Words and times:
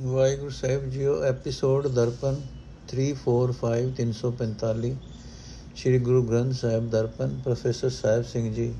ਵਾਹਿਗੁਰੂ 0.00 0.50
ਸਾਹਿਬ 0.50 0.90
ਜੀਓ, 0.90 1.22
episode 1.22 1.86
Darpan 1.86 2.36
345 2.88 3.88
345 3.96 4.96
Sri 5.76 5.98
Guru 5.98 6.22
Granth 6.22 6.54
Sahib 6.54 6.90
Darpan, 6.90 7.40
professor 7.44 7.88
Sahib 7.88 8.24
Singh 8.24 8.54
ਜੀ। 8.54 8.74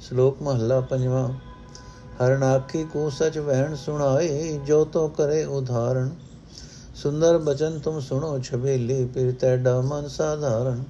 ਸ਼ਲੋਕ 0.00 0.42
ਮਹੱਲਾ 0.42 0.80
ਪੰਜਵਾਂ 0.80 1.32
ਹਰਨ 2.20 2.42
ਆਖੀ 2.42 2.84
ਕੋ 2.84 3.10
ਸਚ 3.10 3.38
ਵਹਿਣ 3.38 3.76
ਸੁਣਾਏ, 3.76 4.60
ਜੋ 4.66 4.84
ਤੋ 4.84 5.08
ਕਰੇ 5.08 5.44
ਉਧਾਰਨ। 5.44 6.10
ਸੁੰਦਰ 6.94 7.38
ਬਚਨ 7.38 7.78
ਤੁਮ 7.78 8.00
ਸੁਣੋ, 8.00 8.38
ਛਬੇਲੀ 8.38 9.08
ਫਿਰ 9.14 9.32
ਤੈਡਾ 9.32 9.80
ਮਨ 9.80 10.08
ਸਾਧਾਰਨ। 10.08 10.84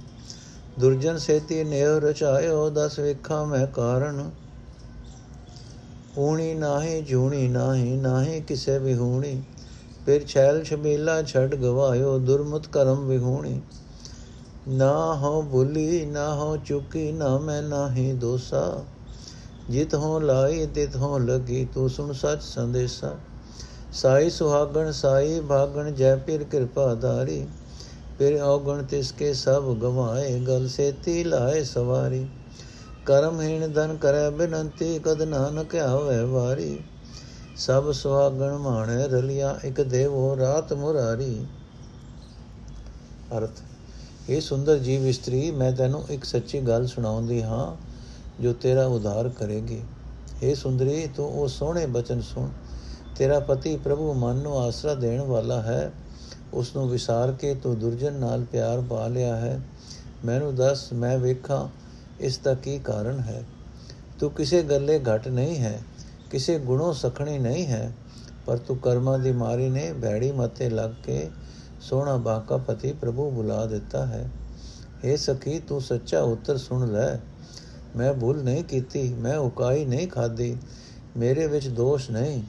ਦੁਰਜਨ 0.78 1.18
ਸੇਤੀ 1.18 1.64
ਨੇਵ 1.64 1.98
ਰਚਾਇਓ, 1.98 2.70
ਦਸ 2.70 2.98
ਵੇਖਾਂ 2.98 3.46
ਮੈਂ 3.46 3.66
ਕਾਰਨ। 3.66 4.30
ਊਣੀ 6.18 6.54
ਨਾਹੀ 6.54 7.02
ਝੂਣੀ 7.02 7.48
ਨਾਹੀ 7.48 7.96
ਨਾਹੀ 7.96 8.40
ਕਿਸੇ 8.40 8.78
ਵਿਹੂਣੀ 8.78 9.42
ਫਿਰ 10.06 10.26
ਛੈਲ 10.26 10.64
ਛਬੇਲਾ 10.64 11.22
ਛੱਡ 11.22 11.54
ਗਵਾਇਓ, 11.54 12.18
ਦੁਰਮਤ 12.18 12.66
ਕਰਮ 12.66 13.06
ਵਿਹੂਣੀ 13.06 13.60
ਨਾ 14.68 15.14
ਹੋ 15.14 15.42
ਭੁਲੀ, 15.42 16.04
ਨਾ 16.06 16.34
ਹੋ 16.34 16.56
ਚੁਕੀ, 16.56 17.12
ਨਾ 17.12 17.38
ਮੈਂ 17.38 17.62
ਨਾਹੀ 17.62 18.12
ਦੋਸਾ। 18.12 18.84
ਜਿਤ 19.70 19.94
ਹੋ 19.94 20.18
ਲਾਈ 20.18 20.66
ਤਿਤ 20.66 20.96
ਹੋ 20.96 21.18
ਲਗੀ, 21.18 21.66
ਤੂੰ 21.74 21.90
ਸੁਣ 21.90 22.12
ਸੱਚ 22.12 22.42
ਸੰਦੇਸਾ। 22.42 23.14
ਸਾਈ 23.92 24.30
ਸੁਹਾਗਣ, 24.30 24.92
ਸਾਈ 24.92 25.40
ਭਾਗਣ, 25.40 25.90
ਜੈ 25.90 26.16
ਪਿਰ 26.16 26.44
ਕਿਰਪਾ 26.44 26.94
ਧਾਰੀ। 26.94 27.46
ਫਿਰ 28.18 28.42
ਔਗਣ 28.42 28.82
ਤਿਸ 28.82 29.12
ਕੇ 29.12 29.34
ਸਭ 29.34 29.74
ਗਵਾਏ, 29.74 30.40
ਗਲ 30.40 30.68
ਸੇਤੀ 30.68 31.24
ਲਾਏ 31.24 31.64
ਸਵਾਰੀ। 31.64 32.26
ਕਰਮਹੀਣ 33.08 33.68
ਧਨ 33.68 33.96
ਕਰੈ 33.96 34.30
ਬਿਨੰਤੀ, 34.30 34.98
ਕਦ 34.98 35.22
ਨਾਨਕ 35.22 35.76
ਆਵੇ 35.76 36.24
ਵਾਰੀ। 36.24 36.80
ਸਭ 37.56 37.92
ਸੁਹਾਗਣ 37.92 38.58
ਮਾਣੇ 38.58 39.08
ਰਲਿਆ, 39.08 39.58
ਇਕ 39.64 39.80
ਦੇਵੋ 39.80 40.36
ਰਾਤ 40.36 40.72
ਮੁਰਾਰੀ। 40.72 41.46
ਅਰਥ, 43.38 43.60
ਇਹ 44.30 44.40
ਸੁੰਦਰ 44.40 44.78
ਜੀਵ 44.78 45.06
ਇਸਤਰੀ, 45.06 45.50
ਮੈਂ 45.50 45.72
ਤੈਨੂੰ 45.72 46.04
ਇੱਕ 46.10 46.24
ਸੱਚੀ 46.24 46.60
ਗੱਲ 46.60 46.86
ਸੁਣਾਉਂਦੀ 46.86 47.42
ਹਾਂ, 47.42 47.76
ਜੋ 48.42 48.52
ਤੇਰਾ 48.52 48.86
ਉਧਾਰ 48.86 49.28
ਕਰੇਗੀ। 49.28 49.82
ਇਹ 50.42 50.54
ਸੁੰਦਰੀ, 50.54 51.08
ਤੂੰ 51.16 51.28
ਉਹ 51.28 51.48
ਸੋਹਣੇ 51.48 51.86
ਬਚਨ 51.86 52.20
ਸੁਣ। 52.20 52.48
ਤੇਰਾ 53.16 53.40
ਪਤੀ 53.40 53.76
ਪ੍ਰਭੂ 53.76 54.14
ਮਨ 54.14 54.36
ਨੂੰ 54.36 54.58
ਆਸਰਾ 54.58 54.94
ਦੇਣ 54.94 55.20
ਵਾਲਾ 55.20 55.62
ਹੈ। 55.62 55.92
ਉਸ 56.54 56.76
ਨੂੰ 56.76 56.88
ਵਿਸਾਰ 56.88 57.32
ਕੇ 57.32 57.54
ਤੂੰ 57.54 57.78
ਦੁਰਜਨ 57.78 58.12
ਨਾਲ 58.12 58.44
ਪਿਆਰ 58.44 58.80
ਪਾ 58.80 59.06
ਲਿਆ 59.06 59.36
ਹੈ। 59.36 59.60
ਮੈਨੂੰ 60.24 60.54
ਦੱਸ, 60.54 60.92
ਮੈਂ 60.92 61.18
ਵੇਖਾਂ 61.18 61.87
ਇਸ 62.20 62.38
ਦਾ 62.38 62.54
ਕੀ 62.54 62.78
ਕਾਰਨ 62.78 63.20
ਹੈ? 63.20 63.44
ਤੂੰ 64.20 64.30
ਕਿਸੇ 64.30 64.62
ਗੱਲੇ 64.62 64.98
ਘਟ 64.98 65.28
ਨਹੀਂ 65.28 65.58
ਹੈ, 65.58 65.80
ਕਿਸੇ 66.30 66.58
ਗੁਣੋਂ 66.58 66.92
ਸਖਣੀ 66.92 67.38
ਨਹੀਂ 67.38 67.66
ਹੈ, 67.66 67.92
ਪਰ 68.46 68.56
ਤੂੰ 68.56 68.76
ਕਰਮਾਂ 68.76 69.18
ਦੀ 69.18 69.32
ਮਾਰੀ 69.32 69.68
ਨੇ 69.68 69.92
ਬੈੜੀ 69.92 70.32
ਮਤੇ 70.32 70.70
ਲੱਗ 70.70 70.90
ਕੇ 71.04 71.30
ਸੋਹਣਾ 71.80 72.16
ਬਾਕਾ 72.16 72.56
ਪਤੀ 72.56 72.92
ਪ੍ਰਭੂ 72.92 73.30
ਬੁਲਾ 73.30 73.66
ਦਿੱਤਾ 73.66 74.06
ਹੈ। 74.06 74.30
ਏ 75.04 75.16
ਸਖੀ, 75.16 75.58
ਤੂੰ 75.58 75.80
ਸੱਚਾ 75.80 76.20
ਉੱਤਰ 76.20 76.56
ਸੁਣ 76.56 76.92
ਲੈ। 76.92 77.16
ਮੈਂ 77.96 78.14
ਭੁੱਲ 78.14 78.42
ਨਹੀਂ 78.42 78.64
ਕੀਤੀ, 78.64 79.14
ਮੈਂ 79.14 79.38
ਉਕਾਈ 79.38 79.84
ਨਹੀਂ 79.84 80.08
ਖਾਦੀ 80.08 80.56
ਮੇਰੇ 81.16 81.46
ਵਿੱਚ 81.46 81.68
ਦੋਸ਼ 81.68 82.10
ਨਹੀਂ। 82.10 82.42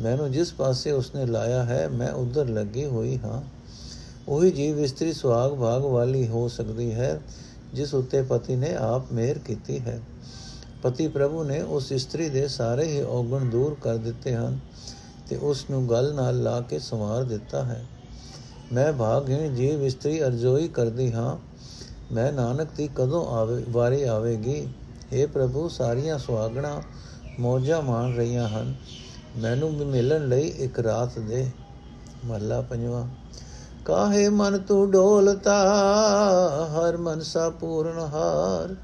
ਮੈਨੂੰ 0.00 0.32
ਜਿਸ 0.32 0.52
ਪਾਸੇ 0.52 0.90
ਉਸਨੇ 0.90 1.26
ਲਾਇਆ 1.26 1.64
ਹੈ, 1.64 1.88
ਮੈਂ 1.88 2.12
ਉਧਰ 2.12 2.48
ਲੱਗੀ 2.48 2.84
ਹੋਈ 2.84 3.18
ਹਾਂ। 3.18 3.42
ਉਹੀ 4.28 4.50
ਜੀਵ 4.50 4.80
ਇਸਤਰੀ 4.80 5.12
ਸੁਹਾਗ 5.12 5.52
ਭਾਗ 5.52 5.82
ਵਾਲੀ 5.82 6.28
ਹੋ 6.28 6.48
ਸਕਦੀ 6.48 6.94
ਹੈ। 6.94 7.20
ਜਿਸ 7.76 7.94
ਉੱਤੇ 7.94 8.22
ਪਤੀ 8.22 8.56
ਨੇ 8.56 8.74
ਆਪ 8.74 9.12
ਮਿਹਰ 9.12 9.38
ਕੀਤੀ 9.38 9.78
ਹੈ। 9.78 10.00
ਪਤੀ 10.82 11.08
ਪ੍ਰਭੂ 11.08 11.44
ਨੇ 11.44 11.62
ਉਸ 11.62 11.92
ਇਸਤਰੀ 11.92 12.28
ਦੇ 12.28 12.48
ਸਾਰੇ 12.48 12.84
ਹੀ 12.84 13.02
ਔਗਣ 13.02 13.44
ਦੂਰ 13.44 13.76
ਕਰ 13.82 13.96
ਦਿੱਤੇ 13.96 14.34
ਹਨ 14.34 14.58
ਤੇ 15.28 15.36
ਉਸ 15.36 15.64
ਨੂੰ 15.70 15.90
ਗਲ 15.90 16.14
ਨਾਲ 16.14 16.42
ਲਾ 16.42 16.60
ਕੇ 16.60 16.78
ਸੰਵਾਰ 16.78 17.24
ਦਿੱਤਾ 17.24 17.62
ਹੈ। 17.62 17.86
ਮੈਂ 18.72 18.92
ਭਾਗਹੀਣ 18.92 19.54
ਜੀਵ 19.54 19.82
ਇਸਤਰੀ 19.82 20.22
ਅਰਜ਼ੋਈ 20.22 20.68
ਕਰਦੀ 20.68 21.12
ਹਾਂ। 21.12 21.36
ਮੈਂ 22.14 22.32
ਨਾਨਕ 22.32 22.68
ਦੀ 22.76 22.88
ਕਦੋਂ 22.96 23.26
ਆਵੇ, 23.26 23.64
ਵਾਰੀ 23.68 24.02
ਆਵੇਗੀ? 24.02 24.68
हे 25.12 25.30
ਪ੍ਰਭੂ, 25.30 25.68
ਸਾਰੀਆਂ 25.68 26.18
ਸੁਹਾਗਣਾ 26.18 26.82
ਮੌਜਾਂ 27.40 27.82
ਮਾਣ 27.82 28.14
ਰਹੀਆਂ 28.14 28.48
ਹਨ। 28.48 28.74
ਮੈਨੂੰ 29.36 29.78
ਵੀ 29.78 29.84
ਮਿਲਣ 29.84 30.28
ਲਈ 30.28 30.48
ਇੱਕ 30.48 30.80
ਰਾਤ 30.80 31.18
ਦੇ 31.18 31.50
ਮਹਲਾ 32.24 32.60
ਪੰਜਵਾ। 32.60 33.08
ਕਾਹੇ 33.86 34.28
ਮਨ 34.28 34.58
ਤੂੰ 34.58 34.90
ਡੋਲਤਾ, 34.90 35.64
ਹਰ 36.72 36.96
ਮਨਸਾ 36.96 37.50
ਪੂਰਨ 37.50 37.98
ਹਾਰ। 37.98 38.74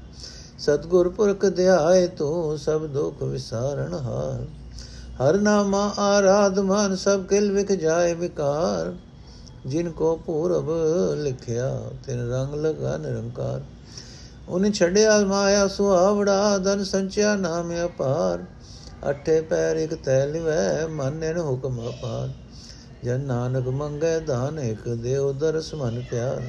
ਸਤਗੁਰ 0.59 1.09
ਪੁਰਖ 1.09 1.45
ਧਿਆਏ 1.45 2.07
ਤੂੰ 2.07 2.57
ਸਭ 2.57 2.85
ਦੁਖ 2.85 3.23
ਵਿਸਾਰਨ 3.23 3.93
ਹਾਰ। 3.93 4.45
ਹਰ 5.23 5.37
ਨਾਮਾ 5.37 5.93
ਆਰਾਧ 5.99 6.59
ਮਨ 6.59 6.95
ਸਭ 6.95 7.23
ਕਿਲ 7.23 7.51
ਵਿਕ 7.51 7.71
ਜਾਏ 7.71 8.13
ਵਿਕਾਰ। 8.13 8.93
ਜਿਨ 9.65 9.91
ਕੋ 9.91 10.15
ਪੂਰਬ 10.15 10.71
ਲਿਖਿਆ, 11.15 11.81
ਤਿਨ 12.07 12.31
ਰੰਗ 12.31 12.53
ਲਗਾ 12.53 12.97
ਨਿਰੰਕਾਰ। 12.97 13.61
ਉਹਨੇ 14.49 14.71
ਛੱਡਿਆ 14.71 15.19
ਮਾਇਆ 15.19 15.67
ਸੁਹਾਵੜਾ, 15.67 16.57
ਧਨ 16.57 16.83
ਸੰਚਿਆ 16.83 17.35
ਨਾਮ 17.35 17.71
ਅਪਾਰ। 17.85 18.43
ਅਠੇ 19.09 19.41
ਪੈਰ 19.41 19.75
ਇਕ 19.75 19.93
ਤੈ 19.93 20.25
ਲਿਵੈ, 20.25 20.87
ਮਨ 20.87 21.13
ਨੇ 21.13 21.33
ਹੁਕਮ 21.33 21.79
ਅਪਾਰ। 21.89 22.29
ਜਨ 23.03 23.19
ਨਾਨਕ 23.19 23.67
ਮੰਗੈ 23.67 24.19
ਦਾਨ 24.19 24.59
ਇਕ 24.59 24.89
ਦੇਉ 24.89 25.33
ਦਰਸ 25.33 25.73
ਮਨ 25.73 26.03
ਪਿਆਰ। 26.11 26.41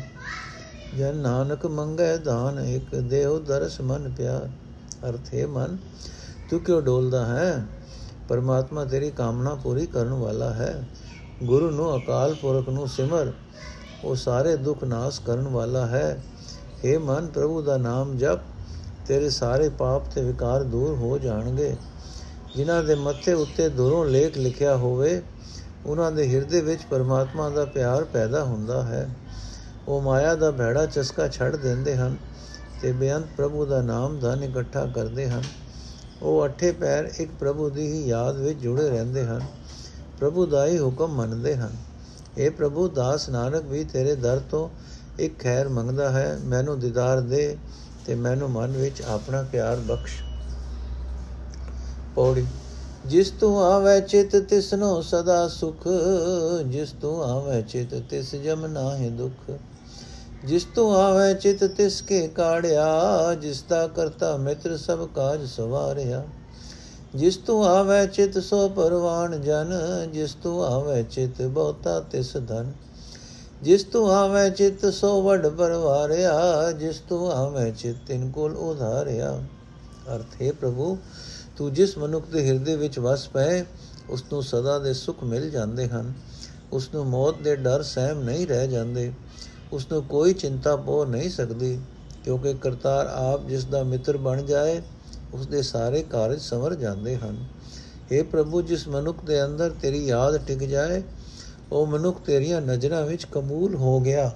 ਜਨ 0.98 1.16
ਨਾਨਕ 1.16 1.66
ਮੰਗੈ 1.66 2.16
ਦਾਨ 2.16 2.58
ਇਕ 2.58 2.94
ਦੇਉ 2.94 3.38
ਦਰਸ 3.38 3.80
ਮਨ 3.80 4.12
ਪਿਆਰ। 4.16 4.50
ਅਰਥੇ 5.08 5.46
ਮਨ, 5.46 5.76
ਤੂੰ 6.50 6.60
ਕਿਉਂ 6.60 6.82
ਡੋਲਦਾ 6.82 7.26
ਹੈ? 7.26 7.66
ਪਰਮਾਤਮਾ 8.28 8.84
ਤੇਰੀ 8.84 9.10
ਕਾਮਨਾ 9.10 9.54
ਪੂਰੀ 9.54 9.86
ਕਰਨ 9.86 10.12
ਵਾਲਾ 10.12 10.52
ਹੈ। 10.52 10.88
ਗੁਰੂ 11.42 11.70
ਨੂੰ 11.70 11.96
ਅਕਾਲ 11.96 12.34
ਪੁਰਖ 12.34 12.68
ਨੂੰ 12.68 12.88
ਸਿਮਰ, 12.88 13.32
ਉਹ 14.04 14.14
ਸਾਰੇ 14.14 14.56
ਦੁੱਖ 14.56 14.84
ਨਾਸ 14.84 15.18
ਕਰਨ 15.18 15.48
ਵਾਲਾ 15.48 15.86
ਹੈ। 15.86 16.22
हे 16.84 17.00
ਮਨ, 17.00 17.26
ਪ੍ਰਭੂ 17.26 17.62
ਦਾ 17.62 17.76
ਨਾਮ 17.76 18.16
ਜਪ, 18.16 18.38
ਤੇਰੇ 19.06 19.30
ਸਾਰੇ 19.30 19.68
ਪਾਪ 19.68 20.02
ਤੇ 20.14 20.24
ਵਿਕਾਰ 20.24 20.62
ਦੂਰ 20.62 20.94
ਹੋ 20.94 21.18
ਜਾਣਗੇ। 21.18 21.76
ਜਿਨ੍ਹਾਂ 22.56 22.82
ਦੇ 22.82 22.94
ਮੱਥੇ 22.94 23.32
ਉੱਤੇ 23.32 23.68
ਦੂਰੋਂ 23.68 24.06
ਲੇਖ 24.06 24.38
ਲਿਖਿਆ 24.38 24.76
ਹੋਵੇ 24.76 25.22
ਉਹਨਾਂ 25.86 26.12
ਦੇ 26.12 26.28
ਹਿਰਦੇ 26.34 26.60
ਵਿੱਚ 26.60 26.82
ਪਰਮਾਤਮਾ 26.90 27.48
ਦਾ 27.50 27.64
ਪਿਆਰ 27.64 28.04
ਪੈਦਾ 28.04 28.44
ਹੁੰਦਾ 28.44 28.82
ਹੈ। 28.82 29.08
ਉਹ 29.88 30.02
ਮਾਇਆ 30.02 30.34
ਦਾ 30.34 30.50
ਭੈੜਾ 30.50 30.86
ਚਸਕਾ 30.86 31.28
ਛੱਡ 31.28 31.56
ਦਿੰਦੇ 31.56 31.96
ਹਨ 31.96 32.16
ਤੇ 32.82 32.92
ਬੇਅੰਤ 32.92 33.26
ਪ੍ਰਭੂ 33.36 33.66
ਦਾ 33.66 33.82
ਨਾਮ 33.82 34.18
ਧਨ 34.18 34.42
ਇਕੱਠਾ 34.44 34.86
ਕਰਦੇ 34.86 35.28
ਹਨ। 35.28 35.42
ਉਹ 36.22 36.46
ਅਠੇ 36.46 36.72
ਪੈਰ 36.72 37.10
ਇੱਕ 37.18 37.30
ਪ੍ਰਭੂ 37.40 37.70
ਦੀ 37.70 37.86
ਹੀ 37.92 38.06
ਯਾਦ 38.08 38.36
ਵਿੱਚ 38.36 38.58
ਜੁੜੇ 38.58 38.88
ਰਹਿੰਦੇ 38.90 39.24
ਹਨ। 39.24 39.40
ਪ੍ਰਭੂ 40.18 40.46
ਦਾ 40.46 40.66
ਹੀ 40.66 40.78
ਹੁਕਮ 40.78 41.14
ਮੰਨਦੇ 41.14 41.56
ਹਨ 41.56 41.76
ਇਹ 42.38 42.50
ਪ੍ਰਭੂ, 42.50 42.88
ਦਾਸ 42.88 43.28
ਨਾਨਕ 43.28 43.64
ਵੀ 43.64 43.84
ਤੇਰੇ 43.84 44.14
ਦਰ 44.14 44.38
ਤੋਂ 44.50 44.68
ਇੱਕ 45.18 45.38
ਖੈਰ 45.42 45.68
ਮੰਗਦਾ 45.68 46.10
ਹੈ। 46.10 46.38
ਮੈਨੂੰ 46.44 46.78
ਦੀਦਾਰ 46.80 47.20
ਦੇ 47.20 47.56
ਤੇ 48.06 48.14
ਮੈਨੂੰ 48.14 48.50
ਮਨ 48.50 48.70
ਵਿੱਚ 48.70 49.02
ਆਪਣਾ 49.02 49.42
ਪਿਆਰ 49.42 49.76
ਬਖਸ਼। 49.76 50.22
ਪੌੜੀ 52.14 52.46
ਜਿਸ 53.06 53.30
ਤੂੰ 53.30 53.64
ਆਵੇ 53.64 54.00
ਚਿਤ 54.00 54.36
ਤਿਸਨੋ 54.36 55.00
ਸਦਾ 55.00 55.48
ਸੁਖ, 55.48 55.88
ਜਿਸ 56.66 56.92
ਤੂੰ 56.92 57.24
ਆਵੇ 57.24 57.62
ਚਿਤ 57.62 57.94
ਤਿਸ 58.10 58.34
ਜਮ 58.34 58.66
ਨਾਹਿ 58.66 59.10
ਦੁਖ। 59.10 59.50
ਜਿਸ 60.44 60.66
ਤੂੰ 60.74 60.96
ਆਵੇ 60.96 61.34
ਚਿਤ 61.34 61.64
ਤਿਸ 61.64 62.02
ਕੇ 62.02 62.28
ਕਾੜਿਆ, 62.28 62.86
ਜਿਸ 63.34 63.62
ਦਾ 63.62 63.86
ਕਰਤਾ 63.86 64.36
ਮਿੱਤਰ 64.36 64.76
ਸਭ 64.76 65.08
ਕਾਜ 65.08 65.44
ਸਵਾਰਿਆ। 65.44 66.24
ਜਿਸ 67.14 67.36
ਤੂੰ 67.36 67.66
ਆਵੇ 67.66 68.06
ਚਿਤ 68.06 68.38
ਸੋ 68.38 68.68
ਪਰਵਾਨ 68.68 69.40
ਜਨ, 69.42 69.72
ਜਿਸ 70.12 70.34
ਤੂੰ 70.34 70.64
ਆਵੇ 70.64 71.02
ਚਿਤ 71.02 71.42
ਬਹੁਤਾ 71.42 72.00
ਤਿਸ 72.00 72.36
ਧਨ। 72.36 72.72
ਜਿਸ 73.62 73.84
ਤੂੰ 73.84 74.10
ਆਵੇ 74.12 74.50
ਚਿਤ 74.50 74.86
ਸੋ 74.86 75.22
ਵਡ 75.22 75.46
ਪਰਵਾਰਿਆ, 75.46 76.72
ਜਿਸ 76.72 76.98
ਤੂੰ 76.98 77.32
ਆਵੇ 77.32 77.70
ਚਿਤ 77.70 77.96
ਤਿਨ 78.06 78.30
ਕੋਲ 78.30 78.56
ਉਧਾਰਿਆ। 78.56 79.42
ਅਰਥੇ 80.14 80.50
ਪ੍ਰਭੂ 80.52 80.98
ਤੂੰ 81.56 81.72
ਜਿਸ 81.72 81.98
ਮਨੁੱਖ 81.98 82.26
ਦੇ 82.26 82.46
ਹਿਰਦੇ 82.46 82.76
ਵਿੱਚ 82.76 82.98
ਵਸ 82.98 83.28
ਪਏ 83.28 83.64
ਉਸ 84.10 84.24
ਨੂੰ 84.32 84.42
ਸਦਾ 84.42 84.78
ਦੇ 84.78 84.92
ਸੁੱਖ 84.92 85.24
ਮਿਲ 85.24 85.50
ਜਾਂਦੇ 85.50 85.88
ਹਨ। 85.88 86.12
ਉਸ 86.72 86.88
ਨੂੰ 86.94 87.06
ਮੌਤ 87.06 87.38
ਦੇ 87.38 87.56
ਡਰ 87.56 87.82
ਸਹਿਮ 87.82 88.22
ਨਹੀਂ 88.22 88.46
ਰਹਿ 88.46 88.68
ਜਾਂਦੇ। 88.68 89.12
ਉਸ 89.72 89.86
ਨੂੰ 89.92 90.02
ਕੋਈ 90.02 90.32
ਚਿੰਤਾ 90.32 90.76
ਪੋ 90.76 91.04
ਨਹੀਂ 91.04 91.30
ਸਕਦੀ, 91.30 91.78
ਕਿਉਂਕਿ 92.24 92.54
ਕਰਤਾਰ 92.54 93.06
ਆਪ 93.06 93.46
ਜਿਸ 93.48 93.64
ਦਾ 93.64 93.82
ਮਿੱਤਰ 93.82 94.16
ਬਣ 94.16 94.42
ਜਾਏ 94.42 94.82
ਉਸ 95.34 95.46
ਦੇ 95.46 95.62
ਸਾਰੇ 95.62 96.02
ਕਾਰਜ 96.02 96.40
ਸੰਵਰ 96.40 96.74
ਜਾਂਦੇ 96.74 97.16
ਹਨ। 97.16 97.44
اے 98.12 98.24
ਪ੍ਰਭੂ, 98.24 98.62
ਜਿਸ 98.62 98.88
ਮਨੁੱਖ 98.88 99.24
ਦੇ 99.24 99.44
ਅੰਦਰ 99.44 99.70
ਤੇਰੀ 99.70 100.06
ਯਾਦ 100.06 100.36
ਟਿਕ 100.36 100.58
ਜਾਏ, 100.58 101.02
ਉਹ 101.72 101.86
ਮਨੁੱਖ 101.86 102.20
ਤੇਰੀਆਂ 102.20 102.60
ਨਜ਼ਰਾਂ 102.60 103.02
ਵਿੱਚ 103.02 103.26
ਕਬੂਲ 103.32 103.74
ਹੋ 103.74 104.00
ਗਿਆ। 104.00 104.30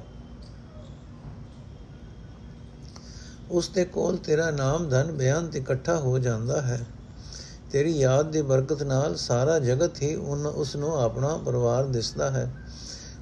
ਉਸ 3.50 3.68
ਦੇ 3.68 3.84
ਕੋਲ 3.84 4.16
ਤੇਰਾ 4.16 4.50
ਨਾਮ 4.50 4.88
ਧਨ, 4.88 5.12
ਬਿਆਨ 5.12 5.50
ਇਕੱਠਾ 5.56 5.96
ਹੋ 5.96 6.18
ਜਾਂਦਾ 6.18 6.62
ਹੈ। 6.62 6.86
ਤੇਰੀ 7.72 7.98
ਯਾਦ 7.98 8.30
ਦੀ 8.30 8.42
ਬਰਕਤ 8.42 8.82
ਨਾਲ 8.82 9.16
ਸਾਰਾ 9.16 9.58
ਜਗਤ 9.58 10.02
ਹੀ 10.02 10.14
ਉਸ 10.54 10.76
ਨੂੰ 10.76 11.00
ਆਪਣਾ 11.02 11.36
ਪਰਿਵਾਰ 11.36 11.84
ਦਿਸਦਾ 11.84 12.30
ਹੈ। 12.30 12.52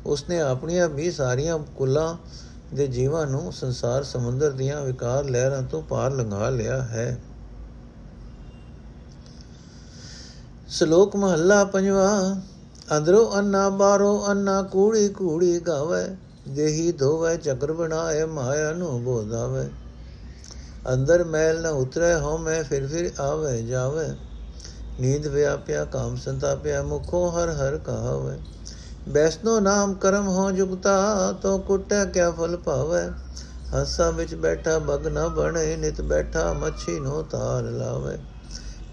ਉਸਨੇ 0.06 0.40
ਆਪਣੀਆਂ 0.40 0.88
ਵੀ 0.88 1.10
ਸਾਰੀਆਂ 1.10 1.58
ਕੁੱਲਾਂ 1.76 2.16
ਦੇ 2.74 2.86
ਜੀਵਾਂ 2.86 3.26
ਨੂੰ 3.26 3.52
ਸੰਸਾਰ 3.52 4.02
ਸਮੁੰਦਰ 4.02 4.50
ਦੀਆਂ 4.50 4.80
ਵਿਕਾਰ 4.80 5.24
ਲਹਿਰਾਂ 5.24 5.62
ਤੋਂ 5.62 5.82
ਪਾਰ 5.82 6.12
ਲੰਘਾ 6.12 6.48
ਲਿਆ 6.50 6.82
ਹੈ। 6.82 7.18
ਸ਼ਲੋਕ 10.68 11.16
ਮਹੱਲਾ 11.16 11.64
ਪੰਜਵਾ, 11.64 12.36
ਅੰਦਰੋਂ 12.96 13.38
ਅੰਨਾ, 13.38 13.68
ਬਾਹਰੋਂ 13.68 14.30
ਅੰਨਾ, 14.30 14.62
ਕੂੜੀ 14.62 15.08
ਕੂੜੀ 15.08 15.58
ਗਾਵੇ, 15.60 16.04
ਦੇਹੀ 16.48 16.92
ਧੋਵੇ, 16.92 17.36
ਚਕਰ 17.36 17.72
ਬਣਾਏ, 17.72 18.24
ਮਾਇਆ 18.24 18.72
ਨੂੰ 18.72 19.04
ਬੋਧਾਵੇ। 19.04 19.68
ਅੰਦਰ 20.92 21.24
ਮੈਲ 21.24 21.62
ਨ 21.62 21.66
ਉਤਰੇ 21.66 22.14
ਹੋ 22.14 22.38
ਮੈਂ 22.38 22.64
ਫਿਰ 22.64 22.86
ਫਿਰ 22.86 23.10
ਆਵੇ, 23.20 23.62
ਜਾਵੇ। 23.62 24.06
ਨੀਂਦ 25.00 25.26
ਵਿਆਪਿਆ 25.26 25.84
ਕਾਮ 25.84 26.16
ਸੰਤਾਪਿਆ 26.16 26.82
ਮੁਖੋ 26.82 27.28
ਹਰ 27.30 27.50
ਹਰ 27.50 27.76
ਕਹਾਵੇ 27.78 28.38
ਬੈਸਨੋ 29.08 29.58
ਨਾਮ 29.60 29.94
ਕਰਮ 29.94 30.28
ਹੋ 30.28 30.50
ਜੁਗਤਾ, 30.50 31.32
ਤੋ 31.32 31.58
ਕੁੱਟੈ 31.58 32.04
ਕਿਆ 32.04 32.30
ਫਲ 32.30 32.56
ਪਾਵੇ 32.56 33.02
ਹੱਸਾ 33.74 34.10
ਵਿੱਚ 34.10 34.34
ਬੈਠਾ 34.34 34.78
ਬਗ 34.78 35.06
ਨ 35.06 35.28
ਬਣੇ, 35.28 35.76
ਨਿਤ 35.76 36.00
ਬੈਠਾ 36.00 36.52
ਮੱਛੀ 36.52 36.98
ਨੂੰ 37.00 37.24
ਤਾਰ 37.24 37.62
ਲਾਵੇ। 37.62 38.16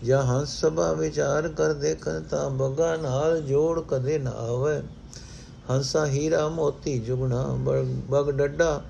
ਜਾਂ 0.04 0.24
ਹੰਸ 0.24 0.60
ਸਭਾ 0.62 0.92
ਵਿਚਾਰ 0.94 1.48
ਕਰ 1.48 1.74
ਦੇਖਣ, 1.74 2.22
ਤਾਂ 2.22 2.50
ਬਗਾ 2.50 2.96
ਨਾਲ 2.96 3.42
ਜੋੜ 3.42 3.80
ਕਦੇ 3.80 4.18
ਨਾ 4.20 4.32
ਆਵੇ। 4.32 4.82
ਹੰਸਾ 5.72 6.06
ਹੀਰਾ 6.06 6.48
ਮੋਤੀ 6.50 7.00
ਜੁਗਣਾ 7.00 7.44
ਬਗ 8.10 8.32
ਡੱਡਾ 8.32 8.82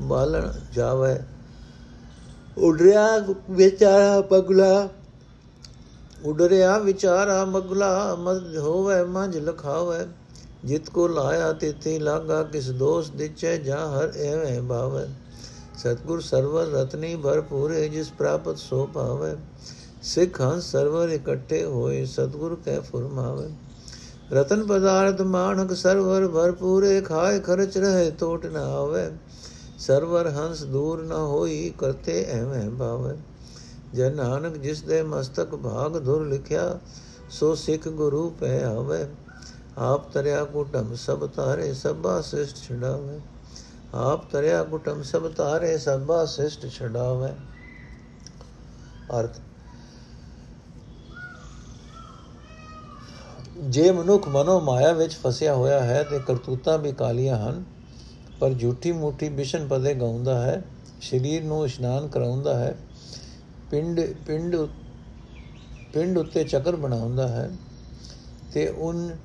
ਬਾਲਣ 0.00 0.52
ਜਾਵੇ। 0.72 1.18
ਉਡਰਿਆ 2.58 3.06
ਵਿਚਾਰਾ 3.50 4.20
ਪਗਲਾ 4.20 4.88
ਉਡਰਿਆ 6.24 6.78
ਵਿਚਾਰਾ 6.78 7.44
ਮਗਲਾ 7.44 8.14
ਮਦ 8.14 8.56
ਹੋਵੇ, 8.56 9.02
ਮੰਝ 9.04 9.36
ਲਖਾਵੇ। 9.36 9.98
ਜਿਤ 10.64 10.90
ਕੋ 10.90 11.06
ਲਾਇਆ 11.08 11.52
ਤਿਥੇ 11.52 11.98
ਲਾਗਾ, 11.98 12.42
ਕਿਸ 12.42 12.70
ਦੋਸ 12.70 13.10
ਦਿਚੈ 13.10 13.56
ਜਾ 13.56 13.76
ਹਰ 13.88 14.12
ਐਵੇਂ 14.16 14.62
ਭਾਵੇ 14.62 15.06
ਸਤਗੁਰ 15.78 16.20
ਸਰਵਰ 16.20 16.66
ਰਤਨੀ 16.66 17.14
ਭਰਪੂਰੇ 17.16 17.88
ਜਿਸ 17.88 18.10
ਪ੍ਰਾਪਤ 18.10 18.58
ਸੋ 18.58 18.86
ਪਾਵੇ 18.86 19.34
ਸਿੱਖ 20.02 20.40
ਹੰਸ 20.40 20.70
ਸਰਵਰ 20.72 21.08
ਇਕੱਠੇ 21.08 21.64
ਹੋਏ, 21.64 22.04
ਸਤਗੁਰ 22.04 22.56
ਕੈ 22.64 22.78
ਫਰਮਾਵੇ। 22.80 23.48
ਰਤਨ 24.32 24.66
ਪਦਾਰਥ 24.66 25.20
ਮਾਨਕ 25.20 25.72
ਸਰਵਰ 25.72 26.28
ਭਰਪੂਰੇ 26.28 27.00
ਖਾਏ 27.00 27.40
ਖਰਚ 27.40 27.78
ਰਹੇ 27.78 28.10
ਟੋਟ 28.10 28.46
ਨਾ 28.46 28.64
ਆਵੇ। 28.64 29.08
ਸਰਵਰ 29.78 30.28
ਹੰਸ 30.28 30.62
ਦੂਰ 30.64 31.02
ਨ 31.02 31.12
ਹੋਈ, 31.12 31.72
ਕਰਤੇ 31.78 32.24
ਐਵੇਂ 32.24 32.70
ਭਾਵੇ 32.70 33.14
ਜੇ 33.94 34.10
ਨਾਨਕ 34.10 34.56
ਜਿਸ 34.56 34.82
ਦੇ 34.82 35.02
ਮਸਤਕ 35.02 35.54
ਭਾਗ 35.56 36.04
ਧੁਰ 36.04 36.26
ਲਿਖਿਆ, 36.26 36.78
ਸੋ 37.30 37.54
ਸਿੱਖ 37.54 37.88
ਗੁਰੂ 37.88 38.30
ਪੈ 38.30 38.64
ਆਵੇ। 38.64 39.06
ਆਪ 39.78 40.10
ਤਰਿਆ 40.12 40.44
ਕੁਟਮ 40.44 40.94
ਸਭ 40.94 41.28
ਤਾਰੇ 41.28 41.72
ਸਭਾ 41.74 42.20
ਸਿਸ਼ਟ 42.20 42.56
ਛਡਾਵੇ। 42.56 43.20
ਆਪ 43.94 44.30
ਤਰਿਆ 44.30 44.62
ਕੁਟਮ 44.62 45.02
ਸਭ 45.02 45.30
ਤਾਰੇ 45.30 45.78
ਸਭਾ 45.78 46.24
ਸਿਸ਼ਟ 46.24 46.66
ਛਡਾਵੇ। 46.68 47.32
ਅਰਥ, 49.20 49.38
ਜੇ 53.58 53.90
ਮਨੁੱਖ 53.90 54.28
ਮਨੋ 54.28 54.60
ਮਾਇਆ 54.60 54.92
ਵਿੱਚ 54.92 55.14
ਫਸਿਆ 55.14 55.54
ਹੋਇਆ 55.54 55.80
ਹੈ, 55.80 56.02
ਤੇ 56.02 56.18
ਕਰਤੂਤਾਂ 56.18 56.78
ਵੀ 56.78 56.92
ਕਾਲੀਆਂ 56.92 57.38
ਹਨ, 57.38 57.64
ਪਰ 58.40 58.52
ਝੂਠੀ 58.52 58.92
ਮੂਠੀ 58.92 59.28
ਬਿਸ਼ਨ 59.28 59.68
ਪਦੇ 59.68 59.94
ਗਾਉਂਦਾ 59.94 60.40
ਹੈ, 60.42 60.62
ਸਰੀਰ 61.00 61.44
ਨੂੰ 61.44 61.64
ਇਸ਼ਨਾਨ 61.64 62.08
ਕਰਾਉਂਦਾ 62.08 62.58
ਹੈ 62.58 62.76
ਪਿੰਡ 63.70 64.00
ਪਿੰਡ 64.26 64.56
ਪਿੰਡ 65.92 66.18
ਉੱਤੇ 66.18 66.44
ਚੱਕਰ 66.44 66.76
ਬਣਾਉਂਦਾ 66.76 67.28
ਹੈ 67.28 67.50
ਤੇ 68.52 68.68
ਉਨ 68.68 69.16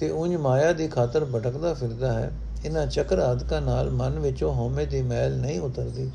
ਤੇ 0.00 0.10
ਉਨ 0.10 0.38
ਮਾਇਆ 0.38 0.72
ਦੀ 0.72 0.88
ਖਾਤਰ 0.88 1.24
ਭਟਕਦਾ 1.24 1.74
ਫਿਰਦਾ 1.74 2.12
ਹੈ। 2.12 2.30
ਇਹਨਾਂ 2.64 2.86
ਚੱਕਰ 2.86 3.18
ਆਦਿਕਾਂ 3.18 3.60
ਨਾਲ 3.60 3.90
ਮਨ 3.90 4.18
ਵਿੱਚੋਂ 4.18 4.54
ਹਉਮੈ 4.54 4.84
ਦੀ 4.84 5.02
ਮੈਲ 5.02 5.38
ਨਹੀਂ 5.38 5.60
ਉਤਰਦੀ। 5.60 6.10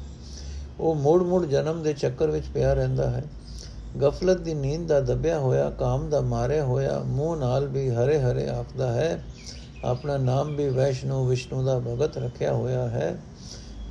ਉਹ 0.79 0.95
ਮੋੜ-ਮੋੜ 0.95 1.45
ਜਨਮ 1.45 1.83
ਦੇ 1.83 1.93
ਚੱਕਰ 1.93 2.31
ਵਿੱਚ 2.31 2.45
ਪਿਆ 2.53 2.73
ਰਹਿੰਦਾ 2.73 3.09
ਹੈ। 3.09 3.23
ਗਫਲਤ 4.01 4.37
ਦੀ 4.37 4.53
ਨੀਂਦ 4.53 4.87
ਦਾ 4.87 4.99
ਦਬਿਆ 4.99 5.39
ਹੋਇਆ, 5.39 5.69
ਕਾਮ 5.69 6.09
ਦਾ 6.09 6.21
ਮਾਰਿਆ 6.21 6.63
ਹੋਇਆ 6.63 6.99
ਮੂੰਹ 6.99 7.37
ਨਾਲ 7.37 7.67
ਵੀ 7.67 7.89
ਹਰੇ 7.89 8.19
ਹਰੇ 8.19 8.49
ਆਖਦਾ 8.49 8.91
ਹੈ। 8.91 9.23
ਆਪਣਾ 9.83 10.17
ਨਾਮ 10.17 10.55
ਵੀ 10.55 10.69
ਵੈਸ਼ਨੂ, 10.69 11.25
ਵਿਸ਼ਨੂੰ 11.25 11.65
ਦਾ 11.65 11.79
ਭਗਤ 11.79 12.17
ਰੱਖਿਆ 12.17 12.53
ਹੋਇਆ 12.53 12.89
ਹੈ। 12.89 13.17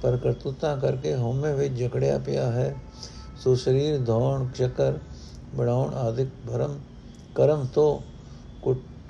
ਪਰ 0.03 0.17
ਕਰਤੂਤਾਂ 0.17 0.77
ਕਰਕੇ 0.77 1.15
ਹਉਮੈ 1.15 1.55
ਵਿੱਚ 1.55 1.75
ਜਕੜਿਆ 1.75 2.19
ਪਿਆ 2.19 2.53
ਹੈ। 2.53 2.75
ਸੋ 3.45 3.55
ਸਰੀਰ 3.55 3.99
ਧੌਣ, 3.99 4.47
ਚੱਕਰ 4.49 4.99
ਬਣਾਉਣ 5.55 5.95
ਆਦਿਕ 5.95 6.29
ਭਰਮ, 6.49 6.79
ਕਰਮ 7.35 7.67
ਤੋਂ 7.75 7.99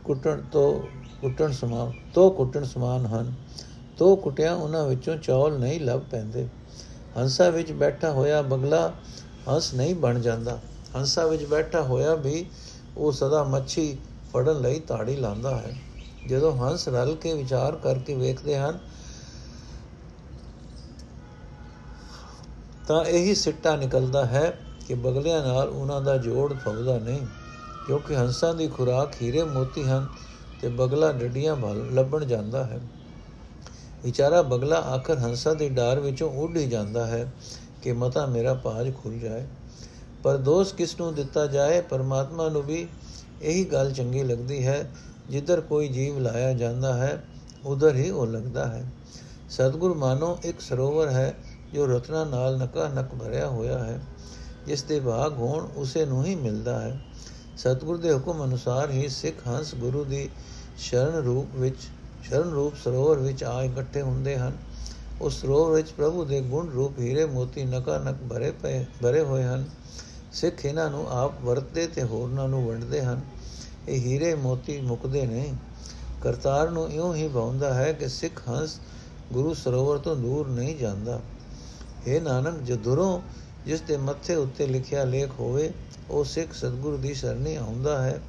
ਕੁੱਟਣ 0.05 0.41
ਤੋਂ 0.53 0.81
ਕੁੱਟਣ 1.21 1.53
ਸਮਾਨ, 1.53 1.93
ਤੋਂ 2.15 2.31
ਕੁੱਟਣ 2.31 2.65
ਸਮਾਨ 2.65 3.07
ਹਨ। 3.07 3.33
ਤੋਂ 3.99 4.17
ਕੁੱਟਿਆ 4.17 4.55
ਉਹਨਾਂ 4.55 4.85
ਵਿੱਚੋਂ 4.85 5.17
ਚੌਲ 5.17 5.59
ਨਹੀਂ 5.59 5.81
ਲੱਭ 5.81 6.01
ਪੈਂਦੇ। 6.01 6.47
ਹੰਸਾ 7.19 7.49
ਵਿੱਚ 7.49 7.73
ਬੈਠਾ 7.73 8.11
ਹੋਇਆ 8.11 8.43
ਬਗਲਾ 8.43 8.93
ਹੰਸ 9.49 9.75
ਨਹੀਂ 9.75 9.95
ਬਣ 9.95 10.21
ਜਾਂਦਾ। 10.21 10.59
ਹੰਸਾ 10.97 11.27
ਵਿੱਚ 11.27 11.45
ਬੈਠਾ 11.45 11.83
ਹੋਇਆ 11.83 12.15
ਵੀ 12.15 12.45
ਉਹ 12.97 13.13
ਸਦਾ 13.13 13.43
ਮੱਛੀ 13.45 13.97
ਫੜਨ 14.33 14.61
ਲਈ 14.61 14.81
ਤਾੜੀ 14.81 15.17
ਲਾਂਦਾ 15.17 15.57
ਹੈ। 15.57 15.75
ਜਦੋਂ 16.29 16.53
ਹੰਸ 16.53 16.89
ਰਲ 16.89 17.15
ਕੇ 17.15 17.35
ਵਿਚਾਰ 17.35 17.77
ਕਰਕੇ 17.77 18.15
ਵੇਖਦੇ 18.15 18.57
ਹਨ 18.57 18.79
ਤਾਂ 22.89 23.05
ਇਹੀ 23.05 23.35
ਸਿੱਟਾ 23.35 23.75
ਨਿਕਲਦਾ 23.77 24.25
ਹੈ 24.27 24.59
ਕਿ 24.87 24.95
ਬਗਲਿਆਂ 24.95 25.43
ਨਾਲ 25.43 25.69
ਉਹਨਾਂ 25.69 26.01
ਦਾ 26.01 26.17
ਜੋੜ 26.17 26.53
ਫਵਦਾ 26.55 26.99
ਨਹੀਂ, 26.99 27.27
ਕਿਉਂਕਿ 27.87 28.17
ਹੰਸਾਂ 28.17 28.55
ਦੀ 28.55 28.67
ਖੁਰਾਕ 28.69 29.15
ਹੀਰੇ 29.23 29.43
ਮੋਤੀ 29.45 29.83
ਹਨ 29.85 30.07
ਤੇ 30.61 30.69
ਬਗਲਾ 30.69 31.13
ਡੱਡੀਆਂ 31.13 31.57
ਭਲ 31.57 31.85
ਲੱਭਣ 31.95 32.25
ਜਾਂਦਾ 32.25 32.65
ਹੈ। 32.65 32.81
ਵਿਚਾਰਾ 34.05 34.43
ਬਗਲਾ 34.43 34.77
ਆਖਰ 34.95 35.19
ਹੰਸਾਂ 35.19 35.55
ਦੀ 35.55 35.69
ਡਾਰ 35.69 36.01
ਵਿੱਚੋਂ 36.01 36.31
ਉੱਡ 36.33 36.57
ਹੀ 36.57 36.67
ਜਾਂਦਾ 36.67 37.07
ਹੈ 37.07 37.33
ਕਿ 37.83 37.93
ਮਤਾ 37.93 38.27
ਮੇਰਾ 38.27 38.55
ਪਾਜ 38.55 38.93
ਖੁੱਲ 38.95 39.19
ਜਾਏ। 39.19 39.47
ਪਰ 40.23 40.37
ਦੋਸ਼ 40.37 40.75
ਕਿਸ 40.75 40.99
ਨੂੰ 41.01 41.15
ਦਿੱਤਾ 41.15 41.47
ਜਾਏ? 41.47 41.81
ਪਰਮਾਤਮਾ 41.81 42.49
ਨੂੰ 42.49 42.63
ਵੀ 42.63 42.87
ਇਹੀ 43.43 43.65
ਗੱਲ 43.65 43.93
ਚੰਗੀ 43.93 44.23
ਲੱਗਦੀ 44.23 44.65
ਹੈ, 44.67 44.91
ਜਿੱਧਰ 45.31 45.61
ਕੋਈ 45.61 45.89
ਜੀਵ 45.89 46.19
ਲਾਇਆ 46.19 46.53
ਜਾਂਦਾ 46.53 46.93
ਹੈ, 46.95 47.23
ਉਧਰ 47.65 47.97
ਹੀ 47.97 48.11
ਉਹ 48.11 48.27
ਲੱਗਦਾ 48.27 48.67
ਹੈ। 48.67 48.85
ਸਤਗੁਰ 49.51 49.95
ਮਾਨੋ 49.95 50.39
ਇੱਕ 50.45 50.61
ਸਰੋਵਰ 50.61 51.09
ਹੈ 51.09 51.35
ਜੋ 51.73 51.87
ਰਤਨਾ 51.87 52.25
ਨਾਲ 52.25 52.59
ਨਕਾ 52.59 52.89
ਨਕ 52.89 53.15
ਭਰਿਆ 53.15 53.49
ਹੋਇਆ 53.49 53.79
ਹੈ, 53.79 54.01
ਜਿਸ 54.67 54.83
ਦੇ 54.83 55.01
ਭਾਗ 55.01 55.33
ਹੋਣ 55.33 55.69
ਉਸੇ 55.77 56.07
ਨੂੰ 56.07 56.25
ਹੀ 56.25 56.35
ਮਿਲਦਾ 56.35 56.81
ਹੈ। 56.81 57.01
ਸਤਗੁਰ 57.57 57.97
ਦੇ 57.97 58.13
ਹੁਕਮ 58.13 58.45
ਅਨੁਸਾਰ 58.45 58.91
ਹੀ 58.91 59.09
ਸਿੱਖ 59.09 59.49
ਹੰਸ 59.49 59.75
ਗੁਰੂ 59.75 60.05
ਦੀ 60.05 60.29
ਸ਼ਰਨ 60.79 61.15
ਰੂਪ 61.15 61.55
ਵਿੱਚ, 61.55 61.77
ਸ਼ਰਨ 62.23 62.51
ਰੂਪ 62.51 62.75
ਸਰੋਵਰ 62.85 63.19
ਵਿੱਚ 63.19 63.45
ਆ 63.45 63.63
ਇਕੱਠੇ 63.63 64.03
ਹੁੰਦੇ 64.03 64.37
ਹਨ। 64.37 64.53
ਉਸ 65.21 65.41
ਸਰੋਵਰ 65.41 65.73
ਵਿੱਚ 65.73 65.91
ਪ੍ਰਭੂ 65.91 66.25
ਦੇ 66.25 66.41
ਗੁਣ 66.41 66.71
ਰੂਪ 66.71 66.99
ਹੀਰੇ 66.99 67.25
ਮੋਤੀ 67.25 67.65
ਨਕਾ 67.65 67.99
ਨਕ 67.99 68.17
ਭਰੇ 68.31 68.51
ਪਏ, 68.51 68.85
ਭਰੇ 69.03 69.21
ਹੋਏ 69.21 69.43
ਹਨ। 69.43 69.65
ਸਿੱਖ 70.33 70.65
ਇਹਨਾਂ 70.65 70.91
ਨੂੰ 70.91 71.11
ਆਪ 71.11 71.33
ਵਰਤਦੇ 71.43 71.87
ਤੇ 71.87 72.03
ਹੋਰਨਾਂ 72.03 72.49
ਨੂੰ 72.49 72.67
ਵੰਡਦੇ 72.67 73.03
ਹਨ। 73.03 73.21
ਇਹ 73.89 74.01
ਹੀਰੇ 74.01 74.35
ਮੋਤੀ 74.35 74.81
ਮੁਕਦੇ 74.81 75.27
ਨਹੀਂ 75.27 75.55
ਕਰਤਾਰ 76.23 76.71
ਨੂੰ 76.71 76.93
ਇਉਂ 76.93 77.15
ਹੀ 77.15 77.29
ਭਾਉਂਦਾ 77.29 77.75
ਹੈ 77.75 77.93
ਕਿ 77.93 78.09
ਸਿੱਖ 78.09 78.43
ਹੰਸ 78.49 78.81
ਗੁਰੂ 79.33 79.55
ਸਰੋਵਰ 79.55 79.99
ਤੋਂ 79.99 80.17
ਦੂਰ 80.17 80.49
ਨਹੀਂ 80.49 80.77
ਜਾਂਦਾ। 80.77 81.21
ਇਹ 82.07 82.21
ਨਾਨਕ 82.21 82.63
ਜਦੁਰੋਂ 82.63 83.21
ਜਿਸ 83.67 83.81
ਦੇ 83.81 83.97
ਮੱਥੇ 83.97 84.35
ਉੱਤੇ 84.35 84.67
ਲਿਖਿਆ 84.67 85.05
ਲੇਖ 85.05 85.31
ਹੋਵੇ, 85.41 85.73
ਉਹ 86.11 86.25
ਸਿੱਖ 86.25 86.53
ਸਤਗੁਰੂ 86.53 86.97
ਦੀ 86.97 87.15
ਸ਼ਰਣੀ 87.15 87.57
ਆਉਂਦਾ 87.57 88.03
ਹੈ। 88.03 88.21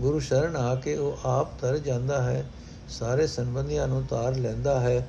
ਗੁਰੂ 0.00 0.20
ਸ਼ਰਨ 0.20 0.56
ਆ 0.56 0.74
ਕੇ 0.74 0.96
ਉਹ 0.96 1.18
ਆਪ 1.24 1.60
ਤਰ 1.60 1.78
ਜਾਂਦਾ 1.78 2.22
ਹੈ, 2.22 2.44
ਸਾਰੇ 2.88 3.26
ਸੰਬੰਧੀਆਂ 3.26 3.88
ਨੂੰ 3.88 4.02
ਤਾਰ 4.02 4.34
ਲੈਂਦਾ 4.34 4.80
ਹੈ 4.80 5.08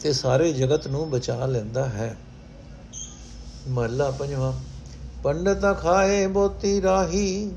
ਤੇ 0.00 0.12
ਸਾਰੇ 0.12 0.52
ਜਗਤ 0.52 0.88
ਨੂੰ 0.88 1.10
ਬਚਾ 1.10 1.46
ਲੈਂਦਾ 1.46 1.88
ਹੈ। 1.88 2.16
ਮਹਲਾ 3.68 4.10
ਪੰਜਵਾਂ, 4.10 4.52
ਪੰਡਤ 5.22 5.78
ਖਾਏ 5.80 6.26
ਬੋਤੀ 6.26 6.82
ਰਾਹੀ, 6.82 7.52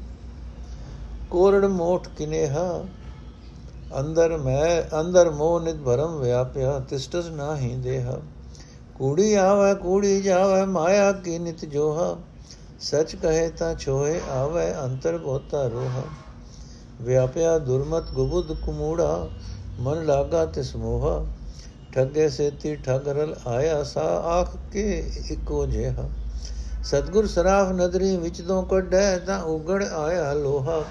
ਕੋਰੜ 1.30 1.66
ਮੋਠ 1.66 2.08
ਕਿਨੇਹਾ 2.08 2.86
ਅੰਦਰ 4.00 4.38
ਮੈਂ, 4.38 5.00
ਅੰਦਰ 5.00 5.30
ਮੋਹ 5.30 5.60
ਨਿਤ 5.60 5.76
ਭਰਮ 5.76 6.20
ਵਿਆਪਿਆ, 6.20 6.80
ਤਿਸਟਸ 6.80 7.26
ਨਾਹੀ 7.26 7.76
ਦੇਹ। 7.76 8.12
ਕੂੜੀ 8.96 9.34
ਆਵੇ, 9.34 9.76
ਕੂੜੀ 9.76 10.22
ਜਾਵੇ, 10.22 10.66
ਮਾਇਆ 10.66 11.12
ਕੀ 11.12 11.40
ਨਿਤ 11.40 11.66
ਜੋਹਾ। 11.66 12.18
ਸਚ 12.80 13.16
ਕਹੇ 13.16 13.50
ਤਾਂ 13.50 13.76
ਛੋਏ 13.76 14.22
ਆਵੇ, 14.32 14.74
ਅੰਤਰ 14.84 15.18
ਬੋਤਾ 15.18 15.68
ਰੋਹ। 15.68 16.02
ਵਿਆਪਿਆ 17.02 17.58
ਦੁਰਮਤ 17.58 18.12
ਗੁਬੁਦ 18.12 18.54
ਕੁਮੂੜਾ, 18.54 19.28
ਮਨ 19.80 20.06
ਲਾਗਾ 20.06 20.46
ਤਿਸ 20.46 20.76
ਮੋਹਾ। 20.76 21.26
ਠੱਗੇ 21.94 22.30
ਸੇਤੀ 22.30 22.76
ਠਗਰਲ 22.76 23.36
ਆਇਆ 23.48 23.84
ਸਾ, 23.84 24.02
ਆਖ 24.02 24.58
ਕੇ 24.72 25.12
ਇੱਕੋ 25.32 25.66
ਜਿਹਾ। 25.66 26.10
ਸਤਗੁਰ 26.84 27.28
ਸਰਾਫ 27.28 27.70
ਨਦਰੀ 27.70 28.18
ਵਿੱਚ 28.18 28.42
ਤੋਂ 28.42 28.64
ਕੱਢੈ 28.64 29.18
ਤਾਂ 29.18 29.44
ਉਗੜ 29.44 29.84
ਆਇਆ 29.84 30.34
ਲੋਹਾ। 30.34 30.84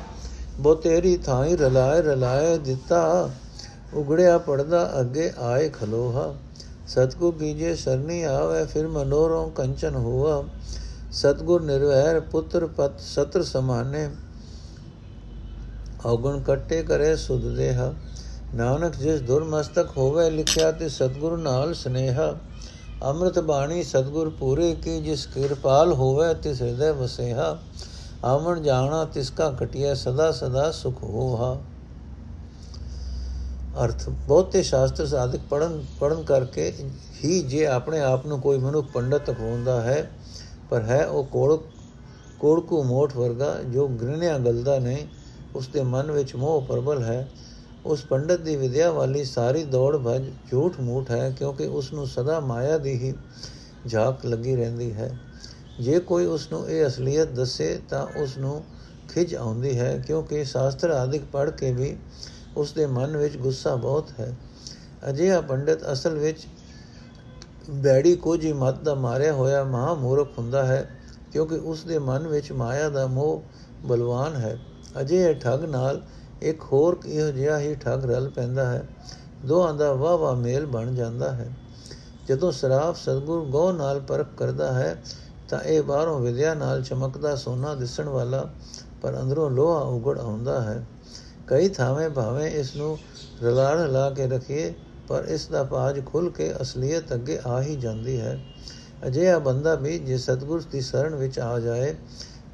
ਬੋ 0.61 0.75
ਤੇਰੀ 0.75 1.17
ਥਾਈ 1.17 1.57
ਰਲਾਏ 1.57 2.03
ਰਲਾਏ 2.03 2.59
ਦਿੱਤਾ। 2.59 3.31
ਉਗੜਿਆ 3.95 4.39
ਪੜਦਾ 4.39 5.01
ਅੱਗੇ 5.01 5.33
ਆਏ 5.39 5.69
ਖਲੋਹਾ। 5.69 6.35
ਸਤਗੁਰ 6.89 7.35
ਕੀਜੇ 7.39 7.77
ਸਰਨੀ 7.77 8.23
ਆਵੇ, 8.23 8.65
ਫਿਰ 8.65 8.89
ਮਨੋਰੋਂ 8.89 9.51
ਕੰਚਨ 9.51 9.95
ਹੋਆ। 9.95 10.45
ਸਤਗੁਰ 11.13 11.63
ਨਿਰਵੈਰ 11.63 12.21
ਪੁੱਤਰ 12.21 12.67
ਪਤ 12.67 13.01
ਸਤਰ 13.01 13.43
ਸਮਾਨੇ। 13.43 14.11
ਔਗਣ 16.07 16.41
ਕੱਟੇ 16.41 16.83
ਕਰੇ 16.83 17.17
ਸੁਧ 17.17 17.57
ਦੇਹਾ। 17.57 17.95
ਨਾਨਕ 18.55 18.97
ਜਿਸ 18.97 19.21
ਦੁਰਮਸਤਕ 19.21 19.89
ਹੋਵੇ, 19.97 20.31
ਲਿਖਿਆ 20.31 20.73
ਤੇ 20.73 20.89
ਸਤਗੁਰ 20.89 21.39
ਨਾਲ 21.39 21.75
ਸਨੇਹਾ। 21.75 22.35
ਅੰਮ੍ਰਿਤ 23.03 23.39
ਬਾਣੀ 23.39 23.83
ਸਤਗੁਰ 23.83 24.29
ਪੂਰੇ 24.29 24.75
ਕੀ, 24.75 25.01
ਜਿਸ 25.01 25.27
ਕਿਰਪਾਲ 25.27 25.93
ਹੋਵੇ, 25.93 26.35
ਤਿਸ 26.35 26.63
ਹਿਰਦੈ 26.63 26.93
ਵਸੇਹਾ। 26.93 27.59
ਆਵਣ 28.25 28.61
ਜਾਣਾ 28.63 29.05
ਤਿਸਕਾ 29.05 29.51
ਕਟਿਆ 29.51 29.95
ਸਦਾ 29.95 30.31
ਸਦਾ 30.33 30.71
ਸੁਖ 30.73 31.03
ਹੋਹਾ। 31.03 31.55
ਅਰਥ, 33.85 34.09
ਬਹੁਤੇ 34.09 34.63
ਸ਼ਾਸਤਰ 34.63 35.07
ਸਾਧਕ 35.07 35.41
ਪੜਨ 35.51 35.85
ਪੜਨ 36.01 36.23
ਕਰਕੇ 36.23 36.73
ਹੀ 37.25 37.41
ਜੇ 37.43 37.67
ਆਪਣੇ 37.67 38.01
ਆਪ 38.01 38.27
ਨੂੰ 38.27 38.41
ਕੋਈ 38.41 38.59
ਮਨੁੱਖ 38.59 38.91
ਪੰਡਤ 38.93 39.31
ਹੋਉਂਦਾ 39.31 39.81
ਹੈ, 39.81 40.11
ਪਰ 40.71 40.83
ਹੈ 40.83 41.07
ਉਹ 41.07 41.25
ਕੋੜ, 41.25 41.59
ਕੋੜਕੂ 42.39 42.83
ਮੋਠ 42.83 43.17
ਵਰਗਾ 43.17 43.55
ਜੋ 43.63 43.87
ਗ੍ਰਹਿਣਿਆ 43.89 44.39
ਗਲਦਾ 44.39 44.79
ਨਹੀਂ 44.79 45.07
ਉਸ 45.55 45.69
ਦੇ 45.69 45.83
ਮਨ 45.83 46.11
ਵਿੱਚ 46.11 46.35
ਮੋਹ 46.37 46.61
ਪ੍ਰਬਲ 46.63 47.03
ਹੈ। 47.03 47.29
ਉਸ 47.87 48.05
ਪੰਡਤ 48.05 48.41
ਦੀ 48.41 48.57
ਵਿਦਿਆ 48.57 48.91
ਵਾਲੀ 48.91 49.25
ਸਾਰੀ 49.25 49.65
ਦੌੜ 49.65 49.97
ਭਜ 49.97 50.31
ਝੂਠ 50.51 50.81
ਮੂਠ 50.81 51.11
ਹੈ, 51.11 51.31
ਕਿਉਂਕਿ 51.31 51.67
ਉਸ 51.67 51.93
ਨੂੰ 51.93 52.07
ਸਦਾ 52.07 52.41
ਮਾਇਆ 52.41 52.79
ਦੀ 52.79 52.95
ਹੀ 52.95 53.15
ਝਾਕ 53.89 54.27
ਲੱਗੀ 54.27 54.57
ਰਹਿੰਦੀ 54.57 54.93
ਹੈ। 54.93 55.11
ਜੇ 55.81 55.99
ਕੋਈ 55.99 56.27
ਉਸ 56.27 56.53
ਨੂੰ 56.53 56.69
ਇਹ 56.71 56.87
ਅਸਲੀਅਤ 56.87 57.29
ਦੱਸੇ 57.29 57.81
ਤਾਂ 57.89 58.07
ਉਸ 58.19 58.39
ਨੂੰ 58.39 58.65
ਖਿਜ 59.09 59.35
ਆਉਂਦੀ 59.35 59.79
ਹੈ, 59.79 60.05
ਕਿਉਂਕਿ 60.07 60.45
ਸ਼ਾਸਤਰ 60.45 60.91
ਆਦਿਕ 60.91 61.23
ਪੜ੍ਹ 61.33 61.51
ਕੇ 61.51 61.73
ਵੀ 61.73 61.97
ਉਸ 62.57 62.73
ਦੇ 62.73 62.87
ਮਨ 62.87 63.17
ਵਿੱਚ 63.17 63.37
ਗੁੱਸਾ 63.37 63.75
ਬਹੁਤ 63.77 64.11
ਹੈ। 64.21 64.35
ਅਜਿਹਾ 65.09 65.41
ਪੰਡਤ 65.41 65.93
ਅਸਲ 65.93 66.19
ਵਿੱਚ 66.19 66.47
ਬੈੜੀ 67.71 68.17
ਕੋਜੀ 68.17 68.53
ਮਤ 68.53 68.81
ਦਾ 68.81 68.95
ਮਾਰਿਆ 68.95 69.33
ਹੋਇਆ 69.33 69.65
ਮਹਾ 69.65 69.95
ਮੂਰਖ 69.95 70.39
ਹੁੰਦਾ 70.39 70.65
ਹੈ, 70.65 70.91
ਕਿਉਂਕਿ 71.33 71.55
ਉਸ 71.55 71.85
ਦੇ 71.85 71.99
ਮਨ 71.99 72.29
ਵਿੱਚ 72.29 72.53
ਮਾਇਆ 72.53 72.89
ਦਾ 72.89 73.07
ਮੋਹ 73.07 73.43
ਬਲਵਾਨ 73.87 74.37
ਹੈ। 74.37 74.59
ਅਜੇ 75.01 75.35
ਠੱਗ 75.35 75.65
ਨਾਲ 75.65 76.03
ਇੱਕ 76.43 76.63
ਹੋਰ 76.63 77.01
ਇਹੋ 77.07 77.31
ਜਿਹਾ 77.31 77.59
ਹੀ 77.59 77.75
ਠੱਗ 77.75 78.05
ਰਲ 78.05 78.29
ਪੈਂਦਾ 78.29 78.67
ਹੈ। 78.67 78.89
ਦੋਹਾਂ 79.45 79.75
ਦਾ 79.75 79.93
ਵਾਹ 79.93 80.19
ਵਾਹ 80.19 80.37
ਮੇਲ 80.37 80.67
ਬਣ 80.67 80.95
ਜਾਂਦਾ 80.95 81.33
ਹੈ। 81.33 81.51
ਜਦੋਂ 82.29 82.53
ਸਰਾਫ 82.53 82.97
ਸਤਗੁਰ 82.97 83.45
ਗੋ 83.45 83.73
ਨਾਲ 83.73 84.01
ਪਰਖ 84.01 84.27
ਕਰਦਾ 84.37 84.73
ਹੈ 84.73 85.03
ਤਾਂ 85.55 85.63
ਇਹ 85.63 85.83
ਬਾਹਰੋਂ 85.83 86.21
ਵਿਦਿਆ 86.21 86.55
ਨਾਲ 86.55 86.83
ਚਮਕਦਾ 86.83 87.37
ਸੋਨਾ 87.37 87.75
ਦਿਸਣ 87.75 88.09
ਵਾਲਾ, 88.09 88.51
ਪਰ 89.03 89.21
ਅੰਦਰੋਂ 89.21 89.51
ਲੋਹਾ 89.51 89.81
ਉਗੜ 89.81 90.19
ਆਉਂਦਾ 90.19 90.63
ਹੈ। 90.63 90.87
ਕਈ 91.47 91.69
ਥਾਵੇਂ 91.69 92.11
ਭਾਵੇਂ 92.11 92.51
ਇਸ 92.51 92.77
ਨੂੰ 92.77 92.99
ਰਲਾ 93.43 93.73
ਰਲਾ 93.73 94.11
ਕੇ 94.11 94.27
ਰੱਖੀਏ, 94.27 94.75
ਪਰ 95.09 95.25
ਇਸ 95.29 95.47
ਦਾ 95.47 95.63
ਪਾਜ 95.63 96.07
ਖੁੱਲ 96.07 96.31
ਕੇ 96.31 96.55
ਅਸਲੀਅਤ 96.63 97.15
ਅੱਗੇ 97.15 97.39
ਆ 97.47 97.63
ਹੀ 97.63 97.77
ਜਾਂਦੀ 97.77 98.21
ਹੈ। 98.21 98.45
ਅਜਿਹਾ 99.07 99.39
ਬੰਦਾ 99.39 99.75
ਵੀ 99.75 99.99
ਜੇ 99.99 100.19
ਸਤਗੁਰ 100.19 100.63
ਦੀ 100.73 100.81
ਸ਼ਰਨ 100.81 101.15
ਵਿੱਚ 101.15 101.39
ਆ 101.39 101.61
ਜਾਏ, 101.61 101.95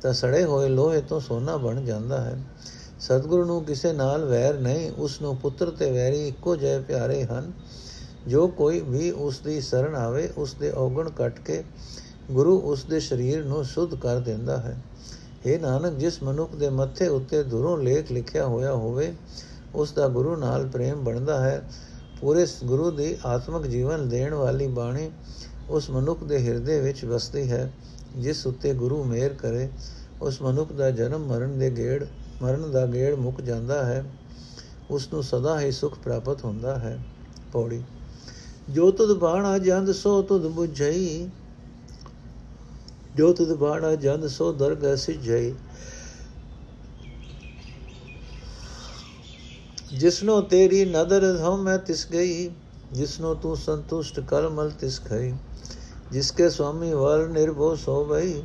ਤਾਂ 0.03 0.13
ਸੜੇ 0.13 0.45
ਹੋਏ 0.45 0.69
ਲੋਹੇ 0.69 1.01
ਤੋਂ 1.01 1.21
ਸੋਨਾ 1.21 1.57
ਬਣ 1.57 1.85
ਜਾਂਦਾ 1.85 2.21
ਹੈ। 2.21 2.39
ਸਤਗੁਰੂ 3.01 3.45
ਨੂੰ 3.45 3.65
ਕਿਸੇ 3.65 3.93
ਨਾਲ 3.93 4.25
ਵੈਰ 4.25 4.55
ਨਹੀਂ, 4.55 4.91
ਉਸ 4.99 5.23
ਨੂੰ 5.23 5.37
ਪੁੱਤਰ 5.37 5.71
ਤੇ 5.71 5.91
ਵੈਰੀ 5.91 6.29
ਇੱਕੋ 6.29 6.57
ਜਿਹੇ 6.57 6.81
ਪਿਆਰੇ 6.81 7.25
ਹਨ। 7.25 7.53
ਜੋ 8.29 8.49
ਕੋਈ 8.49 8.81
ਵੀ 8.81 9.11
ਉਸ 9.11 9.39
ਦੀ 9.39 9.61
ਸ਼ਰਨ 9.61 9.95
ਆਵੇ, 9.95 10.33
ਉਸ 10.37 10.55
ਦੇ 10.55 10.71
ਔਗਣ 10.71 11.11
ਕੱਟ 11.11 11.41
ਕੇ 11.41 11.65
ਗੁਰੂ 12.31 12.61
ਉਸ 12.61 12.85
ਦੇ 12.85 13.01
ਸਰੀਰ 13.01 13.45
ਨੂੰ 13.45 13.65
ਸੁਧ 13.65 13.95
ਕਰ 13.95 14.19
ਦਿੰਦਾ 14.19 14.57
ਹੈ। 14.57 14.83
ਇਹ 15.47 15.61
ਨਾਨਕ, 15.61 15.93
ਜਿਸ 15.93 16.23
ਮਨੁੱਖ 16.23 16.55
ਦੇ 16.55 16.69
ਮੱਥੇ 16.69 17.09
ਉੱਤੇ 17.09 17.43
ਦੁਰੋਂ 17.43 17.79
ਲੇਖ 17.79 18.13
ਲਿਖਿਆ 18.13 18.47
ਹੋਇਆ 18.47 18.73
ਹੋਵੇ 18.73 19.15
ਉਸ 19.75 19.93
ਦਾ 19.93 20.09
ਗੁਰੂ 20.09 20.37
ਨਾਲ 20.37 20.69
ਪ੍ਰੇਮ 20.69 21.05
ਬਣਦਾ 21.05 21.41
ਹੈ। 21.41 21.71
ਪੂਰੇ 22.21 22.47
ਗੁਰੂ 22.65 22.91
ਦੀ 22.91 23.17
ਆਤਮਿਕ 23.27 23.67
ਜੀਵਨ 23.67 24.09
ਦੇਣ 24.09 24.35
ਵਾਲੀ 24.35 24.67
ਬਾਣੀ 24.67 25.11
ਉਸ 25.71 25.91
ਮਨੁੱਖ 25.91 26.25
ਦੇ 26.25 26.49
ਹਿਰਦੇ 26.49 26.81
ਵਿੱਚ 26.81 27.05
ਵਸਦੀ 27.05 27.51
ਹੈ, 27.51 27.73
ਜਿਸ 28.17 28.47
ਉੱਤੇ 28.47 28.75
ਗੁਰੂ 28.75 29.05
ਮਿਹਰ 29.05 29.29
ਕਰੇ। 29.29 29.69
ਉਸ 30.23 30.43
ਮਨੁੱਖ 30.43 30.73
ਦਾ 30.73 30.91
ਜਨਮ 30.91 31.27
ਮਰਨ 31.27 31.59
ਦੇ 31.59 31.71
ਗੇੜ, 31.71 32.05
ਮਰਨ 32.43 32.71
ਦਾ 32.71 32.87
ਗੇੜ 32.87 33.15
ਮੁੱਕ 33.15 33.41
ਜਾਂਦਾ 33.41 33.85
ਹੈ। 33.85 34.05
ਉਸ 34.91 35.09
ਨੂੰ 35.13 35.23
ਸਦਾ 35.23 35.61
ਹੀ 35.61 35.71
ਸੁਖ 35.71 35.99
ਪ੍ਰਾਪਤ 35.99 36.45
ਹੁੰਦਾ 36.45 36.79
ਹੈ। 36.79 36.99
ਪੌੜੀ। 37.53 37.83
ਜੋ 38.71 38.91
ਤੁਧ 38.91 39.19
ਬਾਣਾ 39.19 39.59
ਜੰਦ 39.59 39.93
ਸੋ 39.93 40.23
ਤੁਧ 40.23 40.59
부ਝਈ 40.59 41.29
ਜੋ 43.21 43.33
ਤੁਧ 43.33 43.53
ਬਾਣਾ 43.53 43.95
ਜੰਦ 43.95 44.27
ਸੋ 44.27 44.53
ਦਰਗਹ 44.53 44.97
ਸਿਝਈ 44.97 45.55
ਜਿਸਨੋ 49.99 50.41
ਤੇਰੀ 50.41 50.85
ਨਦਰ 50.85 51.25
ਹਉ 51.41 51.57
ਮੈਂ 51.57 51.79
ਤਿਸ 51.79 52.07
ਗਈ, 52.13 52.49
ਜਿਸਨੋ 52.93 53.35
ਤੂੰ 53.35 53.57
ਸੰਤੁਸ਼ਟ 53.57 54.21
ਕਰ 54.21 54.49
ਮਲ 54.49 54.71
ਤਿਸ 54.71 55.01
ਖਈ। 55.01 55.33
ਜਿਸਕੇ 56.13 56.49
ਸੁਆਮੀ 56.51 56.93
ਵਰ 56.93 57.27
ਨਿਰਭਉ 57.29 57.75
ਸੋ 57.75 58.05
ਭਈ 58.05 58.43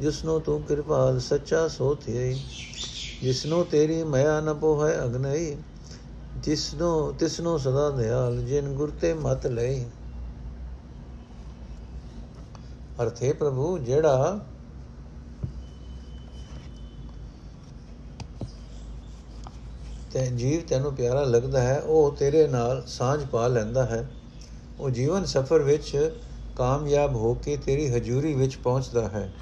ਜਿਸਨੋ 0.00 0.38
ਤੂੰ 0.38 0.62
ਕਿਰਪਾਲ 0.62 1.20
ਸੱਚਾ 1.20 1.68
ਸੋ 1.68 1.94
ਥਈ 1.94 2.34
ਜਿਸਨੋ 3.22 3.62
ਤੇਰੀ 3.64 4.02
ਮਾਇਆ 4.02 4.40
ਨ 4.40 4.54
ਪੋਹੈ 4.54 5.04
ਅਗਨਈ, 5.04 5.56
ਜਿਸਨੋ 6.36 7.12
ਤਿਸਨੋ 7.12 7.56
ਸਦਾ 7.58 7.90
ਦਿਆਲ, 7.90 8.42
ਜਿਨ 8.42 8.74
ਗੁਰ 8.74 8.90
ਤੇ 8.90 9.14
ਮਤ 9.14 9.46
ਲਈ। 9.46 9.84
ਅਰਥੇ 13.02 13.32
ਪ੍ਰਭੂ, 13.32 13.78
ਜਿਹੜਾ 13.78 14.40
ਤੇ 20.12 20.26
ਜੀਵ 20.26 20.60
ਤੈਨੂੰ 20.68 20.94
ਪਿਆਰਾ 20.94 21.22
ਲੱਗਦਾ 21.22 21.62
ਹੈ, 21.62 21.80
ਉਹ 21.80 22.12
ਤੇਰੇ 22.12 22.46
ਨਾਲ 22.48 22.82
ਸਾਂਝ 22.86 23.26
ਪਾ 23.26 23.46
ਲੈਂਦਾ 23.46 23.86
ਹੈ। 23.86 24.08
ਉਹ 24.80 24.90
ਜੀਵਨ 24.90 25.24
ਸਫਰ 25.24 25.62
ਵਿੱਚ 25.62 26.18
ਕਾਮਯਾਬ 26.56 27.16
ਹੋ 27.16 27.34
ਕੇ 27.34 27.56
ਤੇਰੀ 27.56 27.88
ਹਜ਼ੂਰੀ 27.88 28.34
ਵਿੱਚ 28.34 28.56
ਪਹੁੰਚਦਾ 28.56 29.08
ਹੈ। 29.08 29.32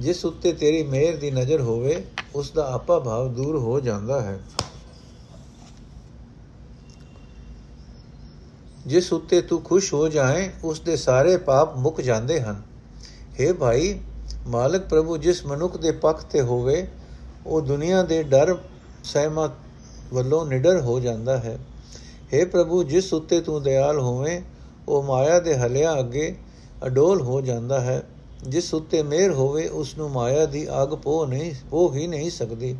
ਜਿਸ 0.00 0.24
ਉੱਤੇ 0.24 0.52
ਤੇਰੀ 0.52 0.82
ਮਿਹਰ 0.82 1.16
ਦੀ 1.16 1.30
ਨਜ਼ਰ 1.30 1.60
ਹੋਵੇ, 1.60 2.04
ਉਸ 2.34 2.50
ਦਾ 2.50 2.72
ਆਪਾ 2.72 2.98
ਭਾਵ 2.98 3.34
ਦੂਰ 3.34 3.56
ਹੋ 3.56 3.80
ਜਾਂਦਾ 3.80 4.20
ਹੈ। 4.20 4.38
ਜਿਸ 8.85 9.11
ਉੱਤੇ 9.13 9.41
ਤੂੰ 9.41 9.61
ਖੁਸ਼ 9.61 9.93
ਹੋ 9.93 10.07
ਜਾਏ 10.07 10.49
ਉਸ 10.63 10.79
ਦੇ 10.79 10.95
ਸਾਰੇ 10.95 11.35
ਪਾਪ 11.43 11.75
ਮੁੱਕ 11.77 12.01
ਜਾਂਦੇ 12.01 12.39
ਹਨ 12.41 12.61
हे 13.39 13.53
ਭਾਈ 13.53 13.99
ਮਾਲਕ 14.47 14.87
ਪ੍ਰਭੂ 14.87 15.17
ਜਿਸ 15.17 15.45
ਮਨੁੱਖ 15.45 15.77
ਦੇ 15.77 15.91
ਪੱਖ 15.97 16.23
ਤੇ 16.23 16.41
ਹੋਵੇ 16.41 16.85
ਉਹ 17.45 17.61
ਦੁਨੀਆ 17.61 18.03
ਦੇ 18.03 18.21
ਡਰ 18.23 18.55
ਸਹਿਮਤ 19.03 19.51
ਵੱਲੋਂ 20.13 20.45
ਨਿਡਰ 20.45 20.79
ਹੋ 20.81 20.99
ਜਾਂਦਾ 20.99 21.37
ਹੈ 21.37 21.57
हे 22.33 22.45
ਪ੍ਰਭੂ 22.47 22.83
ਜਿਸ 22.83 23.13
ਉੱਤੇ 23.13 23.39
ਤੂੰ 23.41 23.61
ਦਿਆਲ 23.63 23.99
ਹੋਵੇਂ 23.99 24.41
ਉਹ 24.87 25.03
ਮਾਇਆ 25.03 25.39
ਦੇ 25.39 25.55
ਹਲਿਆਂ 25.57 25.99
ਅੱਗੇ 25.99 26.35
ਅਡੋਲ 26.85 27.21
ਹੋ 27.21 27.41
ਜਾਂਦਾ 27.41 27.79
ਹੈ 27.79 28.01
ਜਿਸ 28.43 28.73
ਉੱਤੇ 28.73 29.01
ਮਿਹਰ 29.03 29.31
ਹੋਵੇ 29.31 29.67
ਉਸ 29.69 29.97
ਨੂੰ 29.97 30.09
ਮਾਇਆ 30.11 30.45
ਦੀ 30.45 30.67
ਅਗ 30.83 30.95
ਪੋ 30.95 31.25
ਨਹੀਂ 31.25 31.53
ਪੋ 31.69 31.91
ਹੀ 31.93 32.07
ਨਹੀਂ 32.07 32.29
ਸਕਦੀ 32.31 32.75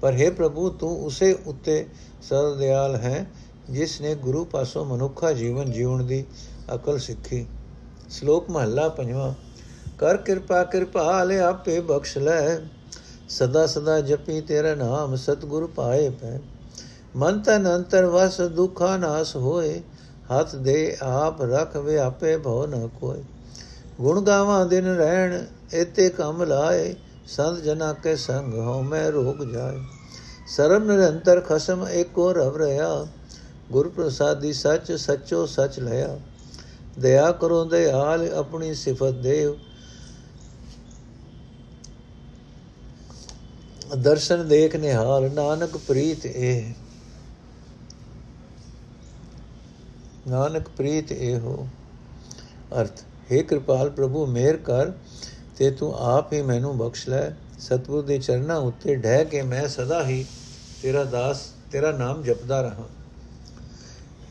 ਪਰ 0.00 0.14
हे 0.14 0.30
ਪ੍ਰਭੂ 0.32 0.68
ਤੂੰ 0.70 0.96
ਉਸੇ 1.06 1.32
ਉੱਤੇ 1.46 1.84
ਸਰਦ 2.22 2.58
ਦਿਆਲ 2.58 2.96
ਹੈ 2.96 3.26
ਜਿਸ 3.71 4.01
ਨੇ 4.01 4.15
ਗੁਰੂ 4.15 4.45
ਪਾਸੋਂ 4.45 4.85
ਮਨੁੱਖਾ 4.85 5.31
ਜੀਵਨ 5.31 5.71
ਜੀਉਣ 5.71 6.03
ਦੀ 6.03 6.25
ਅਕਲ 6.75 6.99
ਸਿੱਖੀ। 6.99 7.47
ਸ਼ਲੋਕ 8.09 8.49
ਮਹੱਲਾ 8.49 8.89
ਪੰਜਵਾਂ, 8.89 9.33
ਕਰ 9.97 10.17
ਕਿਰਪਾ, 10.17 10.63
ਕਿਰਪਾਲ, 10.63 11.31
ਆਪੇ 11.31 11.79
ਬਖਸ਼ 11.79 12.17
ਲੈ। 12.17 12.57
ਸਦਾ 13.29 13.67
ਸਦਾ 13.67 14.01
ਜਪੀ 14.01 14.41
ਤੇਰਾ 14.41 14.75
ਨਾਮ, 14.75 15.15
ਸਤਿਗੁਰ 15.15 15.67
ਪਾਏ 15.67 16.09
ਪੈ। 16.09 16.39
ਮਨ 17.15 17.39
ਤਨ 17.39 17.75
ਅੰਤਰ 17.75 18.05
ਵਸ, 18.05 18.41
ਦੁਖਾ 18.41 18.97
ਨਾਸ 18.97 19.35
ਹੋਏ। 19.35 19.81
ਹੱਥ 20.31 20.55
ਦੇ 20.55 20.97
ਆਪ 21.01 21.41
ਰਖ 21.41 21.77
ਵੇ 21.77 21.97
ਆਪੇ 21.97 22.37
ਭਉ 22.37 22.65
ਨ 22.65 22.87
ਕੋਏ। 22.87 23.23
ਗੁਣ 24.01 24.21
ਗਾਵਾਂ 24.21 24.65
ਦਿਨ 24.65 24.85
ਰਹਿਣ 24.85 25.45
ਇਤੇ 25.73 26.09
ਕੰਮ 26.09 26.43
ਲਾਏ। 26.43 26.95
ਸੰਤ 27.27 27.57
ਜਨਾ 27.57 27.93
ਕੇ 27.93 28.15
ਸੰਗ 28.15 28.53
ਹੋ 28.53 28.81
ਮੈਂ 28.81 29.11
ਰੋਗ 29.11 29.43
ਜਾਏ। 29.43 29.79
ਸਰਮ 30.47 30.91
ਨਿਰੰਤਰ 30.91 31.41
ਖਸਮ, 31.41 31.87
ਏਕੋ 31.87 32.33
ਰਵ 32.33 32.57
ਰਿਆ 32.57 33.07
ਗੁਰ 33.71 33.89
ਪ੍ਰਸਾਦੀ 33.89 34.53
ਸੱਚ 34.53 34.91
ਸੱਚੋ 34.91 35.45
ਸੱਚ 35.45 35.79
ਲਿਆ। 35.79 36.19
ਦਇਆ 36.99 37.31
ਕਰੋ 37.31 37.63
ਦਇਆਲ 37.65 38.27
ਆਪਣੀ 38.33 38.73
ਸਿਫਤ 38.75 39.13
ਦੇਵ 39.21 39.53
ਦਰਸ਼ਨ 43.97 44.47
ਦੇਖ 44.47 44.75
ਨਿਹਾਲ 44.75 45.29
ਨਾਨਕ 45.33 45.77
ਪ੍ਰੀਤ 45.77 46.25
ਇਹ। 46.25 46.73
ਨਾਨਕ 50.27 50.69
ਪ੍ਰੀਤ 50.69 51.11
ਇਹੋ। 51.11 51.67
ਅਰਥ 52.81 53.01
हे 53.31 53.43
ਕਿਰਪਾਲ 53.43 53.89
ਪ੍ਰਭੂ 53.89 54.25
ਮਿਹਰ 54.25 54.57
ਕਰ 54.57 54.91
ਤੇ 55.57 55.71
ਤੂੰ 55.71 55.93
ਆਪ 55.95 56.33
ਹੀ 56.33 56.41
ਮੈਨੂੰ 56.41 56.77
ਬਖਸ਼ 56.77 57.07
ਲੈ। 57.09 57.29
ਸਤਿਗੁਰ 57.59 58.03
ਦੇ 58.03 58.17
ਚਰਨਾਂ 58.17 58.57
ਉੱਤੇ 58.59 58.95
ਢਹਿ 58.95 59.25
ਕੇ 59.25 59.41
ਮੈਂ 59.41 59.67
ਸਦਾ 59.67 60.03
ਹੀ 60.05 60.25
ਤੇਰਾ 60.81 61.03
ਦਾਸ, 61.03 61.41
ਤੇਰਾ 61.71 61.91
ਨਾਮ 61.91 62.23
ਜਪਦਾ 62.23 62.61
ਰਹਾ। 62.61 62.85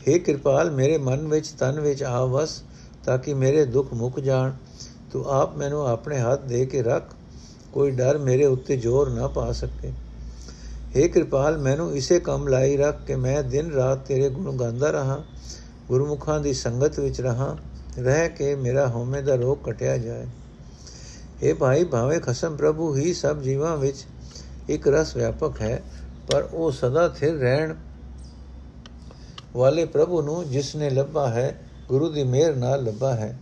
हे 0.07 0.19
ਕਿਰਪਾਲ, 0.19 0.71
ਮੇਰੇ 0.71 0.97
ਮਨ 0.97 1.27
ਵਿੱਚ, 1.27 1.47
ਤਨ 1.47 1.79
ਵਿੱਚ 1.79 2.03
ਆ 2.03 2.25
ਵਸ, 2.25 2.63
ਤਾਂ 3.05 3.17
ਕਿ 3.17 3.33
ਮੇਰੇ 3.33 3.65
ਦੁੱਖ 3.65 3.93
ਮੁੱਕ 3.93 4.19
ਜਾਣ। 4.19 4.51
ਤੂੰ 5.13 5.25
ਆਪ 5.25 5.57
ਮੈਨੂੰ 5.57 5.87
ਆਪਣੇ 5.87 6.19
ਹੱਥ 6.19 6.41
ਦੇ 6.41 6.65
ਕੇ 6.65 6.83
ਰੱਖ, 6.83 7.03
ਕੋਈ 7.73 7.91
ਡਰ 7.91 8.17
ਮੇਰੇ 8.17 8.45
ਉੱਤੇ 8.45 8.77
ਜ਼ੋਰ 8.77 9.09
ਨਾ 9.09 9.27
ਪਾ 9.27 9.51
ਸਕੇ। 9.51 9.91
हे 10.95 11.09
ਕਿਰਪਾਲ, 11.09 11.57
ਮੈਨੂੰ 11.57 11.95
ਇਸੇ 11.95 12.19
ਕੰਮ 12.19 12.47
ਲਾਈ 12.47 12.77
ਰੱਖ 12.77 13.05
ਕਿ 13.05 13.15
ਮੈਂ 13.15 13.43
ਦਿਨ 13.43 13.71
ਰਾਤ 13.71 14.05
ਤੇਰੇ 14.07 14.29
ਗੁਣ 14.29 14.57
ਗਾਉਂਦਾ 14.57 14.91
ਰਹਾ, 14.91 15.23
ਗੁਰਮੁਖਾਂ 15.87 16.39
ਦੀ 16.39 16.53
ਸੰਗਤ 16.53 16.99
ਵਿੱਚ 16.99 17.21
ਰਹਾ, 17.21 17.57
ਰਹਿ 17.99 18.29
ਕੇ 18.29 18.55
ਮੇਰਾ 18.55 18.87
ਹਉਮੈ 18.87 19.21
ਦਾ 19.21 19.35
ਰੋਗ 19.35 19.57
ਕਟਿਆ 19.57 19.97
ਜਾਏ। 19.97 20.27
ਇਹ 21.43 21.53
ਭਾਈ, 21.53 21.83
ਭਾਵੇਂ 21.83 22.19
ਖਸਮ 22.19 22.55
ਪ੍ਰਭੂ, 22.55 22.95
ਹੀ 22.95 23.13
ਸਭ 23.13 23.41
ਜੀਵਾਂ 23.41 23.77
ਵਿੱਚ 23.77 24.05
ਇੱਕ 24.69 24.87
ਰਸ 24.87 25.15
ਵਿਆਪਕ 25.15 25.61
ਹੈ, 25.61 25.83
ਪਰ 26.31 26.49
ਉਹ 26.53 26.71
ਸਦਾ 26.71 27.09
ਥਿਰ 27.09 27.33
ਰਹਿਣ 27.33 27.73
ਵਾਲੇ 29.55 29.85
ਪ੍ਰਭੂ 29.85 30.21
ਨੂੰ 30.21 30.49
ਜਿਸ 30.49 30.75
ਨੇ 30.75 30.89
ਲੱਭਾ 30.89 31.27
ਹੈ, 31.27 31.61
ਗੁਰੂ 31.87 32.09
ਦੀ 32.09 32.23
ਮਿਹਰ 32.23 32.55
ਨਾਲ 32.55 32.83
ਲੱਭਾ 32.83 33.13
ਹੈ। 33.13 33.39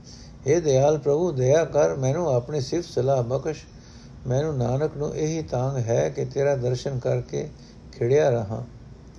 ਇਹ 0.48 0.62
ਦਿਆਲ 0.62 0.98
ਪ੍ਰਭੂ, 0.98 1.32
ਦਇਆ 1.32 1.66
ਕਰ, 1.66 1.96
ਮੈਨੂੰ 1.96 2.34
ਆਪਣੀ 2.36 2.62
ਸਿਫਤ 2.62 2.90
ਸਲਾਹ 2.90 3.24
ਬਖਸ਼। 3.24 3.64
ਮੈਨੂੰ 4.28 4.58
ਨਾਨਕ 4.58 4.98
ਨੂੰ 4.98 5.16
ਇਹੀ 5.16 5.42
ਤਾਂਗ 5.42 5.78
ਹੈ 5.78 6.10
ਕਿ 6.10 6.26
ਤੇਰਾ 6.26 6.56
ਦਰਸ਼ਨ 6.56 7.00
ਕਰਕੇ 7.00 7.50
ਖਿੜਿਆ 7.94 8.30
ਰਹਾ। 8.30 8.64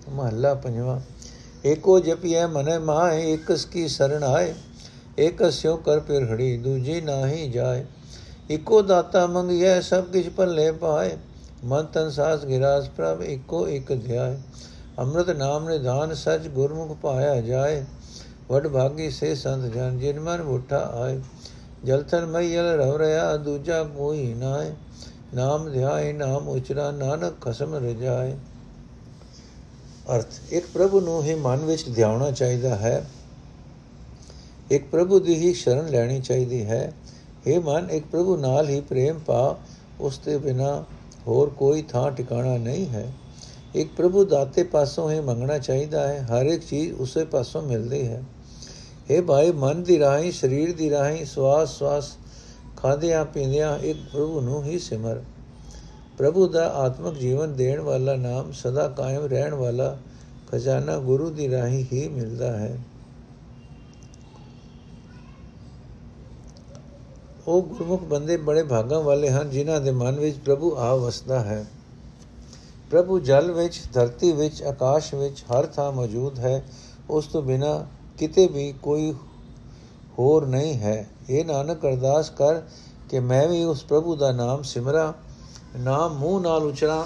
ਮਹੱਲਾ 0.09 0.55
ਪੰਜਵਾ, 0.55 1.01
ਏਕੋ 1.67 2.01
ਜਪੀਐ 2.01 2.47
ਮਨੇ 2.47 2.79
ਮਾਏ 2.79 3.33
ਇਕਸ 3.33 3.65
ਕੀ 3.65 3.89
ਸਰਣ 3.89 4.23
ਆਏ। 4.23 4.55
ਇਕਸਿਓ 5.19 5.77
ਕਰ 5.77 6.01
ਪਿਰ 6.01 6.33
ਹੜੀ 6.33 6.57
ਦੂਜੀ 6.57 7.01
ਨਾਹੀ 7.01 7.51
ਜਾਏ। 7.51 7.85
ਇਕੋ 8.51 8.83
ਦਾਤਾ 8.83 9.27
ਮੰਗਿਐ, 9.27 9.81
ਸਭ 9.81 10.05
ਕਿਛ 10.05 10.29
ਭੱਲੇ 10.29 10.73
ਪਾਏ। 10.73 11.11
ਮਨ 11.65 11.87
ਤਨ 11.87 12.11
ਸਾਸ 12.11 12.45
ਗਿਰਾਸ 12.45 12.89
ਪ੍ਰਭ 12.89 13.23
ਇਕੋ 13.23 13.69
ਇਕ 13.69 13.93
ਧਿਆਏ। 14.07 14.37
ਅੰਮ੍ਰਿਤ 15.01 15.31
ਨਾਮ 15.31 15.69
ਨਿਧਾਨ 15.69 16.15
ਸਚ 16.15 16.49
ਗੁਰਮੁਖ 16.49 16.97
ਪਾਇਆ 16.97 17.41
ਜਾਏ, 17.41 17.85
ਵਡ 18.51 18.69
ਭਾਗੀ 18.69 19.11
ਸੇ 19.11 19.35
ਸੰਤ 19.35 19.73
ਜਨ 19.75 19.99
ਜਿਨ 19.99 20.21
ਮਨ 20.21 20.41
ਉਠਾ 20.41 20.77
ਆਏ। 20.77 21.21
ਜਲਥਨ 21.85 22.27
ਮਈਲ 22.27 22.65
ਰਵ 22.65 22.97
ਰਿਆ 22.97 23.37
ਦੂਜਾ 23.37 23.85
ਕੋਈ 23.85 24.35
ਨਾਏ। 24.35 24.73
ਨਾਮ 25.35 25.73
ਧਿਆਏ, 25.73 26.13
ਨਾਮ 26.13 26.49
ਉਚਰਾ, 26.49 26.91
ਨਾਨਕ 26.91 27.41
ਖਸਮ 27.41 27.75
ਰਜਾਏ। 27.75 28.37
ਅਰਥ, 30.17 30.27
ਇੱਕ 30.51 30.67
ਪ੍ਰਭੂ 30.75 31.01
ਨੂੰ 31.01 31.23
ਹੀ 31.23 31.35
ਮਨ 31.35 31.57
ਵਿੱਚ 31.57 31.95
ਧਿਆਉਣਾ 31.95 32.31
ਚਾਹੀਦਾ 32.31 32.77
ਹੈ। 32.77 33.07
ਇੱਕ 34.71 34.91
ਪ੍ਰਭੂ 34.91 35.21
ਦੀ 35.21 35.35
ਹੀ 35.35 35.55
ਸ਼ਰਨ 35.55 35.89
ਲੈਣੀ 35.89 36.21
ਚਾਹੀਦੀ 36.21 36.67
ਹੈ। 36.67 36.93
ਇਹ 37.47 37.61
ਮਨ, 37.61 37.91
ਇੱਕ 37.91 38.07
ਪ੍ਰਭੂ 38.07 38.37
ਨਾਲ 38.37 38.69
ਹੀ 38.69 38.81
ਪ੍ਰੇਮ 38.81 39.19
ਪਾ, 39.19 39.57
ਉਸ 40.01 40.19
ਤੇ 40.19 40.39
ਬਿਨਾ 40.39 40.85
ਹੋਰ 41.27 41.51
ਕੋਈ 41.51 41.83
ਥਾਂ 41.83 42.11
ਟਿਕਾਣਾ 42.11 42.57
ਨਹੀਂ 42.57 42.87
ਹੈ। 42.87 43.13
ਇੱਕ 43.75 43.91
ਪ੍ਰਭੂ 43.97 44.25
ਦਾਤੇ 44.25 44.63
ਪਾਸੋਂ 44.63 45.11
ਹੀ 45.11 45.21
ਮੰਗਣਾ 45.21 45.59
ਚਾਹੀਦਾ 45.59 46.09
ਹੈ, 46.09 46.23
ਹਰ 46.23 46.47
ਇੱਕ 46.47 46.67
ਚੀਜ਼ 46.67 46.93
ਉਸੇ 46.93 47.25
ਪਾਸੋਂ 47.25 47.63
ਮਿਲਦੀ 47.63 48.07
ਹੈ। 48.07 48.23
ਇਹ 49.11 49.23
ਭਾਈ, 49.23 49.53
ਮਨ 49.53 49.83
ਦੀ 49.83 49.99
ਰਾਹੀਂ, 49.99 50.33
ਸਰੀਰ 50.33 50.77
ਦੀ 50.77 50.91
ਰਾਹੀਂ, 50.91 51.25
ਸਵਾਸ 51.25 51.79
ਸਵਾਸ 51.79 52.11
ਖਾਦਿਆਂ 52.77 53.25
ਪੀਂਦਿਆਂ 53.25 53.79
ਇੱਕ 53.79 53.99
ਪ੍ਰਭੂ 54.13 54.41
ਨੂੰ 54.41 54.65
ਹੀ 54.65 54.79
ਸਿਮਰ। 54.79 55.23
ਪ੍ਰਭੂ 56.19 56.49
ਦਾ 56.49 56.73
ਆਤਮਿਕ 56.75 57.15
ਜੀਵਨ 57.15 57.57
ਦੇਣ 57.57 57.81
ਵਾਲਾ 57.81 58.15
ਨਾਮ 58.15 58.53
ਸਦਾ 58.53 58.89
ਕਾਇਮ 58.89 59.25
ਰਹਿਣ 59.25 59.55
ਵਾਲਾ 59.55 59.99
ਖਜ਼ਾਨਾ 60.53 60.99
ਗੁਰੂ 60.99 61.31
ਦੀ 61.31 61.51
ਰਾਹੀਂ 61.51 61.85
ਹੀ 61.93 62.09
ਮਿਲਦਾ 62.09 62.59
ਹੈ। 62.59 62.79
ਉਹ 67.47 67.63
ਗੁਰਮੁਖ 67.63 68.03
ਬੰਦੇ 68.03 68.37
ਬੜੇ 68.37 68.63
ਭਾਗਾਂ 68.63 69.01
ਵਾਲੇ 69.01 69.31
ਹਨ, 69.31 69.51
ਜਿਨ੍ਹਾਂ 69.51 69.81
ਦੇ 69.81 69.91
ਮਨ 69.91 70.21
ਵਿੱਚ 70.21 70.39
ਪ੍ਰਭੂ 70.39 70.77
ਆ 70.77 70.95
ਵਸਦਾ 70.95 71.41
ਹੈ। 71.41 71.67
ਪ੍ਰਭੂ 72.91 73.19
ਜਲ 73.19 73.51
ਵਿੱਚ, 73.53 73.81
ਧਰਤੀ 73.93 74.33
ਵਿੱਚ, 74.33 74.63
ਆਕਾਸ਼ 74.63 75.15
ਵਿੱਚ 75.15 75.43
ਹਰ 75.43 75.67
ਥਾਂ 75.67 75.93
ਮੌਜੂਦ 75.93 76.39
ਹੈ। 76.39 76.65
ਉਸ 77.11 77.27
ਤੋਂ 77.27 77.43
ਬਿਨਾ 77.43 77.87
ਕਿਤੇ 78.19 78.47
ਵੀ 78.47 78.75
ਕੋਈ 78.83 79.13
ਹੋਰ 80.19 80.47
ਨਹੀਂ 80.47 80.75
ਹੈ। 80.75 81.09
ਇਹ 81.31 81.45
ਨਾਨਕ, 81.45 81.87
ਅਰਦਾਸ 81.87 82.31
ਕਰ 82.31 82.61
ਕਿ 83.09 83.21
ਮੈਂ 83.21 83.49
ਵੀ 83.49 83.65
ਉਸ 83.65 83.85
ਪ੍ਰਭੂ 83.85 84.17
ਦਾ 84.17 84.33
ਨਾਮ 84.33 84.63
ਸਿਮਰਾਂ, 84.63 85.13
ਨਾਮ 85.79 86.19
ਮੂੰਹ 86.19 86.41
ਨਾਲ 86.41 86.63
ਉਚਰਾਂ 86.63 87.05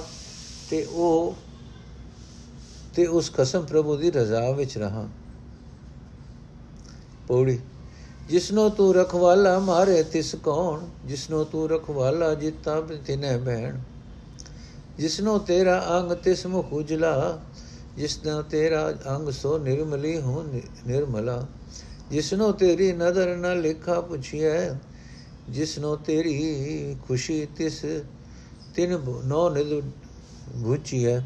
ਤੇ 0.71 0.85
ਉਹ, 0.85 1.35
ਤੇ 2.95 3.07
ਉਸ 3.07 3.31
ਕਸਮ 3.37 3.63
ਪ੍ਰਭੂ 3.63 3.97
ਦੀ 3.97 4.11
ਰਜ਼ਾ 4.11 4.51
ਵਿੱਚ 4.51 4.79
ਰਹਾ। 4.79 5.09
ਪੌੜੀ, 7.29 7.59
ਜਿਸਨੋ 8.29 8.69
ਤੂੰ 8.69 8.95
ਰਖਵਾਲਾ 8.95 9.59
ਮਾਰੇ 9.59 10.03
ਤਿਸ 10.03 10.35
ਕੌਣ, 10.35 10.81
ਜਿਸਨੋ 11.05 11.45
ਤੂੰ 11.45 11.69
ਰਖਵਾਲਾ 11.71 12.35
ਜਿਤਾ 12.35 12.81
ਤਿਨੈ 12.81 13.39
ਬਹਿਣ। 13.39 13.79
ਜਿਸਨੋ 14.99 15.39
ਤੇਰਾ 15.39 15.81
ਅੰਗ 15.99 16.13
ਤਿਸ 16.15 16.47
ਮੁਖ 16.47 16.73
ਉਜਲਾ 16.73 17.39
ਜਿਸਨੋ 17.97 18.41
ਤੇਰਾ 18.43 18.89
ਅੰਗ 19.17 19.31
ਸੋ 19.31 19.57
ਨਿਰਮਲੀ 19.59 20.17
ਹੋ 20.21 20.43
ਨਿਰਮਲਾ 20.87 21.47
ਜਿਸਨੋ 22.11 22.51
ਤੇਰੀ 22.53 22.93
ਨਦਰ 22.93 23.35
ਨ 23.37 23.55
ਲਿਖਾ 23.61 24.01
ਪੁੱਛਿਐ 24.01 24.75
ਜਿਸਨੋ 25.51 25.95
ਤੇਰੀ 25.97 26.97
ਖੁਸ਼ੀ 27.09 27.45
ਤਿਸ 27.57 27.81
ਤਿਨ 28.75 28.99
ਨੋ 29.25 29.49
ਨਿਦ 29.51 29.81
ਬੁਝਿਐ 30.55 31.21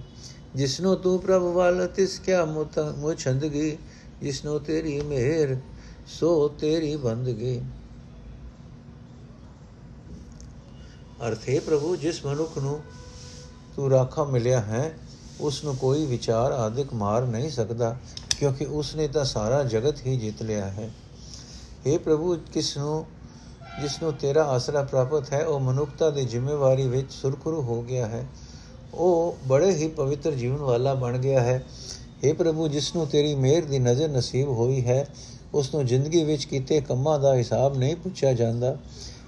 ਜਿਸਨੋ 0.56 0.94
ਤੂੰ 0.94 1.18
ਪ੍ਰਭ 1.20 1.42
ਵਾਲ 1.54 1.86
ਤਿਸ 1.86 2.18
ਕਿਆ 2.18 2.44
ਮੁਤ 2.44 2.78
ਮੁਛੰਦਗੀ 2.98 3.76
ਜਿਸਨੋ 4.22 4.58
ਤੇਰੀ 4.58 5.00
ਮਿਹਰ 5.00 5.56
ਸੋ 6.10 6.48
ਤੇਰੀ 6.60 6.94
ਬੰਦਗੀ 6.96 7.60
ਅਰਥੇ 11.26 11.58
ਪ੍ਰਭੂ 11.58 11.94
ਜਿਸ 11.96 12.24
ਮਨੁੱਖ 12.26 12.58
ਨੂੰ 12.58 12.80
ਤੂੰ 13.78 13.90
ਰਾਖਾ 13.90 14.22
ਮਿਲਿਆ 14.24 14.60
ਹੈ 14.60 14.90
ਉਸ 15.40 15.62
ਨੂੰ 15.64 15.76
ਕੋਈ 15.76 16.06
ਵਿਚਾਰ 16.06 16.52
ਆਦਿਕ 16.52 16.92
ਮਾਰ 16.94 17.24
ਨਹੀਂ 17.24 17.50
ਸਕਦਾ, 17.50 17.94
ਕਿਉਂਕਿ 18.38 18.64
ਉਸ 18.64 18.94
ਨੇ 18.96 19.06
ਤਾਂ 19.08 19.24
ਸਾਰਾ 19.24 19.62
ਜਗਤ 19.64 20.00
ਹੀ 20.06 20.16
ਜਿੱਤ 20.16 20.42
ਲਿਆ 20.42 20.64
ਹੈ। 20.68 20.88
हे 21.86 21.98
ਪ੍ਰਭੂ 21.98 22.34
ਕਿਸ 22.52 22.76
ਨੂੰ 22.78 23.04
ਜਿਸ 23.80 24.02
ਨੂੰ 24.02 24.12
ਤੇਰਾ 24.12 24.44
ਆਸਰਾ 24.44 24.82
ਪ੍ਰਾਪਤ 24.82 25.32
ਹੈ, 25.32 25.44
ਉਹ 25.44 25.60
ਮਨੁੱਖਤਾ 25.60 26.08
ਦੀ 26.10 26.24
ਜ਼ਿੰਮੇਵਾਰੀ 26.24 26.86
ਵਿੱਚ 26.88 27.12
ਸੁਰਖਰੂ 27.12 27.60
ਹੋ 27.62 27.80
ਗਿਆ 27.82 28.06
ਹੈ। 28.06 28.24
ਉਹ 28.94 29.36
ਬੜੇ 29.48 29.70
ਹੀ 29.70 29.88
ਪਵਿੱਤਰ 29.88 30.34
ਜੀਵਨ 30.34 30.56
ਵਾਲਾ 30.56 30.94
ਬਣ 30.94 31.18
ਗਿਆ 31.18 31.40
ਹੈ। 31.40 31.62
हे 32.24 32.34
ਪ੍ਰਭੂ 32.34 32.68
ਜਿਸ 32.68 32.94
ਨੂੰ 32.96 33.06
ਤੇਰੀ 33.06 33.34
ਮਿਹਰ 33.34 33.64
ਦੀ 33.64 33.78
ਨਜ਼ਰ 33.78 34.08
ਨਸੀਬ 34.08 34.48
ਹੋਈ 34.50 34.84
ਹੈ 34.86 35.06
ਉਸ 35.54 35.74
ਨੂੰ 35.74 35.84
ਜ਼ਿੰਦਗੀ 35.86 36.24
ਵਿੱਚ 36.24 36.44
ਕੀਤੇ 36.44 36.80
ਕੰਮਾਂ 36.80 37.18
ਦਾ 37.18 37.34
ਹਿਸਾਬ 37.34 37.78
ਨਹੀਂ 37.78 37.96
ਪੁੱਛਿਆ 37.96 38.32
ਜਾਂਦਾ, 38.32 38.76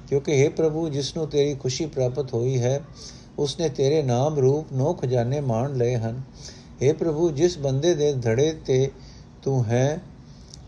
ਕਿਉਂਕਿ 0.09 0.45
हे 0.45 0.51
ਪ੍ਰਭੂ 0.53 0.89
ਜਿਸ 0.89 1.17
ਨੂੰ 1.17 1.29
ਤੇਰੀ 1.29 1.55
ਖੁਸ਼ੀ 1.55 1.87
ਪ੍ਰਾਪਤ 1.87 2.35
ਹੋਈ 2.35 2.59
ਹੈ 2.59 2.81
ਉਸ 3.41 3.61
ਨੇ 3.61 3.69
ਤੇਰੇ 3.69 4.03
ਨਾਮ 4.03 4.39
ਰੂਪ 4.39 4.73
ਨੋ 4.73 4.93
ਖਜ਼ਾਨੇ 4.95 5.41
ਮਾਣ 5.41 5.77
ਲਏ 5.77 5.97
ਹਨ। 5.97 6.23
हे 6.83 6.97
ਪ੍ਰਭੂ, 6.97 7.31
ਜਿਸ 7.31 7.59
ਬੰਦੇ 7.59 7.95
ਦੇ 7.95 8.13
ਧੜੇ 8.13 8.53
ਤੇ 8.67 8.91
ਤੂੰ 9.43 9.65
ਹੈ 9.65 10.01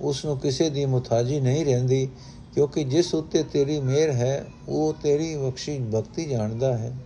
ਉਸ 0.00 0.24
ਨੂੰ 0.24 0.38
ਕਿਸੇ 0.38 0.70
ਦੀ 0.70 0.87
ਮੁਤਾਜੀ 0.87 1.40
ਨਹੀਂ 1.40 1.64
ਰਹਿੰਦੀ, 1.64 2.08
ਕਿਉਂਕਿ 2.54 2.85
ਜਿਸ 2.85 3.14
ਉੱਤੇ 3.14 3.42
ਤੇਰੀ 3.42 3.80
ਮਿਹਰ 3.80 4.11
ਹੈ, 4.11 4.44
ਉਹ 4.68 4.94
ਤੇਰੀ 5.02 5.37
ਬਖਸ਼ੀ 5.37 5.78
ਭਗਤੀ 5.78 6.24
ਜਾਣਦਾ 6.24 6.78
ਹੈ। 6.78 6.96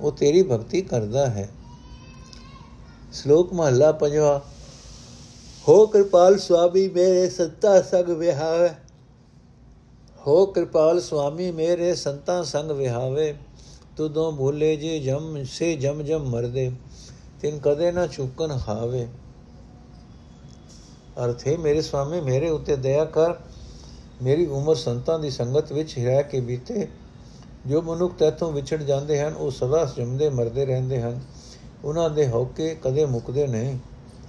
ਉਹ 0.00 0.12
ਤੇਰੀ 0.12 0.42
ਭਗਤੀ 0.42 0.82
ਕਰਦਾ 0.82 1.26
ਹੈ। 1.26 1.48
ਸ਼ਲੋਕ 3.12 3.52
ਮਹਲਾ 3.52 3.92
ਪੰਜਵਾ, 3.92 4.42
ਹੋ 5.68 5.86
ਕਿਰਪਾਲ 5.86 6.38
ਸੁਆਮੀ 6.38 6.88
ਮੇਰੇ 6.88 7.30
ਸੰਤਾ 7.30 7.82
ਸੰਗ 7.82 8.08
ਵਿਹਾਵੇ, 8.08 8.68
ਹੋ 10.26 10.46
ਕਿਰਪਾਲ 10.46 11.00
ਸੁਆਮੀ 11.00 11.50
ਮੇਰੇ 11.50 11.94
ਸੰਤਾ 11.94 12.42
ਸੰਗ 12.42 12.70
ਵਿਹਾਵੇ। 12.70 13.34
ਤੁਦੋਂ 13.98 14.32
ਭੁੱਲੇ 14.32 14.76
ਜੇ 14.76 15.00
ਜਮ, 15.00 15.44
ਸੇ 15.44 15.76
ਜਮ 15.76 16.02
ਜਮ 16.02 16.24
ਮਰਦੇ, 16.24 16.72
ਤਿਨ 17.40 17.58
ਕਦੇ 17.58 17.92
ਨਾ 17.92 18.06
ਚੁੱਕਨ 18.06 18.50
ਹਾਵੇ। 18.50 19.08
ਅਰਥੇ 21.24 21.56
ਮੇਰੇ 21.56 21.82
ਸੁਆਮੀ 21.82 22.20
ਮੇਰੇ 22.20 22.50
ਉੱਤੇ 22.50 22.76
ਦਇਆ 22.76 23.04
ਕਰ। 23.04 23.34
ਮੇਰੀ 24.22 24.46
ਉਮਰ 24.46 24.74
ਸੰਤਾਂ 24.74 25.18
ਦੀ 25.18 25.30
ਸੰਗਤ 25.30 25.72
ਵਿੱਚ 25.72 25.98
ਰਹਿ 25.98 26.22
ਕੇ 26.22 26.40
ਬੀਤੇ। 26.40 26.88
ਜੋ 27.66 27.82
ਮਨੁੱਖ 27.82 28.14
ਤੇਥੋਂ 28.14 28.52
ਵਿਛੜ 28.52 28.82
ਜਾਂਦੇ 28.82 29.20
ਹਨ, 29.20 29.34
ਉਹ 29.34 29.50
ਸਦਾ 29.50 29.92
ਜੰਮਦੇ, 29.96 30.30
ਮਰਦੇ 30.30 30.66
ਰਹਿੰਦੇ 30.66 31.02
ਹਨ। 31.02 31.20
ਉਹਨਾਂ 31.84 32.10
ਦੇ 32.10 32.28
ਹੌਕੇ 32.28 32.76
ਕਦੇ 32.82 33.06
ਮੁੱਕਦੇ 33.06 33.46
ਨਹੀਂ। 33.46 33.78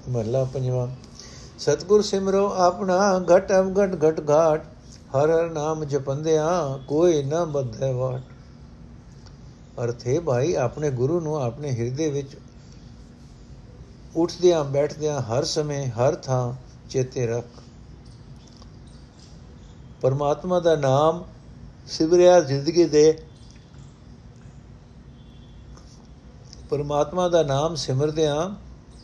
ਮਹਲਾ 0.10 0.44
ਪੰਜਵਾਂ। 0.44 0.88
ਸਤਗੁਰ 1.60 2.02
ਸਿਮਰੋ 2.02 2.54
ਆਪਣਾ 2.54 3.26
ਘਟ 3.36 3.52
ਅਵਗਟ 3.52 4.10
ਘਟ 4.10 4.30
ਘਾਟ, 4.30 4.66
ਹਰ 5.18 5.30
ਹਰ 5.30 5.50
ਨਾਮ 5.50 5.84
ਜਪੰਦਿਆਂ, 5.84 6.78
ਕੋਈ 6.88 7.24
ਨਾ 7.24 7.46
ਬੱਧੇ 7.46 7.94
ਵਾਟ। 7.94 8.22
ਅਰਥੇ 9.84 10.20
ਭਾਈ 10.20 10.54
ਆਪਣੇ 10.54 10.92
ਗੁਰੂ 10.92 11.20
ਨੂੰ 11.20 11.36
ਆਪਣੇ 11.36 11.72
ਹਿਰਦੇ 11.72 12.10
ਵਿੱਚ 12.12 12.38
ਉੱਠਦਿਆਂ 14.16 14.64
ਬੈਠਦਿਆਂ 14.64 15.22
ਹਰ 15.22 15.44
ਸਮੇਂ 15.44 15.88
ਹਰ 15.88 16.16
ਥਾਂ 16.16 16.54
ਚੇਤੇ 16.90 17.28
ਰੱਖ। 17.28 17.46
ਪਰਮਾਤਮਾ 20.02 20.60
ਦਾ 20.60 20.76
ਨਾਮ 20.76 21.24
ਸਿਮਰਿਆ 21.88 22.40
ਜ਼ਿੰਦਗੀ 22.40 22.86
ਦੇ। 22.86 23.20
ਪਰਮਾਤਮਾ 26.70 27.30
ਦਾ 27.30 27.44
ਨਾਮ 27.44 27.76
ਸਿਮਰਦਿਆਂ, 27.76 28.50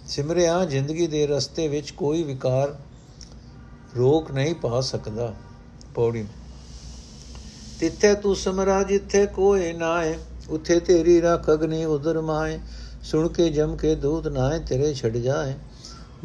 ਸਿਮਰਿਆ 0.07 0.65
ਜ਼ਿੰਦਗੀ 0.65 1.07
ਦੇ 1.07 1.27
ਰਸਤੇ 1.27 1.67
ਵਿੱਚ 1.67 1.91
ਕੋਈ 1.91 2.23
ਵਿਕਾਰ, 2.23 2.75
ਰੋਕ 3.97 4.31
ਨਹੀਂ 4.31 4.55
ਪਾ 4.55 4.81
ਸਕਦਾ। 4.81 5.33
ਪੌੜੀ 5.95 6.25
ਤਿੱਥੇ 7.79 8.13
ਤੂੰ 8.13 8.35
ਸਮਰਾ 8.35 8.83
ਜਿੱਥੇ 8.83 9.25
ਕੋਈ 9.25 9.73
ਨਾਏ 9.73 10.17
ਉਥੇ 10.49 10.79
ਤੇਰੀ 10.79 11.19
ਰੱਖ 11.21 11.49
ਅਗਨੀ 11.49 11.83
ਉਦਰ 11.85 12.21
ਮਾਏ 12.21 12.59
ਸੁਣ 13.03 13.27
ਕੇ 13.27 13.49
ਜਮ 13.49 13.75
ਕੇ 13.75 13.95
ਦੂਤ 13.95 14.27
ਨਾਏ 14.27 14.59
ਤੇਰੇ 14.59 14.93
ਛੱਡ 14.93 15.17
ਜਾਏ 15.17 15.53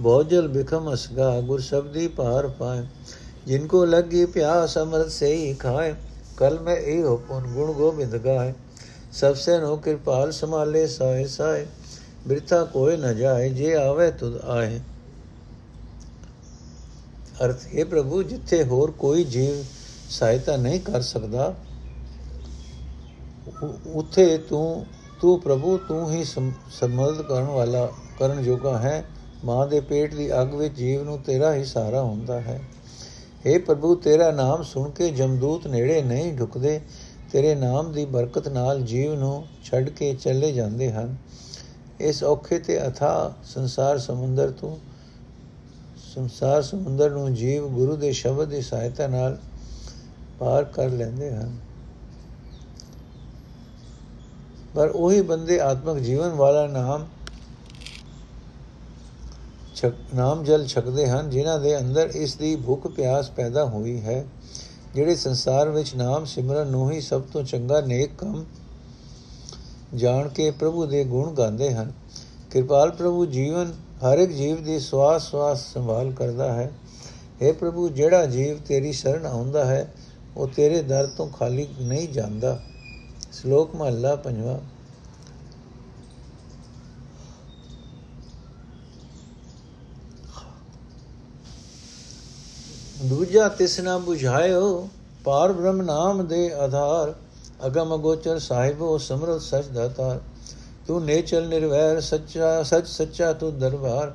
ਬੋਝਲ 0.00 0.48
ਬਿਖਮ 0.48 0.92
ਅਸਗਾ 0.94 1.40
ਗੁਰ 1.40 1.60
ਸਬਦੀ 1.60 2.06
ਭਾਰ 2.08 2.48
ਪਾਏ 2.48 2.84
ਜਿਨਕੋ 3.46 3.84
ਲੱਗੀ 3.84 4.24
ਪਿਆਸ 4.26 4.76
ਅਮਰਤ 4.78 5.10
ਸੇਈ 5.10 5.52
ਖਾਏ 5.54 5.94
ਕਲ 6.36 6.58
ਮੈਂ 6.60 6.76
ਇਹ 6.76 7.04
ਹੁਕਮ 7.04 7.52
ਗੁਣ 7.54 7.72
ਗੋਬਿੰਦ 7.72 8.16
ਗਾਏ 8.16 8.52
ਸਭ 9.12 9.34
ਸੇ 9.34 9.58
ਨੋ 9.58 9.76
ਕਿਰਪਾਲ 9.76 10.32
ਸੰਭਾਲੇ 10.32 10.86
ਸਾਏ 10.86 11.26
ਸਾਏ 11.26 11.66
ਬ੍ਰਿਥਾ 12.26 12.64
ਕੋਈ 12.64 12.96
ਨ 12.96 13.14
ਜਾਏ 13.14 13.48
ਜੇ 13.48 13.74
ਆਵੇ 13.76 14.10
ਤੁਦ 14.10 14.40
ਆਏ 14.44 14.80
ਅਰਥ 17.44 17.66
ਹੈ 17.74 17.84
ਪ੍ਰਭੂ 17.84 18.22
ਜਿੱਥੇ 18.22 18.62
ਹੋਰ 18.64 18.90
ਕੋਈ 18.90 19.24
ਜੀਵ 19.24 19.62
ਸਹਾਇਤਾ 20.10 20.56
ਨਹੀਂ 20.56 20.80
ਕਰ 20.80 21.00
ਸਕਦਾ 21.00 21.54
ਉਥੇ 23.86 24.38
ਤੂੰ 24.38 24.86
ਤੂੰ 25.20 25.40
ਪ੍ਰਭੂ, 25.40 25.78
ਤੂੰ 25.78 26.10
ਹੀ 26.10 26.24
ਸਮਰਥ 26.24 27.20
ਕਰਨ 27.20 27.44
ਵਾਲਾ, 27.44 27.92
ਕਰਨ 28.18 28.42
ਜੋਗਾ 28.42 28.78
ਹੈ। 28.78 29.04
ਮਾਂ 29.44 29.66
ਦੇ 29.66 29.80
ਪੇਟ 29.80 30.14
ਦੀ 30.14 30.40
ਅੱਗ 30.40 30.54
ਵਿੱਚ 30.54 30.74
ਜੀਵ 30.74 31.04
ਨੂੰ 31.04 31.18
ਤੇਰਾ 31.18 31.54
ਹੀ 31.54 31.64
ਸਹਾਰਾ 31.64 32.02
ਹੁੰਦਾ 32.02 32.40
ਹੈ। 32.40 32.60
हे 33.46 33.60
ਪ੍ਰਭੂ, 33.62 33.94
ਤੇਰਾ 33.94 34.30
ਨਾਮ 34.30 34.62
ਸੁਣ 34.62 34.90
ਕੇ 34.90 35.10
ਜਮਦੂਤ 35.10 35.66
ਨੇੜੇ 35.66 36.02
ਨਹੀਂ 36.02 36.32
ਢੁਕਦੇ 36.32 36.80
ਤੇਰੇ 37.32 37.54
ਨਾਮ 37.54 37.92
ਦੀ 37.92 38.04
ਬਰਕਤ 38.04 38.48
ਨਾਲ 38.48 38.80
ਜੀਵ 38.80 39.14
ਨੂੰ 39.14 39.46
ਛੱਡ 39.64 39.88
ਕੇ 39.88 40.14
ਚੱਲੇ 40.14 40.52
ਜਾਂਦੇ 40.52 40.92
ਹਨ। 40.92 41.16
ਇਸ 42.00 42.24
ਔਖੇ 42.24 42.58
ਤੇ 42.58 42.88
ਅਥਾ 42.88 43.32
ਸੰਸਾਰ 43.44 43.98
ਸਮੁੰਦਰ 43.98 44.50
ਤੋਂ, 44.50 44.76
ਸੰਸਾਰ 46.14 46.62
ਸਮੁੰਦਰ 46.62 47.10
ਨੂੰ 47.10 47.34
ਜੀਵ 47.34 47.68
ਗੁਰੂ 47.68 47.96
ਦੇ 47.96 48.12
ਸ਼ਬਦ 48.12 48.48
ਦੀ 48.48 48.60
ਸਹਾਇਤਾ 48.60 49.06
ਨਾਲ 49.06 49.38
ਪਾਰ 50.38 50.64
ਕਰ 50.64 50.88
ਲੈਂਦੇ 50.88 51.30
ਹਨ। 51.30 51.56
ਪਰ 54.74 54.88
ਉਹੀ 54.88 55.20
ਬੰਦੇ 55.20 55.60
ਆਤਮਿਕ 55.60 56.04
ਜੀਵਨ 56.04 56.28
ਵਾਲਾ 56.28 56.66
ਨਾਮ 56.66 57.06
ਛਕ, 59.74 59.92
ਨਾਮ 60.14 60.44
ਜਲ 60.44 60.66
ਛਕਦੇ 60.66 61.06
ਹਨ, 61.06 61.30
ਜਿਨ੍ਹਾਂ 61.30 61.58
ਦੇ 61.60 61.78
ਅੰਦਰ 61.78 62.10
ਇਸ 62.14 62.34
ਦੀ 62.34 62.56
ਭੁੱਖ 62.56 62.86
ਪਿਆਸ 62.86 63.30
ਪੈਦਾ 63.30 63.64
ਹੋਈ 63.64 64.00
ਹੈ, 64.00 64.24
ਜਿਹੜੇ 64.94 65.16
ਸੰਸਾਰ 65.16 65.68
ਵਿੱਚ 65.68 65.94
ਨਾਮ 65.94 66.24
ਸਿਮਰਨ 66.24 66.66
ਨੂੰ 66.66 66.90
ਹੀ 66.90 67.00
ਸਭ 67.00 67.22
ਤੋਂ 67.22 67.42
ਚੰਗਾ 67.42 67.80
ਨੇਕ 67.80 68.10
ਕੰਮ 68.18 68.44
ਜਾਣ 69.94 70.28
ਕੇ 70.28 70.50
ਪ੍ਰਭੂ 70.50 70.86
ਦੇ 70.86 71.04
ਗੁਣ 71.04 71.34
ਗਾਉਂਦੇ 71.34 71.74
ਹਨ। 71.74 71.92
ਕਿਰਪਾਲ 72.50 72.90
ਪ੍ਰਭੂ 72.90 73.26
ਜੀਵਨ 73.26 73.72
ਹਰ 74.04 74.18
ਇੱਕ 74.18 74.32
ਜੀਵ 74.32 74.64
ਦੀ 74.64 74.78
ਸਵਾਸ 74.80 75.30
ਸਵਾਸ 75.30 75.72
ਸੰਭਾਲ 75.72 76.12
ਕਰਦਾ 76.12 76.52
ਹੈ। 76.52 76.70
اے 77.42 77.54
ਪ੍ਰਭੂ, 77.54 77.88
ਜਿਹੜਾ 77.88 78.26
ਜੀਵ 78.26 78.58
ਤੇਰੀ 78.66 78.92
ਸ਼ਰਨ 78.92 79.26
ਆਉਂਦਾ 79.26 79.64
ਹੈ, 79.64 79.92
ਉਹ 80.36 80.48
ਤੇਰੇ 80.48 80.82
ਦਰ 80.82 81.06
ਤੋਂ 81.06 81.28
ਖਾਲੀ 81.28 81.68
ਨਹੀਂ 81.80 82.08
ਜਾਂਦਾ। 82.08 82.58
ਸ਼ਲੋਕ 83.32 83.74
ਮਹਲਾ 83.76 84.14
ਪੰਜਵਾਂ। 84.16 84.58
ਦੂਜਾ 93.04 93.48
ਤਿਸਨਾ 93.48 93.96
부ਝਾਇਓ 93.98 94.88
ਪਾਰ 95.24 95.52
ਬ੍ਰਹਮ 95.52 95.80
ਨਾਮ 95.82 96.26
ਦੇ 96.26 96.52
ਆਧਾਰ, 96.54 97.14
ਅਗਮ 97.66 97.96
ਗੋਚਰ 97.96 98.38
ਸਾਹਿਬੋ 98.38 98.96
ਸਮਰਤ 98.98 99.40
ਸਚ 99.40 99.66
ਦਾਤਾਰ 99.66 100.20
ਤੂੰ 100.86 101.04
ਨੇਚਲ 101.04 101.46
ਨਿਰਵੈਰ, 101.48 102.00
ਸੱਚਾ, 102.00 102.62
ਸੱਚ 102.62 102.86
ਸੱਚਾ 102.86 103.32
ਤੂੰ 103.32 103.58
ਦਰਬਾਰ, 103.58 104.12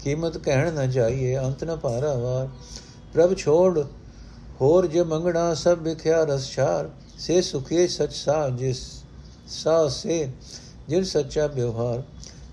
ਕੀਮਤ 0.00 0.38
ਕਹਿਣ 0.38 0.72
ਨਾ 0.74 0.86
ਜਾਈਏ, 0.86 1.36
ਅੰਤ 1.38 1.64
ਨ 1.64 1.76
ਪਾਰਾਵਾਰ 1.76 2.48
ਪ੍ਰਭ 3.14 3.34
ਛੋੜ, 3.34 3.84
ਹੋਰ 4.60 4.86
ਜੇ 4.86 5.02
ਮੰਗਣਾ 5.04 5.52
ਸਭ 5.54 5.78
ਵਿਖਿਆ 5.78 6.22
ਰਸ 6.24 6.50
ਛਾਰ 7.16 7.22
ਸੇ 7.22 7.42
ਸੁਖੇ 7.42 7.86
ਸਚ 7.86 8.12
ਸਾ 8.12 8.48
ਜਿਸ 8.48 9.04
ਸਾ 9.48 9.88
ਸੇ, 9.88 10.28
ਜਿਨ 10.88 11.04
ਸੱਚਾ 11.04 11.46
ਵਿਵਹਾਰ। 11.46 12.02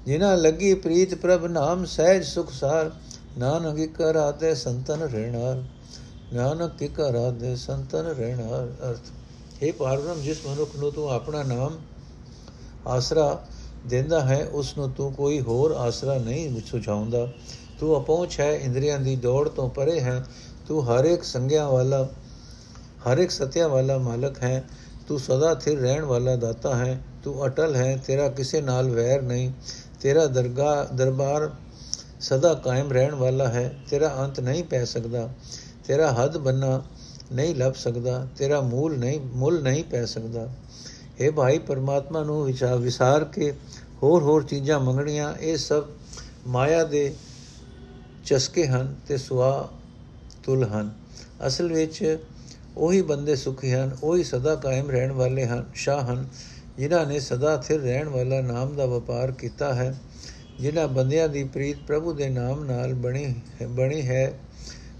ਜਿਨਾ 0.05 0.35
ਲੱਗੀ 0.35 0.73
ਪ੍ਰੀਤ 0.73 1.15
ਪ੍ਰਭ 1.15 1.45
ਨਾਮ 1.45 1.85
ਸਹਿਜ 1.85 2.23
ਸੁਖ 2.23 2.51
ਸਾਰ, 2.51 2.91
ਨਾਨਕ 3.37 3.97
ਕਰ 3.97 4.15
ਆਤੇ 4.15 4.55
ਸੰਤਨ 4.55 4.93
ਰਹਿਣਾਰ 4.93 5.63
ਨਾਨਕ 6.33 6.71
ਕੀ 6.77 6.87
ਕਰ 6.87 7.15
ਆਤੇ 7.15 7.55
ਸੰਤਨ 7.55 7.99
ਰਹਿਣਾਰ 7.99 8.89
ਅਰਥ। 8.89 9.11
हे 9.63 9.73
ਪਾਰਬ੍ਰਹਮ 9.73 10.21
ਜਿਸ 10.21 10.37
ਮਨੁੱਖ 10.45 10.75
ਨੂੰ 10.75 10.91
ਤੂੰ 10.91 11.11
ਆਪਣਾ 11.11 11.43
ਨਾਮ 11.43 11.77
ਆਸਰਾ 12.87 13.47
ਦਿੰਦਾ 13.87 14.21
ਹੈ, 14.21 14.49
ਉਸ 14.51 14.77
ਨੂੰ 14.77 14.91
ਤੂੰ 14.91 15.13
ਕੋਈ 15.13 15.41
ਹੋਰ 15.41 15.71
ਆਸਰਾ 15.71 16.17
ਨਹੀਂ 16.17 16.61
ਸੁਝਾਉਂਦਾ। 16.71 17.27
ਤੂੰ 17.79 18.01
ਅਪਹੁੰਚ 18.01 18.39
ਹੈ 18.39 18.55
ਇੰਦਰੀਆਂ 18.55 18.99
ਦੀ 18.99 19.15
ਦੌੜ 19.15 19.49
ਤੋਂ 19.49 19.69
ਪਰੇ 19.69 19.99
ਹੈ। 19.99 20.25
ਤੂੰ 20.67 20.87
ਹਰ 20.87 21.05
ਇੱਕ 21.05 21.23
ਸੰਗਿਆ 21.23 21.69
ਵਾਲਾ 21.69 22.09
ਹਰ 23.07 23.17
ਇੱਕ 23.17 23.31
ਸਤਿਆ 23.31 23.67
ਵਾਲਾ 23.67 23.97
ਮਾਲਕ 23.97 24.43
ਹੈ, 24.43 24.63
ਤੂੰ 25.07 25.19
ਸਦਾ 25.19 25.53
ਥਿਰ 25.55 25.79
ਰਹਿਣ 25.79 26.03
ਵਾਲਾ 26.03 26.35
ਦਾਤਾ 26.35 26.75
ਹੈ, 26.75 26.99
ਤੂੰ 27.23 27.45
ਅਟਲ 27.45 27.75
ਹੈ, 27.75 27.95
ਤੇਰਾ 28.07 28.27
ਕਿਸੇ 28.29 28.61
ਨਾਲ 28.61 28.89
ਵੈਰ 28.89 29.21
ਨਹੀਂ, 29.21 29.51
ਤੇਰਾ 30.01 30.25
ਦਰਗਾਹ 30.25 30.93
ਦਰਬਾਰ 30.95 31.49
ਸਦਾ 32.19 32.53
ਕਾਇਮ 32.53 32.91
ਰਹਿਣ 32.91 33.15
ਵਾਲਾ 33.15 33.47
ਹੈ, 33.47 33.73
ਤੇਰਾ 33.89 34.15
ਅੰਤ 34.19 34.39
ਨਹੀਂ 34.39 34.63
ਪੈ 34.63 34.83
ਸਕਦਾ, 34.85 35.29
ਤੇਰਾ 35.87 36.11
ਹੱਦ 36.13 36.37
ਬੰਨਾ 36.37 36.81
ਨਹੀਂ 37.31 37.55
ਲੱਭ 37.55 37.73
ਸਕਦਾ, 37.73 38.27
ਤੇਰਾ 38.37 38.61
ਮੂਲ 38.61 38.97
ਨਹੀਂ, 38.97 39.19
ਮੁੱਲ 39.21 39.61
ਨਹੀਂ 39.61 39.83
ਪੈ 39.83 40.05
ਸਕਦਾ। 40.05 40.47
ਇਹ 41.19 41.31
ਭਾਈ 41.31 41.59
ਪਰਮਾਤਮਾ 41.59 42.23
ਨੂੰ 42.23 42.43
ਵਿਚਾਰ 42.45 42.77
ਵਿਸਾਰ 42.77 43.23
ਕੇ 43.23 43.53
ਹੋਰ 44.03 44.23
ਹੋਰ 44.23 44.43
ਚੀਜ਼ਾਂ 44.43 44.79
ਮੰਗਣੀਆਂ, 44.79 45.33
ਇਹ 45.35 45.57
ਸਭ 45.57 45.85
ਮਾਇਆ 46.47 46.83
ਦੇ 46.83 47.13
ਚਸਕੇ 48.25 48.67
ਹਨ 48.67 48.95
ਤੇ 49.07 49.17
ਸੁਆ 49.17 49.69
ਤੁਲ 50.43 50.63
ਹਨ। 50.63 50.91
ਅਸਲ 51.47 51.73
ਵਿੱਚ 51.73 52.19
ਉਹੀ 52.77 53.01
ਬੰਦੇ 53.01 53.35
ਸੁਖੀ 53.35 53.73
ਹਨ, 53.73 53.97
ਉਹੀ 54.03 54.23
ਸਦਾ 54.23 54.55
ਕਾਇਮ 54.55 54.91
ਰਹਿਣ 54.91 55.11
ਵਾਲੇ 55.11 55.45
ਹਨ, 55.45 55.65
ਸ਼ਾਹ 55.73 56.01
ਹਨ, 56.01 56.27
ਜਿਨ੍ਹਾਂ 56.77 57.05
ਨੇ 57.05 57.19
ਸਦਾ 57.19 57.61
ਸਥਿਰ 57.61 57.79
ਰਹਿਣ 57.79 58.09
ਵਾਲਾ 58.09 58.41
ਨਾਮ 58.41 58.75
ਦਾ 58.75 58.85
ਵਪਾਰ 58.85 59.31
ਕੀਤਾ 59.31 59.73
ਹੈ, 59.73 59.99
ਜਿਨ੍ਹਾਂ 60.59 60.87
ਬੰਦਿਆਂ 60.87 61.29
ਦੀ 61.29 61.43
ਪ੍ਰੀਤ 61.43 61.77
ਪ੍ਰਭੂ 61.87 62.13
ਦੇ 62.13 62.29
ਨਾਮ 62.29 62.63
ਨਾਲ 62.63 62.93
ਬਣੀ 62.93 63.35
ਬਣੀ 63.69 64.01
ਹੈ, 64.01 64.39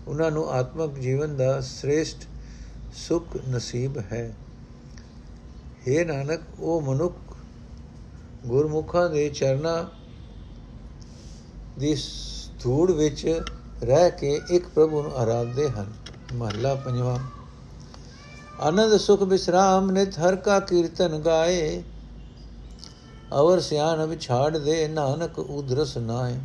ਉਹਨਾਂ 0.07 0.31
ਨੂੰ 0.31 0.49
ਆਤਮਿਕ 0.49 0.99
ਜੀਵਨ 0.99 1.37
ਦਾ 1.37 1.61
ਸ੍ਰੇਸ਼ਟ 1.61 2.17
ਸੁਖ 2.93 3.37
ਨਸੀਬ 3.49 3.97
ਹੈ। 3.97 4.35
हे 5.87 6.05
ਨਾਨਕ, 6.05 6.41
ਉਹ 6.59 6.81
ਮਨੁੱਖ 6.81 7.15
ਗੁਰਮੁਖਾਂ 8.45 9.09
ਦੇ 9.09 9.29
ਚਰਨਾਂ 9.29 9.85
ਦੀ 11.79 11.97
ਧੂੜ 12.63 12.91
ਵਿੱਚ 12.91 13.41
ਰਹਿ 13.83 14.11
ਕੇ 14.11 14.41
ਇੱਕ 14.51 14.67
ਪ੍ਰਭੂ 14.67 15.01
ਨੂੰ 15.01 15.15
ਆਰਾਧਦੇ 15.17 15.69
ਹਨ। 15.69 15.93
ਮਹਲਾ 16.33 16.75
ਪੰਜਵਾਂ। 16.75 17.42
ਆਨੰਦ 18.61 18.97
ਸੁਖ 18.97 19.21
ਵਿਸਰਾਮ 19.21 19.89
ਨਿਤ 19.91 20.17
ਹਰ 20.19 20.35
ਕਾ 20.35 20.59
ਕੀਰਤਨ 20.59 21.19
ਗਾਏ। 21.19 21.83
ਅਵਰ 23.39 23.59
ਸਿਆਣ 23.59 24.05
ਵਿਛਾੜ 24.05 24.57
ਦੇ 24.57 24.87
ਨਾਨਕ 24.87 25.39
ਉਦਰਸ 25.39 25.97
ਨਾਏ 25.97 26.35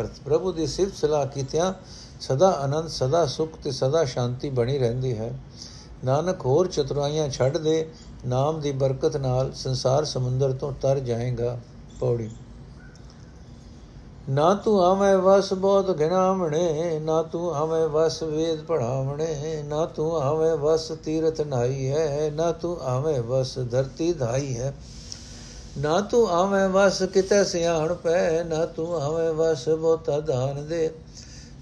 ਅਰਥ, 0.00 0.20
ਪ੍ਰਭੂ 0.24 0.52
ਦੀ 0.52 0.66
ਸਿਫਤ 0.66 0.96
ਸਲਾਹ 0.96 1.26
ਕੀਤਿਆਂ 1.26 1.72
ਸਦਾ 2.20 2.50
ਆਨੰਦ, 2.50 2.88
ਸਦਾ 2.88 3.26
ਸੁਖ 3.26 3.56
ਤੇ 3.64 3.70
ਸਦਾ 3.70 4.04
ਸ਼ਾਂਤੀ 4.04 4.50
ਬਣੀ 4.50 4.78
ਰਹਿੰਦੀ 4.78 5.16
ਹੈ। 5.18 5.32
ਨਾਨਕ, 6.04 6.44
ਹੋਰ 6.46 6.66
ਚਤੁਰਾਈਆਂ 6.66 7.28
ਛੱਡ 7.28 7.56
ਦੇ, 7.56 7.90
ਨਾਮ 8.26 8.60
ਦੀ 8.60 8.72
ਬਰਕਤ 8.72 9.16
ਨਾਲ 9.16 9.52
ਸੰਸਾਰ 9.52 10.04
ਸਮੁੰਦਰ 10.04 10.52
ਤੋਂ 10.52 10.72
ਤਰ 10.82 10.98
ਜਾਏਗਾ। 10.98 11.58
ਪੌੜੀ 12.00 12.30
ਨਾ 14.28 14.54
ਤੂੰ 14.54 14.84
ਆਵੇਂ 14.84 15.16
ਵਸ 15.16 15.52
ਬਹੁਤ 15.54 16.00
ਘਿਨਾਵਣੇ 16.00 16.98
ਨਾ 16.98 17.22
ਤੂੰ 17.22 17.54
ਆਵੇਂ 17.54 17.88
ਵਸ 17.88 18.22
ਵੇਦ 18.22 18.64
ਪੜਾਵਣੇ 18.64 19.62
ਨਾ 19.62 19.86
ਤੂੰ 19.86 20.22
ਆਵੇਂ 20.22 20.56
ਵਸ 20.56 20.92
ਤੀਰਥ 21.04 21.40
ਨਾਈ 21.40 21.88
ਹੈ, 21.88 22.30
ਨਾ 22.34 22.52
ਤੂੰ 22.52 22.80
ਆਵੇਂ 22.80 23.22
ਵਸ 23.22 23.58
ਧਰਤੀ 23.58 24.12
ਧਾਈ 24.12 24.56
ਹੈ। 24.56 24.74
ਨਾ 25.78 26.00
ਤੂੰ 26.00 26.28
ਆਵੇਂ 26.30 26.68
ਵਸ 26.68 27.02
ਕਿਤੇ 27.02 27.44
ਸਿਆਣ 27.44 27.94
ਪੈ, 27.94 28.44
ਨਾ 28.44 28.66
ਤੂੰ 28.66 29.02
ਆਵੇਂ 29.02 29.32
ਵਸ 29.32 29.68
ਬਹੁਤਾ 29.68 30.20
ਦਾਨ 30.20 30.66
ਦੇ। 30.66 30.90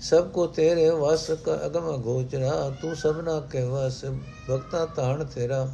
ਸਭ 0.01 0.29
ਕੋ 0.29 0.47
ਤੇਰੇ 0.47 0.91
ਵਸ 0.91 1.31
ਅਗਮ 1.67 1.97
ਗੋਚਰਾ, 1.97 2.73
ਤੂੰ 2.83 2.97
ਸਭਨਾ 2.97 3.41
ਕੇ 3.41 3.65
ਵਸ 3.65 4.05
ਭਗਤਾ 4.51 4.87
ਤਾਣ 4.87 5.25
ਤੇਰਾ। 5.25 5.69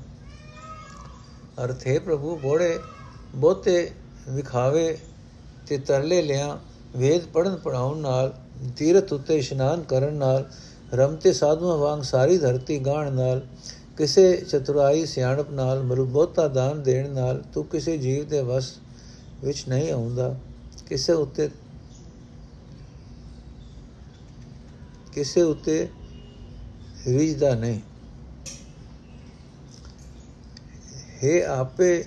ਅਰਥੇ 1.65 1.99
ਪ੍ਰਭੂ, 1.99 2.37
ਬੋੜੇ 2.37 2.81
ਬਹੁਤੇ 3.35 3.91
ਵਿਖਾਵੇ 4.29 4.99
ਤੇ 5.67 5.79
ਤਰਲੇ 5.79 6.23
ਲਿਆ। 6.23 6.59
ਵੇਦ 6.97 7.27
ਪੜਨ 7.27 7.57
ਪੜਾਉਣ 7.57 7.99
ਨਾਲ, 7.99 8.35
ਤੀਰਥ 8.77 9.13
ਉੱਤੇ 9.13 9.39
ਇਸ਼ਨਾਨ 9.39 9.83
ਕਰਨ 9.83 10.15
ਨਾਲ 10.15 10.51
ਰਮਤੇ 10.95 11.33
ਸਾਧੂਆਂ 11.33 11.79
ਵਾਂਗ 11.79 12.03
ਸਾਰੀ 12.03 12.39
ਧਰਤੀ 12.39 12.79
ਗਾਣ 12.79 13.13
ਨਾਲ, 13.13 13.47
ਕਿਸੇ 13.97 14.37
ਚਤੁਰਾਈ 14.37 15.07
ਸਿਆਣਪ 15.07 15.51
ਨਾਲ 15.51 15.83
ਮਰੂਬੋਤਾ 15.83 16.49
ਦਾਨ 16.49 16.83
ਦੇਣ 16.83 17.11
ਨਾਲ 17.11 17.45
ਤੂੰ 17.55 17.65
ਕਿਸੇ 17.65 17.99
ਜੀਵ 17.99 18.29
ਦੇ 18.29 18.43
ਵਸ 18.43 18.75
ਵਿੱਚ 19.45 19.69
ਨਹੀਂ 19.69 19.93
ਆਉਂਦਾ। 19.93 20.37
ਕਿਸੇ 20.89 21.13
ਉੱਤੇ 21.13 21.51
ਕਿਸੇ 25.13 25.43
ਉੱਤੇ 25.43 25.89
ਰਿਜਦਾ 27.07 27.55
ਨਹੀਂ। 27.55 27.81
ਹੈ 31.25 31.47
ਆਪੇ 31.47 32.05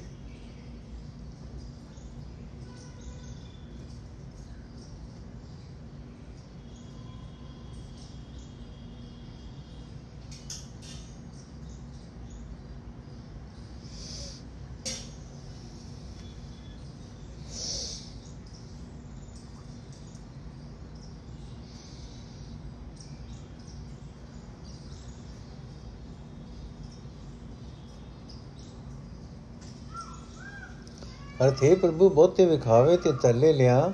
ਅਰਥ 31.52 31.64
ਹੈ 31.64 31.76
ਪ੍ਰਭੂ 31.76 32.10
ਬਹੁਤੇ 32.10 32.46
ਵਿਖਾਵੇ 32.46 32.98
ਤੇ 32.98 33.12
ਤਰਲੇ 33.22 33.54
ਲਿਆ। 33.54 33.92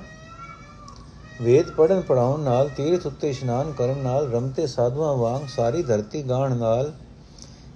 ਵੇਦ 1.42 1.70
ਪੜਨ 1.70 2.00
ਪੜਾਉਣ 2.00 2.40
ਨਾਲ, 2.40 2.68
ਤੀਰਥ 2.68 3.06
ਉੱਤੇ 3.06 3.30
ਇਸ਼ਨਾਨ 3.30 3.72
ਕਰਨ 3.72 3.98
ਨਾਲ, 3.98 4.30
ਰਮਤੇ 4.30 4.66
ਸਾਧੂਆਂ 4.66 5.14
ਵਾਂਗ 5.16 5.46
ਸਾਰੀ 5.56 5.82
ਧਰਤੀ 5.82 6.22
ਗਾਣ 6.22 6.56
ਨਾਲ, 6.56 6.92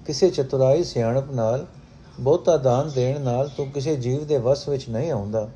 ਕਿਸੇ 0.06 0.30
ਚਤੁਰਾਈ 0.30 0.84
ਸਿਆਣਪ 0.84 1.30
ਨਾਲ, 1.30 1.66
ਬਹੁਤਾ 2.20 2.56
ਦਾਨ 2.56 2.90
ਦੇਣ 2.94 3.20
ਨਾਲ 3.20 3.48
ਤੂੰ 3.48 3.70
ਕਿਸੇ 3.70 3.96
ਜੀਵ 3.96 4.24
ਦੇ 4.24 4.38
ਵਸ 4.38 4.68
ਵਿੱਚ 4.68 4.88
ਨਹੀਂ 4.88 5.10
ਆਉਂਦਾ, 5.10 5.48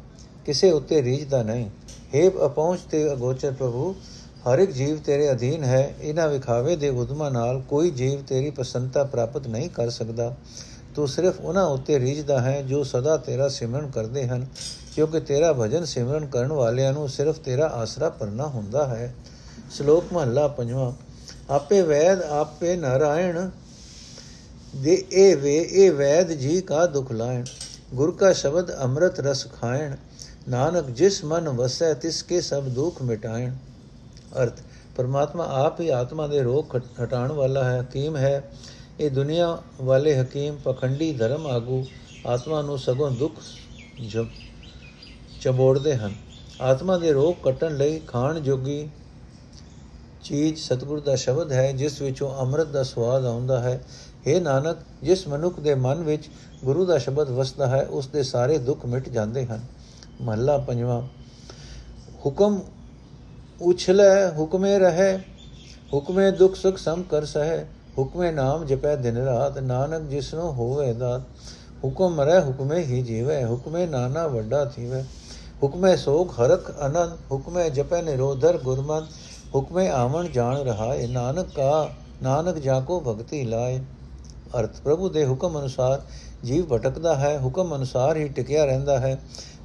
ਕਿਸੇ 0.46 0.70
ਉੱਤੇ 0.70 1.02
ਰੀਝਦਾ 1.02 1.42
ਨਹੀਂ। 1.42 1.70
ਹੈ 2.14 2.28
ਅਪਹੁੰਚ 2.46 2.80
ਤੇ 2.80 3.12
ਅਗੋਚਰ 3.12 3.52
ਪ੍ਰਭੂ, 3.52 3.94
ਹਰ 4.44 4.58
ਇੱਕ 4.58 4.72
ਜੀਵ 4.72 4.96
ਤੇਰੇ 4.96 5.30
ਅਧੀਨ 5.32 5.64
ਹੈ, 5.64 5.94
ਇਹਨਾਂ 6.00 6.28
ਵਿਖਾਵੇ 6.28 6.76
ਦੇ 6.76 6.88
ਉਦਮਾਂ 6.88 7.30
ਨਾਲ 7.30 7.60
ਕੋਈ 7.60 7.90
ਜੀਵ 7.90 8.22
ਤੇਰੀ 8.22 8.50
ਪਸੰਦਤਾ 8.50 9.04
ਪ੍ਰਾਪਤ 9.04 9.48
ਨਹੀਂ 9.48 9.70
ਕਰ 9.70 9.90
ਸਕਦਾ। 9.90 10.34
ਤੂੰ 10.96 11.06
ਸਿਰਫ 11.08 11.40
ਉਹਨਾਂ 11.40 11.64
ਉੱਤੇ 11.66 11.98
ਰੀਝਦਾ 12.00 12.40
ਹੈ 12.40 12.60
ਜੋ 12.62 12.82
ਸਦਾ 12.84 13.16
ਤੇਰਾ 13.16 13.48
ਸਿਮਰਨ 13.48 13.90
ਕਰਦੇ 13.90 14.26
ਹਨ, 14.26 14.46
ਕਿਉਂਕਿ 14.94 15.20
ਤੇਰਾ 15.20 15.52
ਭਜਨ 15.52 15.84
ਸਿਮਰਨ 15.84 16.26
ਕਰਨ 16.26 16.52
ਵਾਲਿਆਂ 16.52 16.92
ਨੂੰ 16.92 17.08
ਸਿਰਫ 17.08 17.38
ਤੇਰਾ 17.38 17.66
ਆਸਰਾ 17.74 18.08
ਪਰਨਾ 18.10 18.46
ਹੁੰਦਾ 18.46 18.86
ਹੈ। 18.86 19.14
ਸ਼ਲੋਕ 19.70 20.12
ਮਹੱਲਾ 20.12 20.46
ਪੰਜਵਾਂ, 20.48 20.92
ਆਪੇ 21.50 21.80
ਵੈਦ 21.82 22.22
ਆਪੇ 22.22 22.76
ਨਾਰਾਇਣ, 22.76 23.48
ਦੇ 24.76 24.94
ਇਹ 25.12 25.36
ਵੇ 25.36 25.56
ਇਹ 25.58 25.92
ਵੈਦ 25.92 26.32
ਜੀ 26.32 26.60
ਕਾ 26.60 26.86
ਦੁਖ 26.86 27.12
ਲਾਇਣ, 27.12 27.44
ਗੁਰ 27.94 28.10
ਕਾ 28.12 28.32
ਸ਼ਬਦ 28.32 28.70
ਅੰਮ੍ਰਿਤ 28.74 29.20
ਰਸ 29.20 29.46
ਖਾਇਣ, 29.52 29.96
ਨਾਨਕ 30.48 30.90
ਜਿਸ 30.90 31.24
ਮਨ 31.24 31.48
ਵਸੈ 31.48 31.92
ਤਿਸ 31.94 32.22
ਕੇ 32.22 32.40
ਸਭ 32.40 32.68
ਦੁਖ 32.70 33.02
ਮਿਟਾਇਣ। 33.02 33.54
ਅਰਥ, 34.42 34.60
ਪਰਮਾਤਮਾ 34.96 35.46
ਆਪ 35.56 35.80
ਹੀ 35.80 35.88
ਆਤਮਾ 35.90 36.26
ਦੇ 36.26 36.42
ਰੋਗ 36.42 36.76
ਹਟਾਉਣ 37.02 37.32
ਵਾਲਾ 37.32 37.64
ਹੈ 37.64 37.80
ਹਕੀਮ 37.80 38.16
ਹੈ। 38.16 38.42
ਇਹ 39.00 39.10
ਦੁਨੀਆ 39.10 39.46
ਵਾਲੇ 39.80 40.20
ਹਕੀਮ 40.20 40.56
ਪਖੰਡੀ 40.56 41.12
ਧਰਮ 41.12 41.46
ਆਗੂ 41.46 41.84
ਆਤਮਾ 42.26 42.60
ਨੂੰ 42.62 42.78
ਸਗੋਂ 42.78 43.10
ਦੁੱਖ 43.10 43.40
ਚਬੋੜਦੇ 45.40 45.94
ਹਨ। 45.96 46.14
ਆਤਮਾ 46.60 46.96
ਦੇ 46.98 47.12
ਰੋਗ 47.12 47.34
ਕੱਟਣ 47.44 47.76
ਲਈ 47.76 47.98
ਖਾਣ 47.98 48.40
ਜੋਗੀ 48.40 48.88
ਚੀਜ਼ 50.22 50.60
ਸਤਿਗੁਰ 50.60 51.00
ਦਾ 51.00 51.16
ਸ਼ਬਦ 51.16 51.52
ਹੈ, 51.52 51.72
ਜਿਸ 51.72 52.00
ਵਿੱਚੋਂ 52.02 52.30
ਅੰਮ੍ਰਿਤ 52.38 52.66
ਦਾ 52.66 52.82
ਸਵਾਦ 52.82 53.24
ਆਉਂਦਾ 53.24 53.60
ਹੈ। 53.60 53.84
हे 54.26 54.40
ਨਾਨਕ, 54.40 54.78
ਜਿਸ 55.02 55.28
ਮਨੁੱਖ 55.28 55.60
ਦੇ 55.60 55.74
ਮਨ 55.74 56.02
ਵਿੱਚ 56.02 56.28
ਗੁਰੂ 56.64 56.84
ਦਾ 56.84 56.98
ਸ਼ਬਦ 56.98 57.30
ਵਸਦਾ 57.30 57.66
ਹੈ, 57.66 57.82
ਉਸ 57.82 58.06
ਦੇ 58.06 58.22
ਸਾਰੇ 58.22 58.58
ਦੁੱਖ 58.58 58.86
ਮਿਟ 58.86 59.08
ਜਾਂਦੇ 59.08 59.46
ਹਨ। 59.46 59.64
ਮਹੱਲਾ 60.20 60.58
ਪੰਜਵਾਂ, 60.58 61.02
ਹੁਕਮ 62.26 62.60
ਉਛਲੇ, 63.60 64.10
ਹੁਕਮੇ 64.38 64.78
ਰਹੇ, 64.78 65.16
ਹੁਕਮੇ 65.92 66.30
ਦੁਖ 66.30 66.54
ਸੁਖ 66.56 66.78
ਸਮ 66.78 67.02
ਕਰ 67.02 67.24
ਸਹੇ। 67.24 67.64
ਹੁਕਮੇ 67.98 68.30
ਨਾਮ 68.32 68.64
ਜਪੈ 68.64 68.96
ਦਿਨ 68.96 69.16
ਰਾਤ, 69.16 69.58
ਨਾਨਕ 69.58 70.02
ਜਿਸਨੂੰ 70.02 70.52
ਹੋਵੇ 70.52 70.92
ਦਾ 70.92 71.20
ਹੁਕਮ 71.84 72.20
ਰਹਿ 72.20 72.40
ਹੁਕਮੇ 72.40 72.82
ਹੀ 72.82 73.02
ਜੀਵੇ, 73.02 73.44
ਹੁਕਮੇ 73.44 73.86
ਨਾਨਾ 73.86 74.26
ਵੱਡਾ 74.26 74.64
ਥੀਵੇ। 74.64 75.02
ਹੁਕਮੇ 75.62 75.96
ਸੋਖ 75.96 76.40
ਹਰਖ 76.40 76.70
ਅਨੰਦ 76.86 77.16
ਹੁਕਮੇ 77.32 77.70
ਜਪੈ 77.70 78.02
ਨਿਰੋਧਰ 78.02 78.58
ਗੁਰਮਤ। 78.58 79.04
ਹੁਕਮੇ 79.54 79.88
ਆਵਣ 79.88 80.28
ਜਾਣ 80.28 80.56
ਰਹਾ 80.56 80.94
ਇਹ 80.94 81.08
ਨਾਨਕ 81.08 81.46
ਕਾ, 81.56 81.90
ਨਾਨਕ 82.22 82.58
ਜਾ 82.58 82.80
ਕੋ 82.80 83.00
ਭਗਤੀ 83.00 83.44
ਲਾਏ। 83.44 83.80
ਅਰਥ 84.60 84.80
ਪ੍ਰਭੂ 84.80 85.08
ਦੇ 85.08 85.26
ਹੁਕਮ 85.26 85.58
ਅਨੁਸਾਰ 85.58 86.02
ਜੀਵ 86.44 86.66
ਭਟਕਦਾ 86.66 87.14
ਹੈ, 87.14 87.38
ਹੁਕਮ 87.38 87.76
ਅਨੁਸਾਰ 87.76 88.16
ਹੀ 88.16 88.28
ਟਿਕਿਆ 88.28 88.64
ਰਹਿੰਦਾ 88.64 88.98
ਹੈ। 88.98 89.18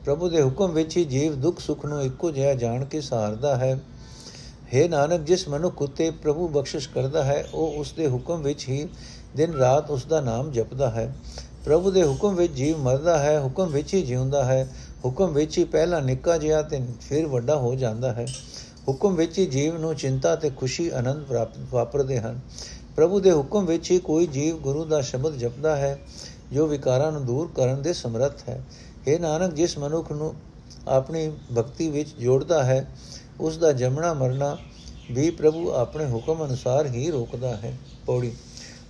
ਪ੍ਰਭੂ 0.06 0.30
ਦੇ 0.30 0.42
ਹੁਕਮ 0.42 0.72
ਵਿੱਚ 0.72 0.98
ਹੀ 0.98 1.06
ਜੀਵ 1.06 1.36
ਦੁੱਖ 1.36 1.60
ਸੁੱਖ 1.60 1.86
ਨੂੰ 1.86 2.04
ਇੱਕੋ 2.04 2.32
ਜਿਹਾ 2.32 2.54
ਜਾਣ 2.54 2.86
ਕੇ 2.86 3.02
ਸਹਾਰਦਾ 3.02 3.56
ਹੈ। 3.56 3.80
हे 4.76 4.90
ਨਾਨਕ, 4.90 5.22
ਜਿਸ 5.22 5.48
ਮਨੁੱਖ 5.48 5.82
ਉਤੇ 5.82 6.12
ਪ੍ਰਭੂ 6.12 6.48
ਬਖਸ਼ਿਸ਼ 6.48 6.90
ਕਰਦਾ 6.90 7.24
ਹੈ, 7.24 7.48
ਉਹ 7.54 7.74
ਉਸ 7.74 7.94
ਦੇ 7.94 8.08
ਹੁਕਮ 8.08 8.42
ਵਿੱਚ 8.42 8.70
ਹੀ 8.70 8.88
ਦਿਨ 9.36 9.54
ਰਾਤ 9.54 9.92
ਉਸ 9.92 10.06
ਦਾ 10.06 10.22
ਨਾਮ 10.22 10.52
ਜਪਦਾ 10.52 10.90
ਹੈ। 10.90 11.16
ਪ੍ਰਭੂ 11.66 11.92
ਦੇ 11.92 12.04
ਹੁਕਮ 12.04 12.36
ਵਿੱਚ 12.36 12.54
ਜੀਵ 12.54 12.78
ਮਰਦਾ 12.78 13.20
ਹੈ, 13.20 13.40
ਹੁਕਮ 13.40 13.68
ਵਿੱਚ 13.68 13.94
ਹੀ 13.94 14.02
ਜਿਉਂਦਾ 14.02 14.46
ਹੈ। 14.46 14.76
ਹੁਕਮ 15.06 15.34
ਵਿੱਚ 15.34 15.58
ਹੀ 15.58 15.64
ਪਹਿਲਾਂ 15.64 16.02
ਨਿੱਕਾ 16.02 16.38
ਜਿਹਾ 16.38 16.62
ਤੇ 16.62 16.82
ਫਿਰ 17.02 17.28
ਵੱਡਾ 17.28 17.56
ਹੋ 17.56 17.76
ਜਾਂਦਾ 17.76 18.14
ਹੈ। 18.14 18.26
ਹੁਕਮ 18.88 19.16
ਵਿੱਚ 19.16 19.40
ਹੀ 19.40 19.46
ਜੀਵ 19.46 19.78
ਨੂੰ 19.78 19.96
ਚਿੰਤਾ 19.96 20.36
ਤੇ 20.36 20.50
ਖੁਸ਼ੀ, 20.50 20.90
ਆਨੰਦ 20.90 21.24
ਪ੍ਰਾਪਤ 21.24 21.58
ਵਾਪਰਦੇ 21.72 22.20
ਹਨ। 22.20 22.40
ਪ੍ਰਭੂ 22.96 23.20
ਦੇ 23.20 23.32
ਹੁਕਮ 23.32 23.66
ਵਿੱਚ 23.66 23.92
ਹੀ 23.92 24.00
ਕੋਈ 24.00 24.28
ਜੀਵ 24.28 24.58
ਗੁਰੂ 24.58 24.86
ਦਾ 24.86 25.02
ਸ਼ਬਦ 25.02 25.38
ਜਪਦਾ 25.38 25.76
ਹੈ, 25.76 26.00
ਜੋ 26.54 26.68
ਵਿਕਾਰਾਂ 26.68 27.12
ਨੂੰ 27.12 27.26
ਦੂਰ 27.26 27.50
ਕਰਨ 27.56 27.82
ਦੇ 27.82 27.94
ਸਮਰੱਥ 27.94 28.50
ਹੈ। 28.50 28.62
ਇਹ 29.08 29.20
ਨਾਨਕ, 29.20 29.54
ਜਿਸ 29.54 29.78
ਮਨੁੱਖ 29.78 30.12
ਨੂੰ 30.12 30.34
ਆਪਣੀ 30.88 31.32
ਭਗਤੀ 31.58 31.90
ਵਿੱਚ 31.90 32.10
ਜੋੜਦਾ 32.20 32.64
ਹੈ 32.64 32.88
ਉਸ 33.42 33.58
ਦਾ 33.58 33.72
ਜਮਣਾ 33.72 34.14
ਮਰਨਾ 34.14 34.58
ਵੀ 35.12 35.30
ਪ੍ਰਭੂ 35.30 35.70
ਆਪਣੇ 35.72 36.06
ਹੁਕਮ 36.06 36.46
ਅਨੁਸਾਰ 36.46 36.86
ਹੀ 36.86 37.10
ਰੋਕਦਾ 37.12 37.56
ਹੈ। 37.56 37.74
ਪੌੜੀ, 38.06 38.32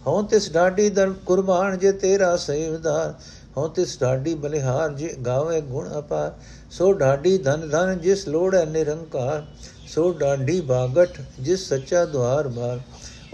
ਹਉ 0.08 0.22
ਤਿਸ 0.24 0.52
ਡਾਡੀ 0.52 0.90
ਦਰ 0.90 1.12
ਕੁਰਬਾਨ 1.26 1.78
ਜੇ 1.80 1.92
ਤੇਰਾ 1.92 2.36
ਸੇਵਦਾਰ, 2.38 3.14
ਹਉ 3.58 3.68
ਤਿਸ 3.68 4.00
ਡਾਡੀ 4.00 4.34
ਬਲਿਹਾਰ 4.36 4.94
ਜੇ 4.94 5.14
ਗਾਵੇ 5.26 5.62
ਗੁਣ 5.62 5.90
ਅਪਾਰ, 6.00 6.32
ਸੋ 6.72 6.92
ਡਾਡੀ 6.94 7.38
ਧਨ 7.38 7.70
ਧਨ 7.70 8.00
ਜਿਸ 8.00 8.28
ਲੋੜ 8.28 8.54
ਹੈ 8.56 8.66
ਨਿਰੰਕਾਰ, 8.66 9.44
ਸੋ 9.88 10.12
ਡਾਡੀ 10.12 10.60
ਬਾਗਟ 10.62 11.22
ਜਿਸ 11.40 11.68
ਸੱਚਾ 11.70 12.06
ਦੁਆਰ 12.06 12.48
ਬਾਰ। 12.48 12.80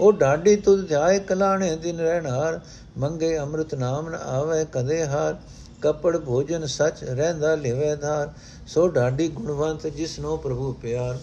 ਉਹ 0.00 0.12
ਡਾਡੀ 0.12 0.56
ਤੁਧ 0.56 0.86
ਧਿਆਏ 0.86 1.18
ਕਲਾਣੇ 1.18 1.74
ਦਿਨ 1.76 1.98
ਰਹਿਣਾਰ 1.98 2.60
ਮੰਗੇ 2.98 3.38
ਅੰਮ੍ਰਿਤ 3.38 3.74
ਨਾਮ 3.74 4.08
ਨ 4.08 4.14
ਆਵੇ 4.14 4.64
ਕਦੇ 4.72 5.04
ਹਾਰ। 5.06 5.36
ਕਪੜ 5.82 6.16
ਭੋਜਨ 6.16 6.66
ਸਚ 6.66 7.04
ਰਹਿੰਦਾ 7.04 7.54
ਲਿਵੇਦਾਰ 7.54 8.32
ਸੋ 8.66 8.88
ਢਾਡੀ 8.88 9.28
ਗੁਣਵੰਤ 9.28 9.86
ਜਿਸ 9.86 10.18
ਨੂੰ 10.18 10.38
ਪ੍ਰਭੂ 10.38 10.72
ਪਿਆਰ। 10.72 11.18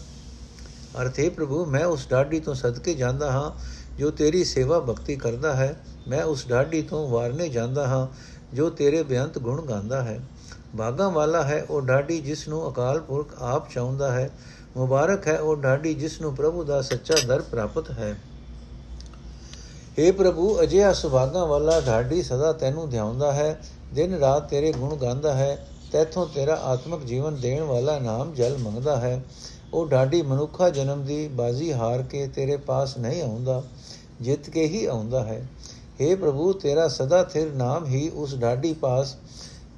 ਅਰਥੇ 1.01 1.29
ਪ੍ਰਭੂ, 1.29 1.65
ਮੈਂ 1.65 1.85
ਉਸ 1.85 2.07
ਢਾਡੀ 2.11 2.39
ਤੋਂ 2.39 2.53
ਸਦਕੇ 2.55 2.93
ਜਾਂਦਾ 2.93 3.31
ਹਾਂ, 3.31 3.51
ਜੋ 3.97 4.11
ਤੇਰੀ 4.11 4.43
ਸੇਵਾ 4.43 4.79
ਭਗਤੀ 4.79 5.15
ਕਰਦਾ 5.15 5.55
ਹੈ। 5.55 5.75
ਮੈਂ 6.07 6.23
ਉਸ 6.23 6.49
ਢਾਡੀ 6.49 6.81
ਤੋਂ 6.81 7.09
ਵਾਰਨੇ 7.09 7.49
ਜਾਂਦਾ 7.49 7.87
ਹਾਂ, 7.87 8.07
ਜੋ 8.55 8.69
ਤੇਰੇ 8.69 9.03
ਬਿਆੰਤ 9.03 9.39
ਗੁਣ 9.39 9.61
ਗਾਉਂਦਾ 9.61 10.01
ਹੈ। 10.01 10.19
ਬਾਗਾ 10.75 11.09
ਵਾਲਾ 11.09 11.43
ਹੈ 11.43 11.65
ਉਹ 11.69 11.81
ਢਾਡੀ 11.81 12.21
ਜਿਸ 12.21 12.47
ਨੂੰ 12.47 12.71
ਅਕਾਲ 12.71 12.99
ਪੁਰਖ 12.99 13.27
ਆਪ 13.41 13.69
ਚਾਹੁੰਦਾ 13.69 14.11
ਹੈ। 14.11 14.29
ਮੁਬਾਰਕ 14.77 15.27
ਹੈ 15.27 15.39
ਉਹ 15.39 15.55
ਢਾਡੀ 15.55 15.93
ਜਿਸ 15.93 16.21
ਨੂੰ 16.21 16.35
ਪ੍ਰਭੂ 16.35 16.63
ਦਾ 16.63 16.81
ਸੱਚਾ 16.81 17.15
ਦਰ 17.27 17.41
ਪ੍ਰਾਪਤ 17.41 17.91
ਹੈ। 17.91 18.19
हे 19.99 20.13
ਪ੍ਰਭੂ, 20.13 20.61
ਅਜਿਹਾ 20.61 20.93
ਸੁਭਾਗਾ 20.93 21.45
ਵਾਲਾ 21.45 21.81
ਢਾਡੀ 21.81 22.23
ਸਦਾ 22.23 22.53
ਤੈਨੂੰ 22.53 22.89
ਧਿਆਉਂਦਾ 22.89 23.31
ਹੈ। 23.31 23.61
ਦਿਨ 23.95 24.13
ਰਾਤ 24.13 24.49
ਤੇਰੇ 24.49 24.71
ਗੁਣ 24.71 24.95
ਗਾਉਂਦਾ 24.95 25.33
ਹੈ, 25.33 25.67
ਤੈਥੋਂ 25.91 26.25
ਤੇਰਾ 26.25 26.55
ਆਤਮਿਕ 26.55 27.03
ਜੀਵਨ 27.03 27.35
ਦੇਣ 27.35 27.63
ਵਾਲਾ 27.63 27.99
ਨਾਮ 27.99 28.33
ਜਲ 28.33 28.57
ਮੰਗਦਾ 28.57 28.97
ਹੈ। 28.97 29.23
ਉਹ 29.73 29.87
ਢਾਡੀ 29.87 30.21
ਮਨੁੱਖਾ 30.21 30.69
ਜਨਮ 30.69 31.05
ਦੀ 31.05 31.27
ਬਾਜ਼ੀ 31.27 31.73
ਹਾਰ 31.73 32.01
ਕੇ 32.01 32.27
ਤੇਰੇ 32.27 32.57
ਪਾਸ 32.57 32.97
ਨਹੀਂ 32.97 33.21
ਆਉਂਦਾ, 33.21 33.63
ਜਿੱਤ 34.21 34.49
ਕੇ 34.49 34.67
ਹੀ 34.67 34.85
ਆਉਂਦਾ 34.85 35.23
ਹੈ। 35.23 35.47
हे 36.01 36.17
ਪ੍ਰਭੂ, 36.17 36.53
ਤੇਰਾ 36.53 36.87
ਸਦਾ 36.87 37.23
ਥਿਰ 37.23 37.53
ਨਾਮ 37.53 37.85
ਹੀ 37.85 38.09
ਉਸ 38.09 38.35
ਢਾਡੀ 38.41 38.73
ਪਾਸ 38.73 39.15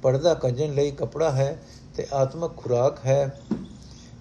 ਪਰਦਾ 0.02 0.34
ਕੱਜਣ 0.34 0.74
ਲਈ 0.74 0.90
ਕਪੜਾ 0.90 1.30
ਹੈ 1.30 1.62
ਤੇ 1.96 2.06
ਆਤਮਿਕ 2.12 2.56
ਖੁਰਾਕ 2.56 2.98
ਹੈ। 3.06 3.40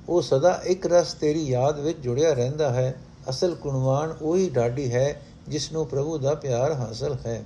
ਉਹ 0.09 0.21
ਸਦਾ 0.21 0.61
ਇੱਕ 0.63 0.87
ਰਸ 0.87 1.13
ਤੇਰੀ 1.13 1.45
ਯਾਦ 1.45 1.79
ਵਿੱਚ 1.79 1.99
ਜੁੜਿਆ 1.99 2.33
ਰਹਿੰਦਾ 2.33 2.69
ਹੈ। 2.69 2.95
ਅਸਲ 3.29 3.55
ਕੁਣਵਾਨ 3.55 4.15
ਉਹੀ 4.21 4.49
ਢਾਡੀ 4.49 4.91
ਹੈ 4.91 5.21
ਜਿਸ 5.47 5.71
ਨੂੰ 5.71 5.87
ਪ੍ਰਭੂ 5.87 6.17
ਦਾ 6.17 6.33
ਪਿਆਰ 6.33 6.73
ਹਾਸਲ 6.73 7.17
ਹੈ। 7.25 7.43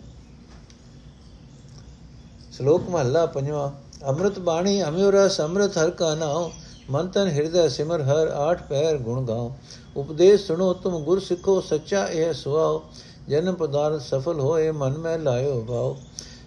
ਸ਼ਲੋਕ 2.51 2.89
ਮਹੱਲਾ 2.89 3.25
ਪੰਜਵਾਂ 3.25 3.69
ਅੰਮ੍ਰਿਤ 4.07 4.39
ਬਾਣੀ 4.39 4.81
ਅਮਿਓ 4.83 5.11
ਰਸ 5.11 5.39
ਅੰਮ੍ਰਿਤ 5.41 5.77
ਹਰ 5.77 5.89
ਕਾ 5.91 6.13
ਨਾਉ 6.15 6.49
ਮਨ 6.89 7.07
ਤਨ 7.07 7.27
ਹਿਰਦੈ 7.27 7.67
ਸਿਮਰ 7.67 8.01
ਹਰ 8.01 8.27
ਆਠ 8.37 8.61
ਪੈਰ 8.69 8.97
ਗੁਣ 8.97 9.25
ਗਾਉ 9.25 9.51
ਉਪਦੇਸ਼ 9.95 10.45
ਸੁਣੋ 10.45 10.73
ਤੁਮ 10.73 10.97
ਗੁਰ 11.03 11.19
ਸਿੱਖੋ 11.19 11.59
ਸੱਚਾ 11.61 12.05
ਇਹ 12.07 12.33
ਸੁਆਓ 12.33 12.81
ਜਨਮ 13.29 13.55
ਪਦਾਰਥ 13.55 14.01
ਸਫਲ 14.01 14.39
ਹੋਏ 14.39 14.71
ਮਨ 14.73 14.97
ਮੈਂ 14.97 15.17
ਲਾਇਓ 15.19 15.61
ਭਾਉ 15.67 15.95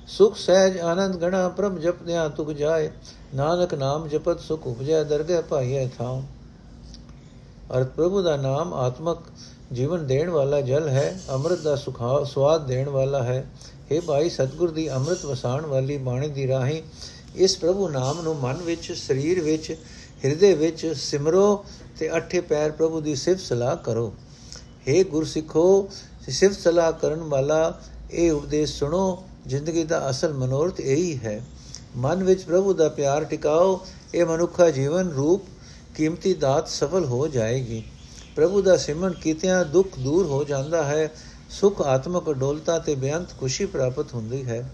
ਸੁਖ 0.08 0.36
ਸਹਿਜ 0.36 0.78
ਆਨੰਦ 0.80 1.16
ਗਣਾ 1.16 1.48
ਪ੍ਰਭ 1.48 1.78
ਜਪਦਿਆਂ 1.78 2.28
ਤੁਕ 2.30 2.52
ਜਾਏ 2.52 2.90
ਨਾਨਕ 3.34 3.74
ਨਾਮ 3.74 4.08
ਜਪਤ 4.08 4.40
ਸੁਖ 4.40 4.66
ਉਪਜੈ 4.66 5.02
ਦਰਗਹਿ 5.04 5.42
ਪਾਈਐ 5.42 5.86
ਥਾਉ 5.98 6.20
ਅਰਥ 7.72 7.88
ਪ੍ਰਭੂ 7.88 8.22
ਦਾ 8.22 8.36
ਨਾਮ 8.36 8.74
ਆਤਮਕ 8.74 9.22
ਜੀਵਨ 9.72 10.06
ਦੇਣ 10.06 10.30
ਵਾਲਾ 10.30 10.60
ਜਲ 10.60 10.88
ਹੈ 10.88 11.14
ਅੰਮ੍ਰਿਤ 11.30 11.60
ਦਾ 11.60 11.76
ਸੁਖਾ 11.76 12.22
ਸਵਾਦ 12.24 12.66
ਦੇਣ 12.66 12.88
ਵਾਲਾ 12.88 13.22
ਹੈ 13.22 13.44
हे 13.92 14.00
ਭਾਈ, 14.00 14.28
ਸਤਗੁਰ 14.30 14.70
ਦੀ 14.70 14.90
ਅੰਮ੍ਰਿਤ 14.90 15.24
ਵਸਾਣ 15.24 15.66
ਵਾਲੀ 15.66 15.96
ਬਾਣੀ 15.98 16.28
ਦੀ 16.28 16.46
ਰਾਹੀਂ 16.48 16.82
ਇਸ 17.36 17.56
ਪ੍ਰਭੂ 17.58 17.88
ਨਾਮ 17.88 18.20
ਨੂੰ 18.20 18.36
ਮਨ 18.36 18.56
ਵਿੱਚ, 18.56 18.92
ਸਰੀਰ 18.92 19.40
ਵਿੱਚ, 19.40 19.76
ਹਿਰਦੇ 20.24 20.54
ਵਿੱਚ 20.54 20.86
ਸਿਮਰੋ 20.96 21.64
ਤੇ 21.98 22.16
ਅਠੇ 22.16 22.40
ਪੈਰ 22.40 22.70
ਪ੍ਰਭੂ 22.70 23.00
ਦੀ 23.00 23.14
ਸਿਫਤ 23.14 23.40
ਸਲਾਹ 23.40 23.76
ਕਰੋ। 23.76 24.12
हे 24.88 25.04
ਗੁਰ 25.04 25.24
ਸਿੱਖੋ 25.24 25.88
ਸਿਫਤ 26.28 26.60
ਸਲਾਹ 26.60 26.92
ਕਰਨ 26.92 27.20
ਵਾਲਾ 27.20 27.80
ਇਹ 28.10 28.32
ਉਪਦੇਸ਼ 28.32 28.78
ਸੁਣੋ, 28.78 29.22
ਜ਼ਿੰਦਗੀ 29.46 29.84
ਦਾ 29.84 30.10
ਅਸਲ 30.10 30.32
ਮਨੋਰਥ 30.32 30.80
ਇਹੀ 30.80 31.18
ਹੈ। 31.18 31.42
ਮਨ 31.96 32.24
ਵਿੱਚ 32.24 32.42
ਪ੍ਰਭੂ 32.42 32.72
ਦਾ 32.72 32.88
ਪਿਆਰ 32.88 33.24
ਟਿਕਾਓ, 33.24 33.80
ਇਹ 34.14 34.24
ਮਨੁੱਖਾ 34.26 34.70
ਜੀਵਨ 34.70 35.10
ਰੂਪ, 35.10 35.42
ਕੀਮਤੀ 35.94 36.34
ਦਾਤ 36.34 36.68
ਸਫਲ 36.68 37.04
ਹੋ 37.04 37.28
ਜਾਏਗੀ। 37.28 37.84
ਪ੍ਰਭੂ 38.36 38.62
ਦਾ 38.62 38.76
ਸਿਮਰਨ 38.76 39.12
ਕੀਤਿਆਂ 39.12 39.64
ਦੁੱਖ 39.64 39.98
ਦੂਰ 39.98 40.26
ਹੋ 40.26 40.44
ਜਾਂਦਾ 40.44 40.84
ਹੈ 40.84 41.10
ਸੁਖ 41.50 41.80
ਆਤਮਕ 41.80 42.30
ਡੋਲਤਾ 42.32 42.78
ਤੇ 42.78 42.94
ਬੇਅੰਤ 42.94 43.28
ਖੁਸ਼ੀ 43.40 43.66
ਪ੍ਰਾਪਤ 43.66 44.14
ਹੁੰਦੀ 44.14 44.44
ਹੈ। 44.44 44.70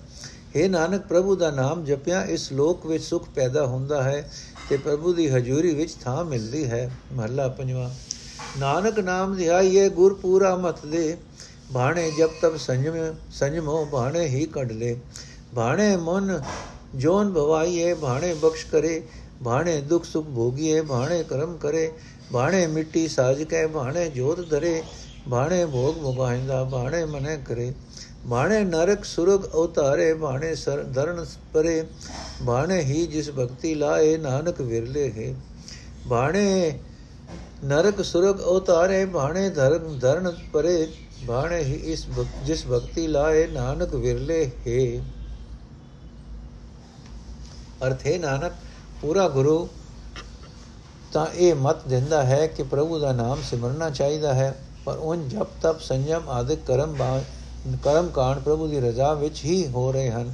हे 0.56 0.68
ਨਾਨਕ, 0.68 1.06
ਪ੍ਰਭੂ 1.06 1.36
ਦਾ 1.36 1.50
ਨਾਮ 1.50 1.84
ਜਪਿਆ, 1.84 2.24
ਇਸ 2.24 2.52
ਲੋਕ 2.52 2.86
ਵਿੱਚ 2.86 3.04
ਸੁਖ 3.04 3.28
ਪੈਦਾ 3.28 3.66
ਹੁੰਦਾ 3.66 4.02
ਹੈ 4.02 4.30
ਤੇ 4.70 4.76
ਪ੍ਰਭੂ 4.76 5.12
ਦੀ 5.12 5.28
ਹਜ਼ੂਰੀ 5.28 5.74
ਵਿੱਚ 5.74 5.94
ਥਾਂ 5.94 6.24
ਮਿਲਦੀ 6.24 6.64
ਹੈ। 6.64 6.90
ਮਹੱਲਾ 7.12 7.48
ਪੰਜਵਾਂ, 7.48 7.90
ਨਾਨਕ 8.58 8.98
ਨਾਮ 8.98 9.36
ਧਿਆਈਏ 9.36 9.88
ਗੁਰ 9.88 10.14
ਪੂਰਾ 10.14 10.56
ਮਤ 10.56 10.86
ਦੇ। 10.86 11.16
ਬਾਣੇ 11.72 12.10
ਜਬ 12.10 12.30
ਤਬ 12.42 12.56
ਸੰਜਮ, 12.56 13.14
ਸੰਜਮੋ 13.32 13.84
ਬਾਣੇ 13.84 14.26
ਹੀ 14.26 14.46
ਕੱਢ 14.46 14.72
ਲੈ। 14.72 14.94
ਬਾਣੇ 15.54 15.96
ਮਨ 15.96 16.42
ਜੋਨ 16.94 17.32
ਭਵਾਈਏ, 17.32 17.94
ਬਾਣੇ 17.94 18.34
ਬਖਸ਼ 18.34 18.66
ਕਰੇ। 18.66 19.02
ਬਾਣੇ 19.42 19.80
ਦੁਖ 19.80 20.04
ਸੁਖ 20.04 20.26
ਭੋਗੀਏ, 20.26 20.80
ਬਾਣੇ 20.80 21.22
ਕਰਮ 21.22 21.56
ਕਰੇ। 21.56 21.92
ਬਾਣੇ 22.32 22.66
ਮਿੱਟੀ 22.66 23.08
ਸਾਜ 23.08 23.42
ਕੇ, 23.42 23.66
ਬਾਣੇ 23.66 24.08
ਜੋਤ 24.10 24.50
ਧਰੇ। 24.50 24.82
ਬਾਣੇ 25.30 25.66
ਭੋਗ 25.66 25.98
ਮੁਗਾਇੰਦਾ 26.02 26.62
ਬਾਣੇ 26.64 27.04
ਮਨੇ 27.04 27.36
ਕਰੇ। 27.36 27.72
ਬਾਣੇ 28.26 28.64
ਨਰਕ 28.64 29.04
ਸੁਰਗ 29.04 29.44
ਉਤਾਰੇ 29.54 30.14
ਬਾਣੇ 30.14 30.54
ਸਰ 30.54 30.82
ਧਰਨ 30.82 31.26
ਪਰੇ। 31.52 31.86
ਬਾਣੇ 32.42 32.80
ਹੀ 32.80 33.06
ਜਿਸ 33.06 33.30
ਭਗਤੀ 33.30 33.74
ਲਾਏ, 33.74 34.16
ਨਾਨਕ 34.16 34.60
ਵਿਰਲੇ 34.60 35.12
ਹੈ। 35.12 35.34
ਬਾਣੇ 36.06 36.78
ਨਰਕ 37.64 38.04
ਸੁਰਗ 38.04 38.40
ਉਤਾਰੇ 38.40 39.04
ਬਾਣੇ 39.04 39.50
ਧਰਨ 39.50 39.98
ਧਰਨ 39.98 40.36
ਪਰੇ। 40.52 40.88
ਬਾਣੇ 41.24 41.58
ਹੀ 41.58 41.72
ਇਸ 41.72 42.06
ਜਿਸ 42.44 42.66
ਭਗਤੀ 42.66 43.06
ਲਾਏ, 43.06 43.46
ਨਾਨਕ 43.46 43.94
ਵਿਰਲੇ 43.94 44.50
ਹੈ। 44.66 45.04
ਅਰਥ 47.86 48.06
ਹੈ, 48.06 48.18
ਨਾਨਕ, 48.18 48.52
ਪੂਰਾ 49.02 49.28
ਗੁਰੂ 49.28 49.68
ਤਾਂ 51.12 51.26
ਇਹ 51.34 51.54
ਮਤ 51.54 51.86
ਦਿੰਦਾ 51.88 52.22
ਹੈ 52.22 52.46
ਕਿ 52.46 52.62
ਪ੍ਰਭੂ 52.62 52.98
ਦਾ 52.98 53.12
ਨਾਮ 53.12 53.38
ਸਿਮਰਨਾ 53.50 53.90
ਚਾਹੀਦਾ 53.90 54.34
ਹੈ। 54.34 54.56
ਪਰ 54.90 54.98
ਉਹ 54.98 55.16
ਜਪ, 55.16 55.46
ਤਪ 55.62 55.80
ਸੰਜਮ 55.80 56.28
ਆਦਿ 56.28 56.56
ਕਰਮ 56.56 56.94
ਕਰਮ 57.82 58.08
ਕਾਂਡ 58.08 58.38
ਪ੍ਰਭੂ 58.38 58.66
ਦੀ 58.66 58.80
ਰਜ਼ਾ 58.80 59.14
ਵਿੱਚ 59.14 59.44
ਹੀ 59.44 59.66
ਹੋ 59.66 59.92
ਰਹੇ 59.92 60.10
ਹਨ। 60.10 60.32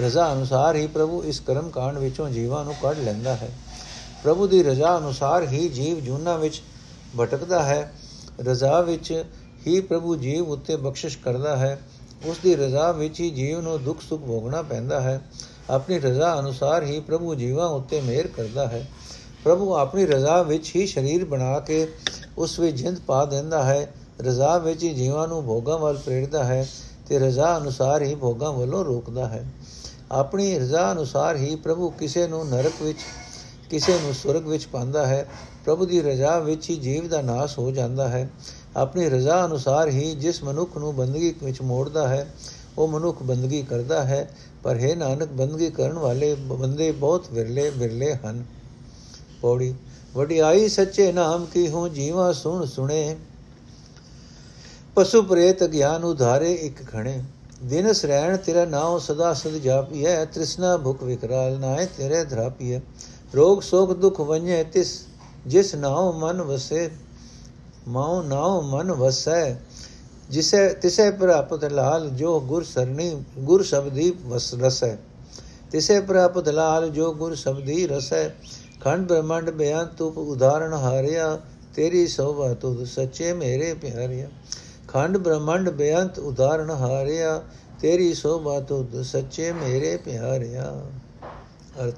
ਰਜ਼ਾ 0.00 0.32
ਅਨੁਸਾਰ 0.32 0.76
ਹੀ 0.76 0.86
ਪ੍ਰਭੂ 0.86 1.22
ਇਸ 1.24 1.40
ਕਰਮ 1.40 1.70
ਕਾਂਡ 1.70 1.98
ਵਿੱਚੋਂ 1.98 2.28
ਜੀਵਾਂ 2.28 2.64
ਨੂੰ 2.64 2.74
ਕੱਢ 2.82 2.98
ਲੈਂਦਾ 2.98 3.36
ਹੈ। 3.36 3.48
ਪ੍ਰਭੂ 4.22 4.46
ਦੀ 4.46 4.62
ਰਜ਼ਾ 4.62 4.98
ਅਨੁਸਾਰ 4.98 5.42
ਹੀ 5.42 5.68
ਜੀਵ 5.68 6.00
ਜੁਨਾ 6.00 6.36
ਵਿੱਚ 6.36 6.62
ਭਟਕਦਾ 7.20 7.62
ਹੈ। 7.62 7.92
ਰਜ਼ਾ 8.40 8.80
ਵਿੱਚ 8.80 9.24
ਹੀ 9.66 9.80
ਪ੍ਰਭੂ 9.80 10.16
ਜੀਵ 10.16 10.48
ਉੱਤੇ 10.48 10.76
ਬਖਸ਼ਿਸ਼ 10.76 11.18
ਕਰਦਾ 11.18 11.56
ਹੈ। 11.56 11.78
ਉਸ 12.24 12.36
ਦੀ 12.42 12.56
ਰਜ਼ਾ 12.56 12.92
ਵਿੱਚ 12.92 13.20
ਹੀ 13.20 13.30
ਜੀਵ 13.30 13.60
ਨੂੰ 13.60 13.82
ਦੁੱਖ 13.84 14.00
ਸੁੱਖ 14.00 14.22
ਭੋਗਣਾ 14.22 14.62
ਪੈਂਦਾ 14.62 15.00
ਹੈ। 15.00 15.20
ਆਪਣੀ 15.70 15.98
ਰਜ਼ਾ 15.98 16.38
ਅਨੁਸਾਰ 16.38 16.82
ਹੀ 16.82 17.00
ਪ੍ਰਭੂ 17.00 17.34
ਜੀਵਾਂ 17.34 17.68
ਉੱਤੇ 17.68 18.00
ਮਿਹਰ 18.00 18.26
ਕਰਦਾ 18.26 18.66
ਹੈ। 18.66 18.86
ਪ੍ਰਭੂ 19.48 19.74
ਆਪਣੀ 19.74 20.06
ਰਜ਼ਾ 20.06 20.42
ਵਿੱਚ 20.42 20.76
ਹੀ 20.76 20.86
ਸਰੀਰ 20.86 21.24
ਬਣਾ 21.24 21.60
ਕੇ 21.60 21.88
ਉਸ 22.38 22.58
ਵਿੱਚ 22.58 22.76
ਜਿੰਦ 22.76 22.98
ਪਾ 23.06 23.24
ਦਿੰਦਾ 23.24 23.62
ਹੈ, 23.62 23.94
ਰਜ਼ਾ 24.20 24.58
ਵਿੱਚ 24.58 24.82
ਹੀ 24.82 24.94
ਜੀਵਾਂ 24.94 25.28
ਨੂੰ 25.28 25.44
ਭੋਗਾਂ 25.44 25.78
ਵੱਲ 25.78 25.96
ਪ੍ਰੇਰਦਾ 25.96 26.44
ਹੈ 26.44 26.68
ਤੇ 27.08 27.18
ਰਜ਼ਾ 27.18 27.56
ਅਨੁਸਾਰ 27.58 28.02
ਹੀ 28.02 28.14
ਭੋਗਾਂ 28.14 28.52
ਵੱਲੋਂ 28.52 28.84
ਰੋਕਦਾ 28.84 29.28
ਹੈ। 29.28 29.44
ਆਪਣੀ 30.12 30.58
ਰਜ਼ਾ 30.58 30.92
ਅਨੁਸਾਰ 30.92 31.36
ਹੀ 31.36 31.56
ਪ੍ਰਭੂ 31.56 31.90
ਕਿਸੇ 31.90 32.26
ਨੂੰ 32.26 32.48
ਨਰਕ 32.48 32.82
ਵਿੱਚ, 32.82 32.98
ਕਿਸੇ 33.70 33.92
ਨੂੰ 33.92 34.14
ਸੁਰਗ 34.14 34.46
ਵਿੱਚ 34.46 34.66
ਪਾਉਂਦਾ 34.66 35.06
ਹੈ। 35.06 35.28
ਪ੍ਰਭੂ 35.64 35.86
ਦੀ 35.86 36.02
ਰਜ਼ਾ 36.02 36.38
ਵਿੱਚ 36.38 36.70
ਹੀ 36.70 36.76
ਜੀਵ 36.76 37.08
ਦਾ 37.08 37.22
ਨਾਸ਼ 37.22 37.58
ਹੋ 37.58 37.70
ਜਾਂਦਾ 37.70 38.08
ਹੈ। 38.08 38.30
ਆਪਣੀ 38.76 39.08
ਰਜ਼ਾ 39.08 39.46
ਅਨੁਸਾਰ 39.46 39.88
ਹੀ 39.88 40.14
ਜਿਸ 40.14 40.44
ਮਨੁੱਖ 40.44 40.76
ਨੂੰ 40.78 40.96
ਬੰਦਗੀ 40.96 41.34
ਵਿੱਚ 41.42 41.62
ਮੋੜਦਾ 41.62 42.08
ਹੈ, 42.08 42.34
ਉਹ 42.78 42.88
ਮਨੁੱਖ 42.88 43.22
ਬੰਦਗੀ 43.22 43.62
ਕਰਦਾ 43.62 44.04
ਹੈ। 44.04 44.30
ਪਰ 44.62 44.78
ਹੈ 44.78 44.94
ਨਾਨਕ, 44.94 45.28
ਬੰਦਗੀ 45.28 45.70
ਕਰਨ 45.70 45.98
ਵਾਲੇ 45.98 46.34
ਬੰਦੇ 46.34 46.92
ਬਹੁਤ 46.92 47.26
ਵਿਰਲੇ 47.32 47.70
ਵਿਰਲੇ 47.70 48.14
ਹਨ। 48.14 48.44
ਪੌੜੀ। 49.42 49.74
ਵਡਿਆਈ 50.14 50.68
ਸੱਚੇ 50.68 51.12
ਨਾਮ 51.12 51.46
ਕੀ 51.46 51.68
ਹੋ 51.68 51.88
ਜੀਵਾ 51.88 52.32
ਸੁਣ 52.32 52.66
ਸੁਣੇ। 52.66 53.16
ਪਸ਼ੂ 54.94 55.22
ਪ੍ਰੇਤ 55.22 55.64
ਗਿਆਨ 55.64 56.04
ਉਧਾਰੇ 56.04 56.52
ਇੱਕ 56.52 56.86
ਖਣੇ। 56.86 57.22
ਦਿਨਸ 57.62 58.04
ਰਹਿਣ 58.04 58.36
ਤੇਰਾ 58.36 58.64
ਨਾਮ 58.64 58.98
ਸਦਾ 58.98 59.34
ਸਦ 59.34 59.50
ਜਾਪੀਐ, 59.50 60.24
ਤ੍ਰਿਸ਼ਨਾ 60.24 60.76
ਭੁਖ 60.76 61.02
ਵਿਕਰਾਲ 61.02 61.60
ਨਾਏ 61.60 61.86
ਤੇਰੇ 61.86 62.24
ਧਰਾਪੀਐ। 62.24 62.80
ਰੋਗ 63.36 63.60
ਸੋਗ 63.60 63.92
ਦੁਖ 63.92 64.20
ਵੰਜੇ 64.20 64.64
ਤਿਸ, 64.64 65.04
ਜਿਸ 65.46 65.74
ਨਾਮ 65.74 66.18
ਮਨ 66.18 66.42
ਵਸੇ, 66.42 66.90
ਮਾਉ 67.88 68.22
ਨਾਮ 68.22 68.70
ਮਨ 68.70 68.92
ਵਸੈ। 68.92 69.54
ਜਿਸੇ, 70.30 70.68
ਤਿਸੇ 70.68 71.10
ਪ੍ਰਾਪਤ 71.10 71.64
ਲਾਲ, 71.64 72.10
ਜੋ 72.10 72.40
ਗੁਰ 72.40 72.64
ਸਰਣੀ, 72.64 73.22
ਗੁਰ 73.38 73.62
ਸ਼ਬਦੀ 73.62 74.12
ਵਸ 74.26 74.54
ਰਸੈ। 74.54 74.96
ਤਿਸੇ 75.70 76.00
ਪ੍ਰਾਪਤ 76.00 76.48
ਲਾਲ, 76.48 76.90
ਜੋ 76.90 77.14
ਗੁਰ 77.14 77.34
ਸ਼ਬਦੀ 77.34 77.86
ਰਸੈ। 77.86 78.28
ਖੰਡ 78.88 79.08
ਬ੍ਰਹਮੰਡ 79.08 79.50
ਬਿਆਨ 79.50 79.86
ਤੂੰ 79.86 80.12
ਉਦਾਹਰਣ 80.12 80.72
ਹਾਰਿਆ, 80.72 81.38
ਤੇਰੀ 81.74 82.06
ਸੋਭਾ 82.06 82.54
ਤੁਧ 82.54 82.84
ਸੱਚੇ 82.84 83.32
ਮੇਰੇ 83.32 83.74
ਪਿਆਰਿਆ। 83.74 84.28
ਖੰਡ 84.88 85.16
ਬ੍ਰਹਮੰਡ 85.16 85.70
ਬੇਅੰਤ 85.70 86.18
ਉਦਾਹਰਣ 86.18 86.70
ਹਾਰਿਆ, 86.70 87.42
ਤੇਰੀ 87.80 88.14
ਸੋਭਾ 88.14 88.60
ਤੁਧ 88.60 89.02
ਸੱਚੇ 89.02 89.52
ਮੇਰੇ 89.52 89.96
ਪਿਆਰਿਆ। 89.96 90.82
ਅਰਥ, 91.84 91.94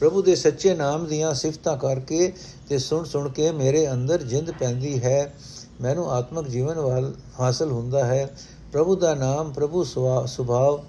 ਪ੍ਰਭੂ 0.00 0.22
ਦੇ 0.22 0.34
ਸੱਚੇ 0.34 0.74
ਨਾਮ 0.74 1.06
ਦੀਆਂ 1.06 1.34
ਸਿਫਤਾਂ 1.34 1.76
ਕਰਕੇ 1.76 2.32
ਤੇ 2.68 2.78
ਸੁਣ 2.78 3.04
ਸੁਣ 3.04 3.28
ਕੇ 3.28 3.50
ਮੇਰੇ 3.52 3.90
ਅੰਦਰ 3.92 4.22
ਜਿੰਦ 4.22 4.50
ਪੈਂਦੀ 4.50 5.02
ਹੈ, 5.02 5.34
ਮੈਨੂੰ 5.80 6.10
ਆਤਮਿਕ 6.12 6.48
ਜੀਵਨ 6.48 6.78
ਵਾਲ 6.78 7.12
ਹਾਸਲ 7.40 7.72
ਹੁੰਦਾ 7.72 8.04
ਹੈ। 8.04 8.30
ਪ੍ਰਭੂ 8.72 8.96
ਦਾ 8.96 9.14
ਨਾਮ 9.14 9.52
ਪ੍ਰਭੂ 9.52 9.84
ਸੁਭਾਵ, 9.84 10.80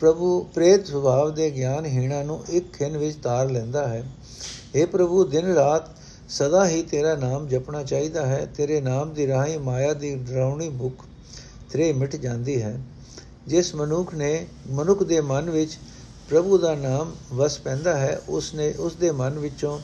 ਪ੍ਰਭੂ 0.00 0.40
ਪ੍ਰੇਤ 0.54 0.86
ਸੁਭਾਵ 0.86 1.34
ਦੇ 1.34 1.50
ਗਿਆਨ 1.50 1.86
ਹੀਣਾ 1.86 2.22
ਨੂੰ 2.22 2.44
ਇੱਕ 2.48 2.72
ਖਿੰ 2.72 2.98
ਵਿੱਚ 2.98 3.16
ਤਾਰ 3.16 3.50
ਲੈਂਦਾ 3.50 3.86
ਹੈ। 3.88 4.04
हे 4.76 4.86
ਪ੍ਰਭੂ, 4.86 5.24
ਦਿਨ 5.24 5.54
ਰਾਤ 5.54 5.88
ਸਦਾ 6.28 6.68
ਹੀ 6.68 6.82
ਤੇਰਾ 6.82 7.14
ਨਾਮ 7.16 7.46
ਜਪਣਾ 7.48 7.82
ਚਾਹੀਦਾ 7.82 8.26
ਹੈ। 8.26 8.44
ਤੇਰੇ 8.56 8.80
ਨਾਮ 8.80 9.12
ਦੀ 9.14 9.26
ਰਾਹੀਂ 9.26 9.58
ਮਾਇਆ 9.58 9.92
ਦੀ 9.94 10.14
ਡਰਾਉਣੀ 10.14 10.68
ਭੁੱਖ 10.68 11.04
ਤਰੇ 11.72 11.92
ਮਿਟ 11.92 12.16
ਜਾਂਦੀ 12.16 12.62
ਹੈ। 12.62 12.80
ਜਿਸ 13.46 13.74
ਮਨੁੱਖ 13.74 14.14
ਨੇ, 14.14 14.46
ਮਨੁੱਖ 14.70 15.02
ਦੇ 15.02 15.20
ਮਨ 15.20 15.50
ਵਿੱਚ 15.50 15.78
ਪ੍ਰਭੂ 16.30 16.58
ਦਾ 16.58 16.74
ਨਾਮ 16.74 17.12
ਵਸ 17.32 17.58
ਪੈਂਦਾ 17.58 17.96
ਹੈ 17.96 18.20
ਉਸ 18.28 18.54
ਨੇ 18.54 18.72
ਉਸ 18.72 18.94
ਦੇ 18.94 19.10
ਮਨ 19.10 19.38
ਵਿੱਚੋਂ 19.38 19.78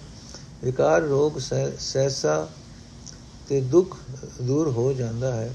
ਵਿਕਾਰ, 0.64 1.00
ਰੋਗ 1.00 1.38
ਸਹਿਸਾ 1.78 2.48
ਤੇ 3.48 3.61
ਦੁੱਖ 3.61 3.96
ਦੂਰ 4.42 4.68
ਹੋ 4.68 4.92
ਜਾਂਦਾ 4.92 5.33
ਹੈ। 5.33 5.55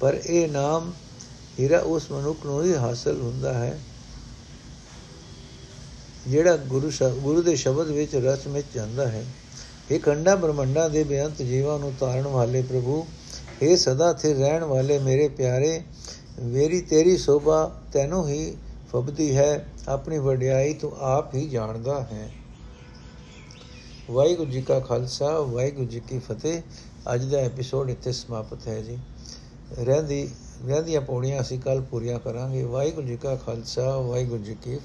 ਪਰ 0.00 0.20
ਇਹ 0.26 0.48
ਨਾਮ 0.48 0.92
ਹੀਰਾ 1.60 1.78
ਉਸ 1.78 2.10
ਮਨੁੱਖ 2.12 2.46
ਨੂੰ 2.46 2.62
ਹੀ 2.64 2.74
ਹਾਸਲ 2.74 3.20
ਹੁੰਦਾ 3.20 3.52
ਹੈ। 3.54 3.78
ਜਿਹੜਾ 6.28 6.56
ਗੁਰੂ 6.56 6.90
ਗੁਰੂ 7.20 7.42
ਦੇ 7.42 7.56
ਸ਼ਬਦ 7.56 7.86
ਵਿੱਚ 7.86 8.14
ਰਸ 8.16 8.46
ਵਿੱਚ 8.46 8.66
ਜਾਂਦਾ 8.74 9.08
ਹੈ, 9.08 9.24
ਇਹ 9.90 10.00
ਖੰਡਾ 10.00 10.34
ਬ੍ਰਹਮੰਡਾ 10.34 10.88
ਦੇ 10.88 11.04
ਬੇਅੰਤ 11.04 11.42
ਜੀਵਾਂ 11.42 11.78
ਨੂੰ 11.78 11.92
ਤਾਰਨ 12.00 12.26
ਵਾਲੇ 12.26 12.62
ਪ੍ਰਭੂ, 12.62 13.06
ਇਹ 13.62 13.76
ਸਦਾ 13.76 14.12
ਸਥਿਰ 14.12 14.36
ਰਹਿਣ 14.36 14.64
ਵਾਲੇ 14.64 14.98
ਮੇਰੇ 14.98 15.28
ਪਿਆਰੇ, 15.28 15.82
ਮੇਰੀ 16.42 16.80
ਤੇਰੀ 16.80 17.16
ਸੋਭਾ 17.16 17.82
ਤੈਨੂੰ 17.92 18.28
ਹੀ 18.28 18.56
ਫਬਦੀ 18.92 19.36
ਹੈ, 19.36 19.66
ਆਪਣੀ 19.88 20.18
ਵਡਿਆਈ 20.18 20.74
ਤੂੰ 20.74 20.92
ਆਪ 21.00 21.34
ਹੀ 21.34 21.48
ਜਾਣਦਾ 21.48 22.00
ਹੈ। 22.12 22.30
ਵਾਹਿਗੁਰੂ 24.10 24.50
ਜੀ 24.50 24.62
ਕਾ 24.62 24.80
ਖਾਲਸਾ, 24.80 25.38
ਵਾਹਿਗੁਰੂ 25.40 25.86
ਜੀ 25.86 26.00
ਕੀ 26.00 26.18
ਫਤਿਹ। 26.18 26.60
ਅੱਜ 27.14 27.24
ਦਾ 27.24 27.38
ਐਪੀਸੋਡ 27.38 27.90
ਇੱਥੇ 27.90 28.12
ਸਮਾਪਤ 28.12 28.66
ਹੈ 28.68 28.80
ਜੀ। 28.80 28.98
ਰਹਿੰਦੀ, 29.80 30.30
ਰਹਿੰਦੀਆਂ 30.66 31.00
ਪੌੜੀਆਂ 31.00 31.40
ਅਸੀਂ 31.40 31.58
ਕੱਲ 31.58 31.80
ਪੂਰੀਆਂ 31.80 32.18
ਕਰਾਂਗੇ। 32.18 32.62
ਵਾਹਿਗੁਰੂ 32.62 33.06
ਜੀ 33.06 33.16
ਕਾ 33.16 33.34
ਖਾਲਸਾ, 33.36 33.96
ਵਾਹਿਗੁਰੂ 33.96 34.42
ਜੀ 34.44 34.56
ਕੀ 34.62 34.76